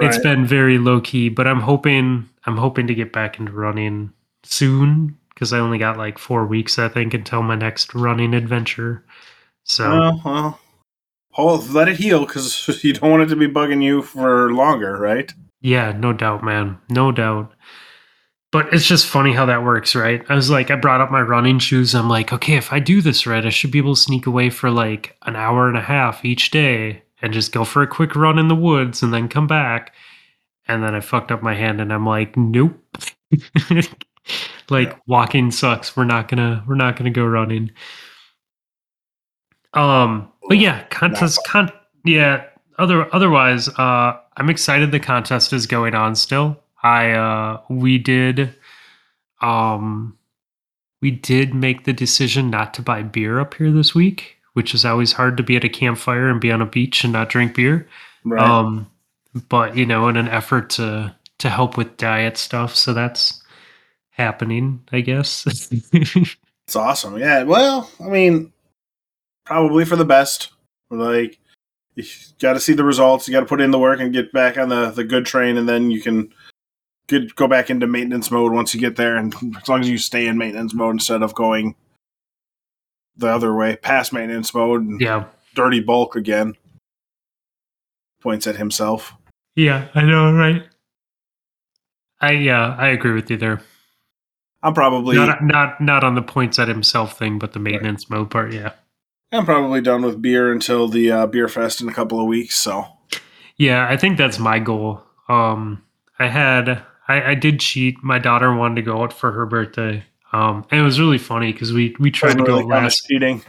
it's 0.00 0.18
been 0.18 0.44
very 0.46 0.78
low 0.78 1.00
key, 1.00 1.28
but 1.28 1.46
I'm 1.46 1.60
hoping 1.60 2.28
I'm 2.46 2.56
hoping 2.56 2.86
to 2.88 2.94
get 2.94 3.12
back 3.12 3.38
into 3.38 3.52
running 3.52 4.12
soon 4.42 5.16
because 5.30 5.52
I 5.52 5.58
only 5.58 5.78
got 5.78 5.96
like 5.96 6.18
four 6.18 6.46
weeks, 6.46 6.78
I 6.78 6.88
think, 6.88 7.14
until 7.14 7.42
my 7.42 7.54
next 7.54 7.94
running 7.94 8.34
adventure. 8.34 9.04
So 9.64 9.88
Well, 9.88 10.22
well, 10.24 10.60
hold, 11.34 11.70
let 11.70 11.88
it 11.88 11.96
heal 11.98 12.26
because 12.26 12.68
you 12.84 12.94
don't 12.94 13.10
want 13.10 13.22
it 13.22 13.26
to 13.28 13.36
be 13.36 13.48
bugging 13.48 13.82
you 13.82 14.02
for 14.02 14.52
longer, 14.52 14.96
right? 14.98 15.32
yeah, 15.60 15.92
no 15.92 16.12
doubt, 16.12 16.42
man, 16.44 16.78
no 16.90 17.10
doubt. 17.12 17.52
But 18.52 18.72
it's 18.72 18.86
just 18.86 19.06
funny 19.06 19.32
how 19.32 19.46
that 19.46 19.64
works, 19.64 19.94
right? 19.96 20.22
I 20.28 20.34
was 20.34 20.48
like, 20.50 20.70
I 20.70 20.76
brought 20.76 21.00
up 21.00 21.10
my 21.10 21.22
running 21.22 21.58
shoes. 21.58 21.94
I'm 21.94 22.08
like, 22.08 22.32
okay, 22.32 22.54
if 22.56 22.72
I 22.72 22.78
do 22.78 23.00
this 23.00 23.26
right, 23.26 23.44
I 23.44 23.48
should 23.50 23.70
be 23.72 23.78
able 23.78 23.94
to 23.96 24.00
sneak 24.00 24.26
away 24.26 24.50
for 24.50 24.70
like 24.70 25.16
an 25.22 25.36
hour 25.36 25.68
and 25.68 25.76
a 25.76 25.80
half 25.80 26.24
each 26.24 26.50
day 26.52 27.02
and 27.22 27.32
just 27.32 27.50
go 27.52 27.64
for 27.64 27.82
a 27.82 27.86
quick 27.88 28.14
run 28.14 28.38
in 28.38 28.48
the 28.48 28.54
woods 28.54 29.02
and 29.02 29.12
then 29.12 29.28
come 29.28 29.46
back. 29.48 29.92
And 30.68 30.82
then 30.84 30.94
I 30.94 31.00
fucked 31.00 31.32
up 31.32 31.42
my 31.42 31.54
hand 31.54 31.80
and 31.80 31.92
I'm 31.92 32.06
like, 32.06 32.36
nope. 32.36 32.74
like 34.70 34.90
Yeah. 34.90 34.94
walking 35.06 35.50
sucks. 35.50 35.96
We're 35.96 36.04
not 36.04 36.28
gonna 36.28 36.64
we're 36.68 36.74
not 36.76 36.96
gonna 36.96 37.10
go 37.10 37.24
running. 37.26 37.70
Um 39.74 40.30
but 40.48 40.58
yeah, 40.58 40.84
contest 40.84 41.40
con 41.46 41.70
yeah, 42.04 42.44
other 42.78 43.12
otherwise, 43.14 43.68
uh 43.68 44.18
I'm 44.36 44.50
excited 44.50 44.92
the 44.92 45.00
contest 45.00 45.52
is 45.52 45.66
going 45.66 45.94
on 45.94 46.14
still. 46.14 46.60
I 46.82 47.10
uh 47.12 47.60
we 47.68 47.98
did 47.98 48.54
um 49.40 50.16
we 51.04 51.10
did 51.10 51.54
make 51.54 51.84
the 51.84 51.92
decision 51.92 52.48
not 52.48 52.72
to 52.74 52.80
buy 52.82 53.02
beer 53.02 53.38
up 53.38 53.52
here 53.52 53.70
this 53.70 53.94
week, 53.94 54.38
which 54.54 54.74
is 54.74 54.86
always 54.86 55.12
hard 55.12 55.36
to 55.36 55.42
be 55.42 55.54
at 55.54 55.62
a 55.62 55.68
campfire 55.68 56.30
and 56.30 56.40
be 56.40 56.50
on 56.50 56.62
a 56.62 56.66
beach 56.66 57.04
and 57.04 57.12
not 57.12 57.28
drink 57.28 57.54
beer. 57.54 57.86
Right. 58.24 58.40
Um, 58.42 58.90
but 59.50 59.76
you 59.76 59.84
know, 59.84 60.08
in 60.08 60.16
an 60.16 60.28
effort 60.28 60.70
to 60.70 61.14
to 61.40 61.50
help 61.50 61.76
with 61.76 61.98
diet 61.98 62.38
stuff, 62.38 62.74
so 62.74 62.94
that's 62.94 63.42
happening, 64.12 64.82
I 64.92 65.02
guess. 65.02 65.46
it's 65.92 66.74
awesome. 66.74 67.18
Yeah. 67.18 67.42
Well, 67.42 67.90
I 68.00 68.08
mean, 68.08 68.53
probably 69.44 69.84
for 69.84 69.96
the 69.96 70.04
best. 70.04 70.50
Like, 70.90 71.38
you 71.94 72.04
got 72.40 72.54
to 72.54 72.60
see 72.60 72.72
the 72.72 72.84
results. 72.84 73.28
You 73.28 73.32
got 73.32 73.40
to 73.40 73.46
put 73.46 73.60
in 73.60 73.70
the 73.70 73.78
work 73.78 74.00
and 74.00 74.12
get 74.12 74.32
back 74.32 74.58
on 74.58 74.68
the 74.68 74.90
the 74.90 75.04
good 75.04 75.26
train, 75.26 75.56
and 75.56 75.68
then 75.68 75.90
you 75.90 76.00
can 76.00 76.32
get 77.06 77.34
go 77.36 77.46
back 77.46 77.70
into 77.70 77.86
maintenance 77.86 78.30
mode 78.30 78.52
once 78.52 78.74
you 78.74 78.80
get 78.80 78.96
there. 78.96 79.16
And 79.16 79.34
as 79.56 79.68
long 79.68 79.80
as 79.80 79.88
you 79.88 79.98
stay 79.98 80.26
in 80.26 80.38
maintenance 80.38 80.74
mode 80.74 80.94
instead 80.94 81.22
of 81.22 81.34
going 81.34 81.74
the 83.16 83.28
other 83.28 83.54
way, 83.54 83.76
past 83.76 84.12
maintenance 84.12 84.52
mode 84.54 84.82
and 84.82 85.00
yeah, 85.00 85.26
dirty 85.54 85.80
bulk 85.80 86.16
again. 86.16 86.54
Points 88.20 88.46
at 88.46 88.56
himself. 88.56 89.12
yeah, 89.54 89.88
I 89.94 90.02
know, 90.02 90.32
right? 90.32 90.62
I 92.20 92.32
yeah, 92.32 92.74
I 92.78 92.88
agree 92.88 93.12
with 93.12 93.30
you 93.30 93.36
there. 93.36 93.60
I'm 94.62 94.72
probably 94.72 95.14
Not 95.16 95.44
not 95.44 95.80
not 95.80 96.02
on 96.02 96.14
the 96.14 96.22
points 96.22 96.58
at 96.58 96.68
himself 96.68 97.18
thing, 97.18 97.38
but 97.38 97.52
the 97.52 97.58
maintenance 97.58 98.08
mode 98.08 98.30
part. 98.30 98.52
Yeah, 98.54 98.72
I'm 99.34 99.44
probably 99.44 99.80
done 99.80 100.02
with 100.02 100.22
beer 100.22 100.52
until 100.52 100.88
the 100.88 101.10
uh, 101.10 101.26
beer 101.26 101.48
fest 101.48 101.80
in 101.80 101.88
a 101.88 101.92
couple 101.94 102.20
of 102.20 102.26
weeks. 102.26 102.56
So 102.56 102.86
yeah, 103.56 103.86
I 103.88 103.96
think 103.96 104.18
that's 104.18 104.38
my 104.38 104.58
goal. 104.58 105.02
Um, 105.28 105.82
I 106.18 106.28
had 106.28 106.82
I, 107.08 107.30
I 107.30 107.34
did 107.34 107.60
cheat. 107.60 108.02
My 108.02 108.18
daughter 108.18 108.54
wanted 108.54 108.76
to 108.76 108.82
go 108.82 109.02
out 109.02 109.12
for 109.12 109.32
her 109.32 109.46
birthday. 109.46 110.04
Um, 110.32 110.64
and 110.70 110.80
it 110.80 110.82
was 110.84 110.98
really 110.98 111.18
funny 111.18 111.52
because 111.52 111.72
we 111.72 111.94
we 111.98 112.10
tried 112.10 112.32
to 112.32 112.38
Doesn't 112.38 112.46
go 112.46 112.58
really 112.58 112.64
last. 112.68 113.06
cheating. 113.06 113.42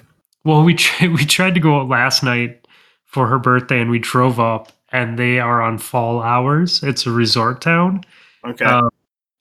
Well, 0.43 0.63
we 0.63 0.73
we 1.01 1.25
tried 1.25 1.53
to 1.55 1.59
go 1.59 1.79
out 1.79 1.87
last 1.89 2.23
night 2.23 2.67
for 3.05 3.27
her 3.27 3.39
birthday, 3.39 3.81
and 3.81 3.89
we 3.89 3.99
drove 3.99 4.39
up, 4.39 4.71
and 4.91 5.17
they 5.17 5.39
are 5.39 5.61
on 5.61 5.77
fall 5.77 6.21
hours. 6.21 6.83
It's 6.83 7.05
a 7.05 7.11
resort 7.11 7.61
town, 7.61 8.03
Okay. 8.45 8.65
Uh, 8.65 8.89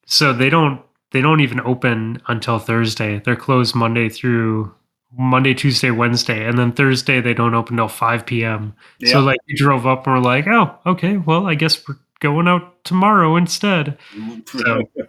so 0.07 0.32
they 0.32 0.49
don't 0.49 0.80
they 1.11 1.20
don't 1.20 1.40
even 1.40 1.61
open 1.61 2.20
until 2.28 2.59
Thursday. 2.59 3.20
They're 3.24 3.36
closed 3.36 3.74
Monday 3.74 4.09
through 4.09 4.72
Monday, 5.17 5.55
Tuesday, 5.55 5.91
Wednesday, 5.91 6.47
and 6.47 6.59
then 6.59 6.73
Thursday 6.73 7.21
they 7.21 7.35
don't 7.35 7.55
open 7.55 7.77
till 7.77 7.89
five 7.89 8.27
p.m. 8.27 8.75
yeah. 8.99 9.12
So 9.12 9.21
like 9.21 9.39
we 9.47 9.55
drove 9.55 9.87
up 9.87 10.07
and 10.07 10.17
we're 10.17 10.21
like, 10.23 10.47
oh, 10.47 10.75
okay, 10.87 11.17
well 11.17 11.47
I 11.47 11.55
guess 11.55 11.87
we're 11.89 11.97
going 12.21 12.49
out 12.49 12.85
tomorrow 12.85 13.37
instead. 13.37 13.99
So- 14.47 14.83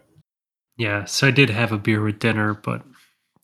Yeah, 0.77 1.05
so 1.05 1.27
I 1.27 1.31
did 1.31 1.49
have 1.49 1.71
a 1.71 1.77
beer 1.77 2.03
with 2.03 2.19
dinner, 2.19 2.53
but 2.53 2.81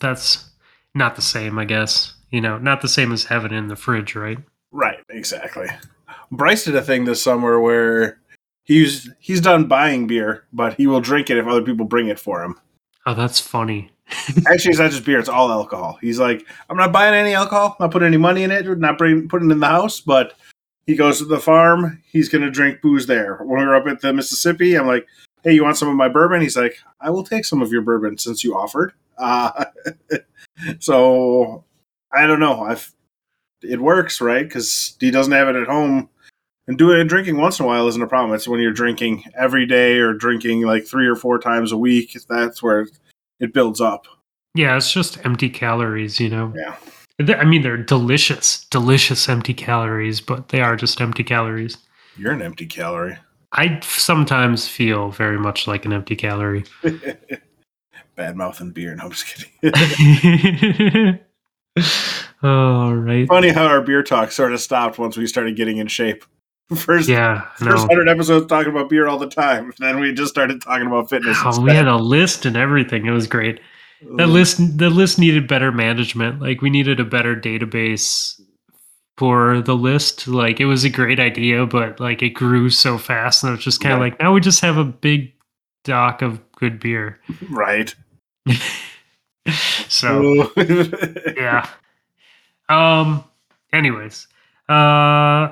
that's 0.02 0.50
not 0.94 1.16
the 1.16 1.22
same, 1.22 1.58
I 1.58 1.64
guess. 1.64 2.14
You 2.30 2.42
know, 2.42 2.58
not 2.58 2.82
the 2.82 2.90
same 2.90 3.14
as 3.14 3.24
having 3.24 3.54
it 3.54 3.58
in 3.58 3.68
the 3.70 3.78
fridge, 3.78 4.16
right? 4.16 4.38
Right, 4.72 5.00
exactly. 5.10 5.68
Bryce 6.30 6.66
did 6.66 6.76
a 6.76 6.82
thing 6.82 7.06
this 7.06 7.22
summer 7.22 7.60
where 7.62 8.20
he's 8.64 9.10
he's 9.20 9.40
done 9.40 9.68
buying 9.70 10.08
beer, 10.08 10.44
but 10.52 10.74
he 10.74 10.88
will 10.88 11.00
drink 11.00 11.30
it 11.30 11.38
if 11.38 11.48
other 11.48 11.62
people 11.62 11.86
bring 11.86 12.10
it 12.10 12.20
for 12.20 12.44
him. 12.44 12.60
Oh, 13.06 13.14
that's 13.14 13.40
funny. 13.40 13.92
Actually, 14.48 14.72
it's 14.72 14.80
not 14.80 14.92
just 14.92 15.06
beer; 15.06 15.20
it's 15.20 15.30
all 15.30 15.52
alcohol. 15.52 15.98
He's 16.02 16.20
like, 16.20 16.46
I'm 16.70 16.78
not 16.78 16.92
buying 16.92 17.14
any 17.14 17.34
alcohol, 17.34 17.76
not 17.80 17.92
putting 17.92 18.08
any 18.08 18.18
money 18.18 18.44
in 18.44 18.52
it, 18.52 18.66
not 18.78 18.98
bring, 18.98 19.28
putting 19.28 19.50
it 19.50 19.54
in 19.54 19.60
the 19.60 19.68
house. 19.68 20.00
But 20.02 20.34
he 20.86 20.96
goes 20.96 21.20
to 21.20 21.26
the 21.26 21.40
farm; 21.40 22.02
he's 22.06 22.30
going 22.30 22.44
to 22.44 22.52
drink 22.52 22.82
booze 22.82 23.08
there. 23.08 23.38
When 23.38 23.60
we 23.60 23.66
were 23.66 23.76
up 23.76 23.88
at 23.88 24.02
the 24.02 24.14
Mississippi, 24.14 24.76
I'm 24.76 24.88
like, 24.88 25.08
Hey, 25.44 25.54
you 25.54 25.64
want 25.64 25.78
some 25.78 25.88
of 25.88 25.96
my 25.96 26.08
bourbon? 26.08 26.42
He's 26.42 26.58
like, 26.58 26.78
I 27.00 27.10
will 27.10 27.24
take 27.24 27.46
some 27.46 27.64
of 27.64 27.72
your 27.72 27.82
bourbon 27.82 28.18
since 28.18 28.44
you 28.44 28.56
offered. 28.56 28.94
Uh, 29.18 29.66
so 30.80 31.64
I 32.14 32.28
don't 32.28 32.40
know. 32.40 32.62
I've 32.62 32.94
it 33.64 33.82
works, 33.82 34.22
right? 34.22 34.44
Because 34.44 34.96
he 35.00 35.12
doesn't 35.12 35.34
have 35.34 35.48
it 35.48 35.56
at 35.56 35.68
home. 35.68 36.10
And 36.68 36.78
doing 36.78 37.06
drinking 37.08 37.38
once 37.38 37.60
in 37.60 37.66
a 37.66 37.68
while 37.68 37.88
isn't 37.88 38.02
a 38.02 38.08
problem. 38.08 38.36
It's 38.36 38.48
when 38.48 38.60
you're 38.60 38.72
drinking 38.72 39.24
every 39.36 39.66
day 39.66 39.98
or 39.98 40.14
drinking 40.14 40.62
like 40.62 40.86
three 40.86 41.08
or 41.08 41.16
four 41.16 41.40
times 41.40 41.72
a 41.72 41.78
week. 41.78 42.16
That's 42.30 42.62
where 42.62 42.88
it 43.42 43.54
builds 43.54 43.82
up. 43.82 44.06
Yeah, 44.56 44.78
it's 44.78 44.92
just 44.92 45.26
empty 45.26 45.50
calories, 45.50 46.20
you 46.20 46.30
know. 46.30 46.54
Yeah. 46.56 46.76
I 47.36 47.46
mean, 47.46 47.62
they're 47.62 47.78
delicious, 47.78 48.66
delicious 48.66 49.28
empty 49.30 49.54
calories, 49.54 50.22
but 50.22 50.50
they 50.50 50.62
are 50.62 50.76
just 50.76 51.00
empty 51.02 51.24
calories. 51.24 51.78
You're 52.18 52.32
an 52.32 52.42
empty 52.42 52.66
calorie. 52.66 53.18
I 53.54 53.80
sometimes 53.82 54.68
feel 54.68 55.12
very 55.12 55.38
much 55.38 55.68
like 55.68 55.86
an 55.86 55.94
empty 55.94 56.16
calorie. 56.16 56.64
Bad 58.16 58.36
mouth 58.36 58.60
and 58.60 58.74
beer. 58.74 58.96
No, 58.96 59.06
I'm 59.06 59.12
just 59.12 59.50
kidding. 59.62 61.20
All 62.44 62.96
right. 62.96 63.28
Funny 63.28 63.50
how 63.50 63.66
our 63.66 63.82
beer 63.82 64.04
talk 64.04 64.32
sort 64.32 64.54
of 64.54 64.60
stopped 64.60 64.98
once 64.98 65.18
we 65.18 65.28
started 65.28 65.56
getting 65.56 65.78
in 65.78 65.88
shape. 65.88 66.26
First, 66.76 67.10
Yeah, 67.10 67.42
first 67.58 67.86
hundred 67.88 68.08
episodes 68.08 68.48
talking 68.48 68.72
about 68.72 68.90
beer 68.90 69.08
all 69.08 69.18
the 69.20 69.28
time. 69.30 69.74
Then 69.80 70.00
we 70.00 70.14
just 70.14 70.30
started 70.32 70.62
talking 70.62 70.88
about 70.88 71.10
fitness. 71.10 71.38
Oh, 71.44 71.60
we 71.62 71.72
had 71.72 71.88
a 71.88 71.98
list 71.98 72.46
and 72.46 72.56
everything. 72.56 73.06
It 73.06 73.12
was 73.12 73.28
great. 73.28 73.60
That 74.18 74.28
list, 74.28 74.78
the 74.78 74.90
list 74.90 75.20
needed 75.20 75.48
better 75.48 75.72
management. 75.72 76.42
Like 76.42 76.62
we 76.62 76.70
needed 76.70 77.00
a 77.00 77.06
better 77.06 77.36
database 77.36 78.40
for 79.18 79.62
the 79.62 79.76
list. 79.76 80.28
Like 80.28 80.60
it 80.60 80.66
was 80.66 80.84
a 80.84 80.90
great 80.90 81.20
idea, 81.20 81.66
but 81.66 82.00
like 82.00 82.22
it 82.24 82.30
grew 82.32 82.70
so 82.70 82.98
fast, 82.98 83.44
and 83.44 83.50
it 83.52 83.58
was 83.58 83.64
just 83.66 83.82
kind 83.82 83.94
of 83.94 84.00
Right. 84.00 84.12
like 84.14 84.20
now 84.22 84.34
we 84.34 84.40
just 84.40 84.62
have 84.62 84.78
a 84.78 84.86
big 84.86 85.34
doc 85.84 86.22
of 86.22 86.40
good 86.54 86.80
beer. 86.80 87.20
right. 87.50 87.94
so 89.88 90.52
yeah. 91.38 91.68
Um. 92.70 93.24
Anyways, 93.74 94.28
uh, 94.70 95.50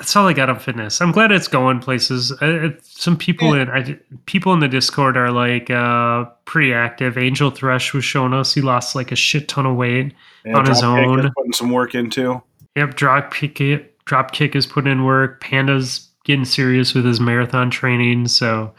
that's 0.00 0.16
all 0.16 0.26
I 0.26 0.32
got 0.32 0.48
on 0.48 0.58
fitness. 0.58 1.02
I'm 1.02 1.12
glad 1.12 1.30
it's 1.30 1.46
going 1.46 1.78
places. 1.78 2.32
Uh, 2.32 2.70
some 2.80 3.18
people 3.18 3.52
in 3.52 3.68
I, 3.68 3.98
people 4.24 4.54
in 4.54 4.60
the 4.60 4.66
Discord 4.66 5.14
are 5.14 5.30
like 5.30 5.68
uh 5.68 6.24
pretty 6.46 6.72
active. 6.72 7.18
Angel 7.18 7.50
Thresh 7.50 7.92
was 7.92 8.02
showing 8.02 8.32
us 8.32 8.54
he 8.54 8.62
lost 8.62 8.94
like 8.94 9.12
a 9.12 9.16
shit 9.16 9.46
ton 9.46 9.66
of 9.66 9.76
weight. 9.76 10.14
Yeah, 10.46 10.56
on 10.56 10.64
his 10.64 10.82
own. 10.82 11.30
putting 11.36 11.52
some 11.52 11.70
work 11.70 11.94
into. 11.94 12.42
Yep, 12.76 12.94
drop 12.94 13.34
kick 13.34 14.04
drop 14.06 14.32
kick 14.32 14.56
is 14.56 14.66
putting 14.66 14.90
in 14.90 15.04
work. 15.04 15.42
Panda's 15.42 16.08
getting 16.24 16.46
serious 16.46 16.94
with 16.94 17.04
his 17.04 17.20
marathon 17.20 17.70
training. 17.70 18.28
So, 18.28 18.72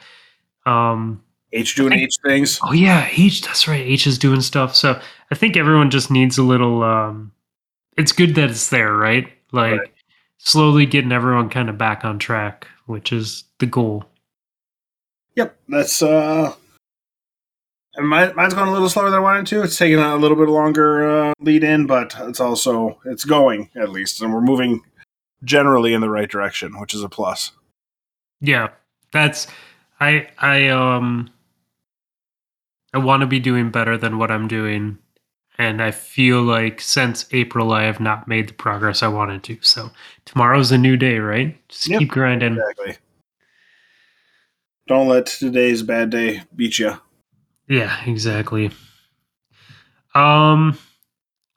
um, 0.65 1.22
H 1.53 1.76
doing 1.76 1.93
H 1.93 2.15
things. 2.26 2.59
Oh 2.63 2.72
yeah, 2.72 3.07
H. 3.11 3.43
That's 3.43 3.67
right. 3.67 3.80
H 3.80 4.07
is 4.07 4.17
doing 4.17 4.41
stuff. 4.41 4.76
So 4.76 4.99
I 5.30 5.36
think 5.36 5.55
everyone 5.55 5.91
just 5.91 6.09
needs 6.09 6.39
a 6.39 6.43
little. 6.43 6.82
um 6.82 7.32
It's 7.95 8.11
good 8.11 8.34
that 8.36 8.49
it's 8.49 8.69
there, 8.69 8.93
right? 8.93 9.32
Like 9.51 9.82
Right. 9.82 9.91
Slowly 10.43 10.85
getting 10.85 11.11
everyone 11.11 11.49
kind 11.49 11.69
of 11.69 11.77
back 11.77 12.03
on 12.03 12.19
track, 12.19 12.67
which 12.85 13.13
is 13.13 13.43
the 13.59 13.65
goal. 13.65 14.05
Yep, 15.35 15.57
that's 15.69 16.01
uh. 16.01 16.53
And 17.95 18.07
mine, 18.07 18.33
mine's 18.35 18.53
going 18.53 18.69
a 18.69 18.71
little 18.71 18.89
slower 18.89 19.09
than 19.09 19.19
I 19.19 19.21
wanted 19.21 19.47
to. 19.47 19.63
It's 19.63 19.77
taking 19.77 19.99
a 19.99 20.15
little 20.15 20.37
bit 20.37 20.47
longer 20.47 21.09
uh, 21.09 21.33
lead 21.39 21.63
in, 21.63 21.87
but 21.87 22.15
it's 22.19 22.39
also 22.39 22.99
it's 23.05 23.25
going 23.25 23.69
at 23.75 23.89
least, 23.89 24.21
and 24.21 24.33
we're 24.33 24.41
moving 24.41 24.81
generally 25.43 25.93
in 25.93 26.01
the 26.01 26.09
right 26.09 26.29
direction, 26.29 26.79
which 26.79 26.93
is 26.93 27.03
a 27.03 27.09
plus. 27.09 27.51
Yeah, 28.39 28.69
that's. 29.11 29.47
I 29.99 30.29
I 30.37 30.69
um. 30.69 31.29
I 32.93 32.97
want 32.97 33.21
to 33.21 33.27
be 33.27 33.39
doing 33.39 33.71
better 33.71 33.97
than 33.97 34.17
what 34.17 34.31
I'm 34.31 34.49
doing, 34.49 34.97
and 35.62 35.80
I 35.80 35.91
feel 35.91 36.41
like 36.41 36.82
since 36.82 37.28
April 37.32 37.72
I 37.72 37.84
have 37.84 37.99
not 37.99 38.28
made 38.28 38.49
the 38.49 38.53
progress 38.53 39.03
I 39.03 39.07
wanted 39.07 39.43
to. 39.43 39.59
So 39.62 39.91
tomorrow's 40.26 40.72
a 40.72 40.78
new 40.78 40.97
day, 40.97 41.20
right? 41.20 41.55
Just 41.70 41.88
Yep. 41.88 41.99
keep 41.99 42.09
grinding. 42.09 42.53
Exactly. 42.57 42.97
Don't 44.88 45.07
let 45.07 45.28
today's 45.28 45.84
bad 45.84 46.09
day 46.09 46.41
beat 46.55 46.80
you. 46.80 46.93
Yeah, 47.68 47.95
exactly. 48.05 48.72
Um 50.16 50.78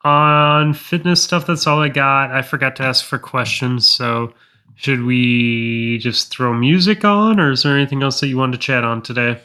on 0.03 0.75
fitness 0.75 1.23
stuff 1.23 1.47
that's 1.47 1.65
all 1.65 1.81
I 1.81 1.89
got. 1.89 2.29
I 2.31 2.43
forgot 2.43 2.75
to 2.75 2.83
ask 2.83 3.03
for 3.03 3.17
questions, 3.17 3.87
so 3.87 4.31
should 4.75 5.01
we 5.03 5.97
just 5.97 6.29
throw 6.29 6.53
music 6.53 7.03
on 7.03 7.39
or 7.39 7.49
is 7.51 7.63
there 7.63 7.75
anything 7.75 8.03
else 8.03 8.19
that 8.19 8.27
you 8.27 8.37
wanted 8.37 8.51
to 8.51 8.59
chat 8.59 8.83
on 8.83 9.01
today? 9.01 9.41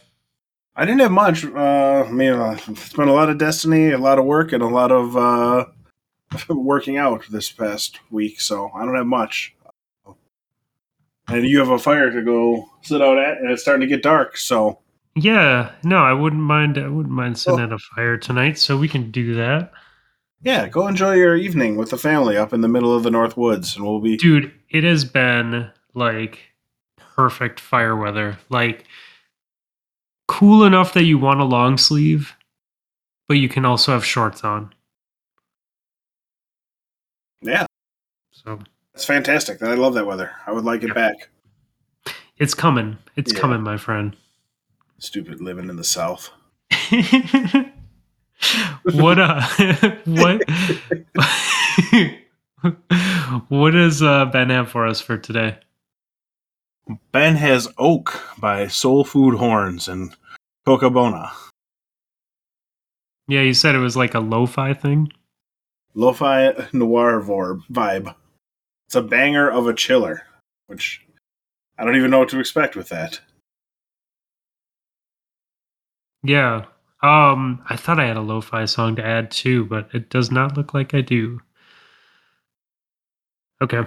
I 0.77 0.85
didn't 0.85 1.01
have 1.01 1.13
much. 1.13 1.45
Uh, 1.45 2.05
I 2.07 2.11
mean, 2.11 2.33
uh, 2.33 2.57
it's 2.69 2.93
been 2.93 3.09
a 3.09 3.13
lot 3.13 3.29
of 3.29 3.39
Destiny, 3.39 3.91
a 3.91 3.99
lot 3.99 4.19
of 4.19 4.25
work, 4.25 4.53
and 4.53 4.63
a 4.63 4.67
lot 4.69 4.91
of 4.93 5.17
uh, 5.17 5.67
working 6.49 6.97
out 6.97 7.25
this 7.31 7.51
past 7.51 8.01
week. 8.11 8.41
So 8.41 8.71
I 8.75 8.85
don't 8.85 8.95
have 8.97 9.07
much. 9.07 9.55
And 11.29 11.47
you 11.47 11.59
have 11.61 11.71
a 11.71 11.79
fire 11.79 12.11
to 12.11 12.23
go 12.23 12.69
sit 12.83 13.01
out 13.01 13.19
at, 13.19 13.39
and 13.39 13.51
it's 13.51 13.63
starting 13.63 13.83
to 13.89 13.95
get 13.95 14.03
dark. 14.03 14.37
So 14.37 14.81
Yeah, 15.15 15.73
no, 15.85 15.99
I 15.99 16.13
wouldn't 16.13 16.43
mind 16.43 16.77
I 16.79 16.89
wouldn't 16.89 17.15
mind 17.15 17.39
sitting 17.39 17.61
Oh. 17.61 17.65
at 17.65 17.73
a 17.73 17.79
fire 17.79 18.17
tonight, 18.17 18.59
so 18.59 18.77
we 18.77 18.89
can 18.89 19.11
do 19.13 19.35
that. 19.35 19.71
yeah, 20.43 20.67
go 20.69 20.87
enjoy 20.89 21.15
your 21.15 21.37
evening 21.37 21.77
with 21.77 21.91
the 21.91 21.99
family 21.99 22.37
up 22.37 22.53
in 22.53 22.63
the 22.63 22.69
middle 22.69 22.97
of 22.97 23.03
the 23.05 23.11
North 23.11 23.37
Woods, 23.37 23.77
and 23.77 23.85
we'll 23.85 24.01
be. 24.01 24.17
Dude, 24.17 24.51
it 24.71 24.83
has 24.83 25.05
been 25.05 25.71
like 25.95 26.41
perfect 26.97 27.61
fire 27.61 27.95
weather. 27.95 28.39
Like 28.49 28.85
cool 30.31 30.65
enough 30.65 30.95
that 30.95 31.03
you 31.03 31.19
want 31.19 31.41
a 31.41 31.45
long 31.45 31.77
sleeve, 31.77 32.37
but 33.27 33.35
you 33.35 33.49
can 33.49 33.65
also 33.65 33.91
have 33.93 34.05
shorts 34.05 34.45
on. 34.45 34.73
Yeah, 37.43 37.67
So 38.31 38.61
it's 38.95 39.05
fantastic. 39.05 39.61
I 39.63 39.75
love 39.75 39.95
that 39.95 40.07
weather. 40.07 40.31
I 40.47 40.53
would 40.53 40.65
like 40.65 40.83
it 40.85 40.89
Yep. 40.89 40.95
back. 40.95 41.15
it's 42.39 42.55
coming. 42.55 42.97
It's 43.17 43.33
Yeah. 43.33 43.41
coming, 43.41 43.63
my 43.63 43.77
friend. 43.77 44.17
Stupid 44.99 45.41
living 45.41 45.69
in 45.69 45.75
the 45.77 45.83
South. 45.85 46.31
what 48.95 49.19
uh 49.19 49.43
what 50.05 50.49
what 53.49 53.71
does 53.73 54.01
uh 54.03 54.27
Ben 54.27 54.51
have 54.51 54.71
for 54.71 54.87
us 54.87 55.01
for 55.01 55.19
today? 55.19 55.59
Ben 57.13 57.35
has 57.37 57.69
Oak 57.79 58.21
by 58.39 58.67
Soul 58.69 59.05
Food 59.05 59.39
Horns 59.39 59.89
and 59.89 60.15
Cocabona. 60.67 61.31
Yeah, 63.29 63.43
you 63.43 63.55
said 63.55 63.75
it 63.75 63.79
was 63.79 63.97
like 63.97 64.15
a 64.15 64.21
lo-fi 64.21 64.75
thing. 64.75 65.13
lo-fi 65.95 66.53
noir 66.73 67.21
vibe. 67.23 68.15
It's 68.87 68.97
a 68.97 69.03
banger 69.03 69.49
of 69.51 69.67
a 69.67 69.75
chiller, 69.75 70.23
which 70.67 71.07
I 71.79 71.85
don't 71.85 71.97
even 71.97 72.11
know 72.11 72.19
what 72.19 72.29
to 72.31 72.41
expect 72.41 72.77
with 72.77 72.89
that. 72.89 73.21
Yeah. 76.23 76.65
Um, 77.03 77.65
I 77.71 77.77
thought 77.77 77.99
I 78.01 78.07
had 78.07 78.19
a 78.19 78.21
lo-fi 78.21 78.67
song 78.67 78.97
to 78.97 79.07
add 79.07 79.31
too, 79.31 79.65
but 79.65 79.89
it 79.95 80.11
does 80.11 80.31
not 80.31 80.57
look 80.57 80.75
like 80.75 80.93
I 80.93 81.01
do. 81.01 81.41
Okay. 83.63 83.85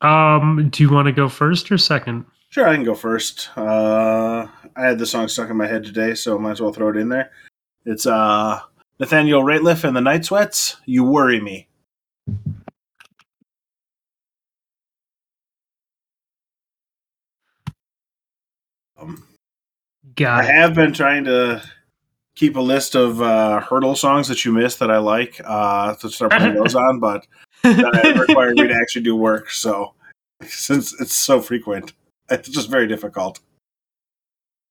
Um, 0.00 0.68
do 0.70 0.82
you 0.82 0.90
want 0.90 1.06
to 1.06 1.12
go 1.12 1.28
first 1.28 1.72
or 1.72 1.78
second? 1.78 2.24
Sure, 2.52 2.68
I 2.68 2.74
can 2.74 2.84
go 2.84 2.94
first. 2.94 3.48
Uh, 3.56 4.46
I 4.76 4.82
had 4.82 4.98
the 4.98 5.06
song 5.06 5.26
stuck 5.26 5.48
in 5.48 5.56
my 5.56 5.66
head 5.66 5.84
today, 5.84 6.12
so 6.12 6.38
might 6.38 6.50
as 6.50 6.60
well 6.60 6.70
throw 6.70 6.90
it 6.90 6.98
in 6.98 7.08
there. 7.08 7.30
It's 7.86 8.04
uh, 8.04 8.60
Nathaniel 9.00 9.42
Rateliff 9.42 9.84
and 9.84 9.96
the 9.96 10.02
Night 10.02 10.26
Sweats. 10.26 10.76
You 10.84 11.02
worry 11.02 11.40
me. 11.40 11.66
Um, 18.98 19.24
I 19.24 20.12
Got 20.14 20.44
it. 20.44 20.50
have 20.54 20.74
been 20.74 20.92
trying 20.92 21.24
to 21.24 21.62
keep 22.34 22.56
a 22.56 22.60
list 22.60 22.94
of 22.94 23.22
uh, 23.22 23.62
Heardle 23.62 23.96
songs 23.96 24.28
that 24.28 24.44
you 24.44 24.52
missed 24.52 24.78
that 24.80 24.90
I 24.90 24.98
like 24.98 25.40
uh, 25.42 25.94
to 25.94 26.10
start 26.10 26.32
putting 26.32 26.52
those 26.52 26.74
on, 26.74 27.00
but 27.00 27.26
that 27.62 28.26
required 28.28 28.58
me 28.58 28.68
to 28.68 28.74
actually 28.74 29.04
do 29.04 29.16
work. 29.16 29.50
So 29.50 29.94
since 30.42 31.00
it's 31.00 31.14
so 31.14 31.40
frequent, 31.40 31.94
it's 32.30 32.48
just 32.48 32.68
very 32.70 32.86
difficult. 32.86 33.40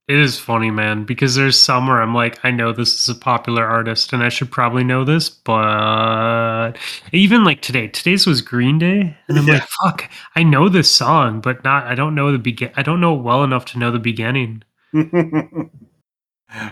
It 0.07 0.17
is 0.19 0.37
funny, 0.37 0.71
man, 0.71 1.05
because 1.05 1.35
there's 1.35 1.57
some 1.57 1.87
where 1.87 2.01
I'm 2.01 2.13
like, 2.13 2.43
I 2.43 2.51
know 2.51 2.73
this 2.73 2.93
is 3.01 3.07
a 3.07 3.17
popular 3.17 3.63
artist 3.65 4.11
and 4.11 4.21
I 4.23 4.29
should 4.29 4.51
probably 4.51 4.83
know 4.83 5.05
this, 5.05 5.29
but 5.29 6.73
even 7.13 7.45
like 7.45 7.61
today, 7.61 7.87
today's 7.87 8.27
was 8.27 8.41
Green 8.41 8.77
Day, 8.77 9.15
and 9.29 9.37
I'm 9.37 9.47
Yeah. 9.47 9.53
like, 9.53 9.67
fuck, 9.83 10.09
I 10.35 10.43
know 10.43 10.67
this 10.67 10.91
song, 10.91 11.39
but 11.39 11.63
not, 11.63 11.85
I 11.87 11.95
don't 11.95 12.13
know 12.15 12.31
the 12.31 12.39
begin, 12.39 12.71
I 12.75 12.81
don't 12.81 12.99
know 12.99 13.15
it 13.15 13.21
well 13.21 13.43
enough 13.43 13.63
to 13.67 13.79
know 13.79 13.89
the 13.91 13.99
beginning. 13.99 14.63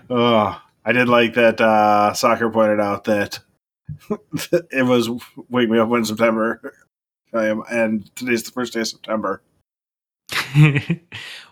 oh, 0.10 0.62
I 0.84 0.92
did 0.92 1.08
like 1.08 1.36
that 1.36 1.62
uh, 1.62 2.14
soccer 2.14 2.50
pointed 2.50 2.82
out 2.82 3.06
that 3.06 3.40
it 4.72 4.86
was 4.86 5.10
Wake 5.50 5.70
Me 5.70 5.80
Up 5.80 5.92
in 5.92 6.04
September. 6.04 6.74
And 7.32 8.14
today's 8.16 8.44
the 8.44 8.52
first 8.52 8.74
day 8.74 8.82
of 8.82 8.88
September. 8.88 9.42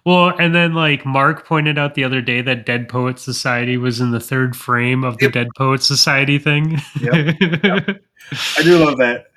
well, 0.06 0.30
and 0.39 0.54
then 0.54 0.74
like 0.74 1.06
Mark 1.06 1.45
pointed 1.45 1.78
out 1.78 1.95
the 1.95 2.04
other 2.04 2.22
day 2.22 2.41
that 2.41 2.66
Dead 2.66 2.89
Poet 2.89 3.20
Society 3.20 3.78
was 3.78 4.00
in 4.00 4.12
the 4.12 4.20
third 4.20 4.56
frame 4.56 5.04
of 5.04 5.18
the 5.18 5.26
Yep. 5.26 5.34
Dead 5.34 5.48
Poet 5.58 5.84
Society 5.84 6.39
thing. 6.39 6.80
I 7.02 8.00
do 8.64 8.84
love 8.84 8.98
that. 8.98 9.28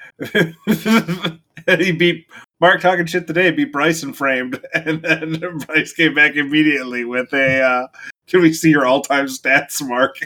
he 1.78 1.92
beat 1.92 2.26
Mark 2.60 2.80
talking 2.80 3.06
shit 3.06 3.26
today, 3.26 3.50
beat 3.50 3.72
Bryson 3.72 4.12
framed, 4.12 4.64
and 4.74 5.02
then 5.02 5.58
Bryce 5.66 5.92
came 5.92 6.14
back 6.14 6.36
immediately 6.36 7.04
with 7.04 7.32
a 7.32 7.62
uh, 7.62 7.86
can 8.26 8.42
we 8.42 8.52
see 8.52 8.70
your 8.70 8.86
all 8.86 9.02
time 9.02 9.26
stats, 9.26 9.86
Mark? 9.86 10.16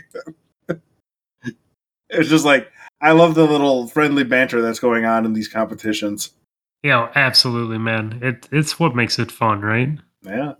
it's 2.11 2.28
just 2.28 2.45
like 2.45 2.70
I 3.01 3.12
love 3.12 3.35
the 3.35 3.47
little 3.47 3.87
friendly 3.87 4.24
banter 4.24 4.62
that's 4.62 4.78
going 4.78 5.05
on 5.05 5.24
in 5.24 5.32
these 5.32 5.49
competitions. 5.49 6.30
Yeah, 6.85 7.11
absolutely, 7.14 7.78
man. 7.78 8.18
It 8.20 8.47
it's 8.53 8.78
what 8.78 8.95
makes 8.95 9.18
it 9.18 9.32
fun, 9.32 9.62
right? 9.62 9.89
Yeah. 10.22 10.53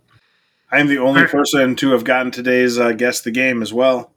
I 0.71 0.79
am 0.79 0.87
the 0.87 0.97
only 0.97 1.27
person 1.27 1.75
to 1.75 1.91
have 1.91 2.03
gotten 2.03 2.31
today's 2.31 2.79
uh, 2.79 2.93
guess 2.93 3.21
the 3.21 3.29
game 3.29 3.61
as 3.61 3.71
well. 3.71 4.11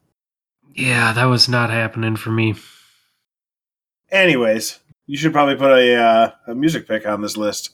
Yeah, 0.74 1.12
that 1.12 1.26
was 1.26 1.50
not 1.50 1.68
happening 1.68 2.16
for 2.16 2.30
me. 2.30 2.54
Anyways, 4.10 4.78
you 5.06 5.18
should 5.18 5.34
probably 5.34 5.56
put 5.56 5.70
a, 5.70 5.96
uh, 5.96 6.30
a 6.46 6.54
music 6.54 6.88
pick 6.88 7.06
on 7.06 7.20
this 7.20 7.36
list. 7.36 7.72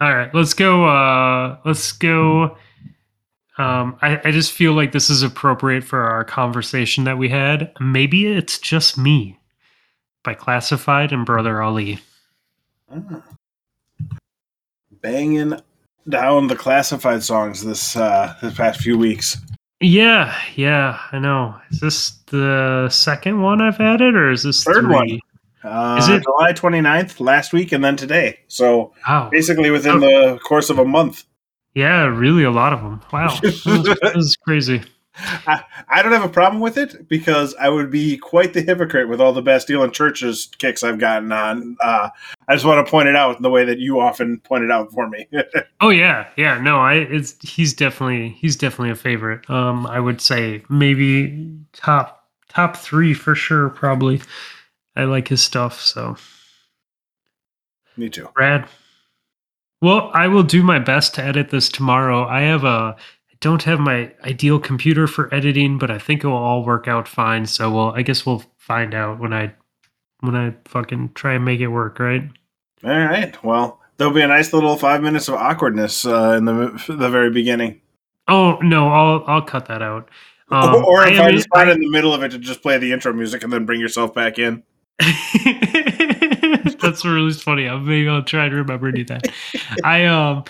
All 0.00 0.14
right, 0.14 0.32
let's 0.32 0.54
go. 0.54 0.84
Uh, 0.84 1.58
let's 1.64 1.90
go. 1.90 2.56
Um, 3.58 3.98
I, 4.00 4.20
I 4.24 4.30
just 4.30 4.52
feel 4.52 4.74
like 4.74 4.92
this 4.92 5.10
is 5.10 5.24
appropriate 5.24 5.82
for 5.82 6.02
our 6.02 6.22
conversation 6.22 7.02
that 7.04 7.18
we 7.18 7.30
had. 7.30 7.72
Maybe 7.80 8.26
it's 8.26 8.60
just 8.60 8.96
me 8.96 9.40
by 10.22 10.34
Classified 10.34 11.10
and 11.10 11.26
Brother 11.26 11.60
Ali. 11.60 11.98
Ah. 12.88 13.22
Banging 15.02 15.54
down 16.08 16.46
the 16.48 16.56
classified 16.56 17.22
songs 17.22 17.64
this 17.64 17.96
uh, 17.96 18.34
this 18.42 18.54
past 18.54 18.80
few 18.80 18.96
weeks. 18.98 19.36
Yeah, 19.80 20.32
yeah, 20.54 21.00
I 21.10 21.18
know. 21.18 21.56
Is 21.70 21.80
this 21.80 22.10
the 22.30 22.88
second 22.88 23.42
one 23.42 23.60
I've 23.60 23.80
added, 23.80 24.14
or 24.14 24.30
is 24.30 24.44
this 24.44 24.62
Third 24.62 24.84
three? 24.84 24.94
one. 24.94 25.20
Uh, 25.64 25.96
Is 25.98 26.08
it- 26.08 26.22
July 26.24 26.52
29th, 26.52 27.20
last 27.20 27.52
week, 27.52 27.70
and 27.72 27.84
then 27.84 27.96
today. 27.96 28.38
So 28.48 28.92
Wow. 29.08 29.28
basically 29.30 29.70
within 29.70 29.96
Oh. 29.96 30.00
the 30.34 30.38
course 30.40 30.70
of 30.70 30.78
a 30.78 30.84
month. 30.84 31.24
Yeah, 31.74 32.04
really, 32.06 32.42
a 32.44 32.50
lot 32.50 32.72
of 32.72 32.80
them. 32.82 33.00
Wow, 33.12 33.36
this 33.42 33.64
is, 33.66 33.82
this 33.84 34.14
is 34.16 34.36
crazy. 34.36 34.82
I, 35.14 35.62
I 35.88 36.02
don't 36.02 36.12
have 36.12 36.24
a 36.24 36.28
problem 36.28 36.60
with 36.62 36.78
it 36.78 37.08
because 37.08 37.54
I 37.60 37.68
would 37.68 37.90
be 37.90 38.16
quite 38.16 38.54
the 38.54 38.62
hypocrite 38.62 39.08
with 39.08 39.20
all 39.20 39.32
the 39.32 39.42
Bastille 39.42 39.82
and 39.82 39.92
CHVRCHES 39.92 40.56
kicks 40.58 40.82
I've 40.82 40.98
gotten 40.98 41.30
on. 41.32 41.76
Uh, 41.80 42.08
I 42.48 42.54
just 42.54 42.64
want 42.64 42.84
to 42.84 42.90
point 42.90 43.08
it 43.08 43.16
out 43.16 43.36
in 43.36 43.42
the 43.42 43.50
way 43.50 43.64
that 43.64 43.78
you 43.78 44.00
often 44.00 44.40
pointed 44.40 44.70
out 44.70 44.92
for 44.92 45.08
me. 45.08 45.28
Oh 45.80 45.90
yeah, 45.90 46.28
yeah. 46.36 46.60
No, 46.60 46.78
I 46.78 46.94
it's 46.94 47.36
he's 47.42 47.74
definitely 47.74 48.36
he's 48.38 48.54
definitely 48.54 48.90
a 48.90 48.94
favorite. 48.94 49.50
Um, 49.50 49.84
I 49.88 49.98
would 49.98 50.20
say 50.20 50.62
maybe 50.68 51.58
top 51.72 52.28
top 52.48 52.76
three 52.76 53.14
for 53.14 53.34
sure. 53.34 53.68
Probably, 53.68 54.22
I 54.94 55.04
like 55.04 55.26
his 55.26 55.42
stuff. 55.42 55.80
So 55.80 56.16
me 57.96 58.08
too. 58.08 58.28
Brad. 58.32 58.68
Well, 59.80 60.12
I 60.14 60.28
will 60.28 60.44
do 60.44 60.62
my 60.62 60.78
best 60.78 61.16
to 61.16 61.24
edit 61.24 61.50
this 61.50 61.68
tomorrow. 61.68 62.26
I 62.28 62.42
have 62.42 62.62
a 62.62 62.94
don't 63.42 63.64
have 63.64 63.80
my 63.80 64.10
ideal 64.24 64.58
computer 64.58 65.06
for 65.06 65.32
editing, 65.34 65.76
but 65.76 65.90
I 65.90 65.98
think 65.98 66.22
it 66.24 66.28
will 66.28 66.36
all 66.36 66.64
work 66.64 66.88
out 66.88 67.06
fine. 67.06 67.44
So 67.44 67.70
well, 67.70 67.92
I 67.94 68.02
guess 68.02 68.24
we'll 68.24 68.42
find 68.56 68.94
out 68.94 69.18
when 69.18 69.34
I 69.34 69.52
when 70.20 70.34
I 70.34 70.54
fucking 70.64 71.10
try 71.14 71.34
and 71.34 71.44
make 71.44 71.60
it 71.60 71.66
work, 71.66 71.98
right? 71.98 72.22
All 72.84 72.90
right. 72.90 73.42
Well, 73.44 73.80
there'll 73.96 74.14
be 74.14 74.22
a 74.22 74.28
nice 74.28 74.52
little 74.52 74.76
five 74.76 75.02
minutes 75.02 75.28
of 75.28 75.34
awkwardness 75.34 76.06
uh, 76.06 76.34
in 76.38 76.44
the 76.46 76.82
the 76.88 77.10
very 77.10 77.30
beginning. 77.30 77.80
Oh 78.28 78.58
no, 78.62 78.88
I'll 78.88 79.24
I'll 79.26 79.42
cut 79.42 79.66
that 79.66 79.82
out. 79.82 80.08
Um, 80.50 80.84
or 80.84 81.06
if 81.06 81.18
I, 81.18 81.28
am- 81.28 81.34
just 81.34 81.48
find 81.48 81.70
in 81.70 81.80
the 81.80 81.88
middle 81.88 82.12
of 82.12 82.22
it 82.22 82.32
to 82.32 82.38
just 82.38 82.60
play 82.60 82.76
the 82.76 82.92
intro 82.92 83.10
music 83.14 83.42
and 83.42 83.50
then 83.50 83.64
bring 83.64 83.80
yourself 83.80 84.12
back 84.12 84.38
in. 84.38 84.62
That's 86.82 87.06
really 87.06 87.32
funny. 87.32 87.70
Maybe 87.70 88.06
I'll 88.06 88.22
try 88.22 88.50
to 88.50 88.56
remember 88.56 88.92
to 88.92 88.98
do 88.98 89.04
that. 89.06 89.32
I 89.82 90.04
um 90.04 90.44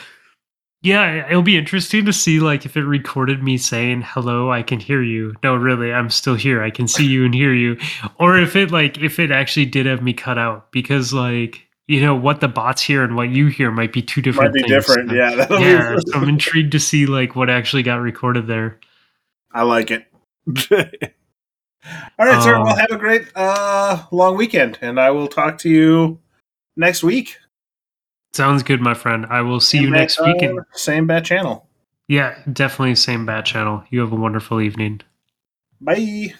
yeah, 0.82 1.28
it'll 1.28 1.42
be 1.42 1.56
interesting 1.56 2.04
to 2.06 2.12
see 2.12 2.40
like 2.40 2.66
if 2.66 2.76
it 2.76 2.82
recorded 2.82 3.42
me 3.42 3.56
saying 3.56 4.02
hello, 4.04 4.50
I 4.50 4.62
can 4.62 4.80
hear 4.80 5.02
you. 5.02 5.34
No, 5.42 5.54
really, 5.54 5.92
I'm 5.92 6.10
still 6.10 6.34
here. 6.34 6.62
I 6.62 6.70
can 6.70 6.88
see 6.88 7.06
you 7.06 7.24
and 7.24 7.34
hear 7.34 7.54
you. 7.54 7.76
Or 8.18 8.36
if 8.36 8.56
it 8.56 8.72
like 8.72 8.98
if 8.98 9.20
it 9.20 9.30
actually 9.30 9.66
did 9.66 9.86
have 9.86 10.02
me 10.02 10.12
cut 10.12 10.38
out 10.38 10.72
because 10.72 11.12
like 11.12 11.68
you 11.86 12.00
know 12.00 12.16
what 12.16 12.40
the 12.40 12.48
bots 12.48 12.82
hear 12.82 13.04
and 13.04 13.14
what 13.14 13.28
you 13.30 13.46
hear 13.46 13.70
might 13.70 13.92
be 13.92 14.02
two 14.02 14.20
different. 14.20 14.54
Might 14.54 14.62
be 14.64 14.68
things. 14.68 14.86
different. 14.86 15.10
So, 15.10 15.16
Yeah. 15.16 15.46
Yeah, 15.60 15.94
be, 15.94 16.00
so 16.06 16.18
I'm 16.18 16.28
intrigued 16.28 16.72
to 16.72 16.80
see 16.80 17.06
like 17.06 17.36
what 17.36 17.48
actually 17.48 17.84
got 17.84 17.96
recorded 17.96 18.48
there. 18.48 18.80
I 19.52 19.62
like 19.62 19.90
it. 19.92 20.06
All 22.18 22.26
right, 22.26 22.42
sir. 22.42 22.54
Um, 22.56 22.62
Well, 22.64 22.76
have 22.76 22.90
a 22.90 22.96
great 22.96 23.28
uh, 23.34 24.04
long 24.10 24.36
weekend, 24.36 24.78
and 24.80 24.98
I 24.98 25.10
will 25.10 25.28
talk 25.28 25.58
to 25.58 25.68
you 25.68 26.18
next 26.76 27.02
week. 27.02 27.36
Sounds 28.34 28.62
good, 28.62 28.80
my 28.80 28.94
friend. 28.94 29.26
I 29.28 29.42
will 29.42 29.60
see 29.60 29.78
Same 29.78 29.84
you 29.86 29.90
bat 29.92 30.00
next 30.00 30.20
week. 30.20 30.38
Time, 30.40 30.58
Same 30.72 31.06
bat 31.06 31.24
channel. 31.24 31.66
yeah, 32.08 32.38
definitely 32.52 32.94
same 32.94 33.26
bat 33.26 33.44
channel. 33.44 33.84
You 33.90 34.00
have 34.00 34.12
a 34.12 34.16
wonderful 34.16 34.60
evening. 34.60 35.00
Bye. 35.80 36.34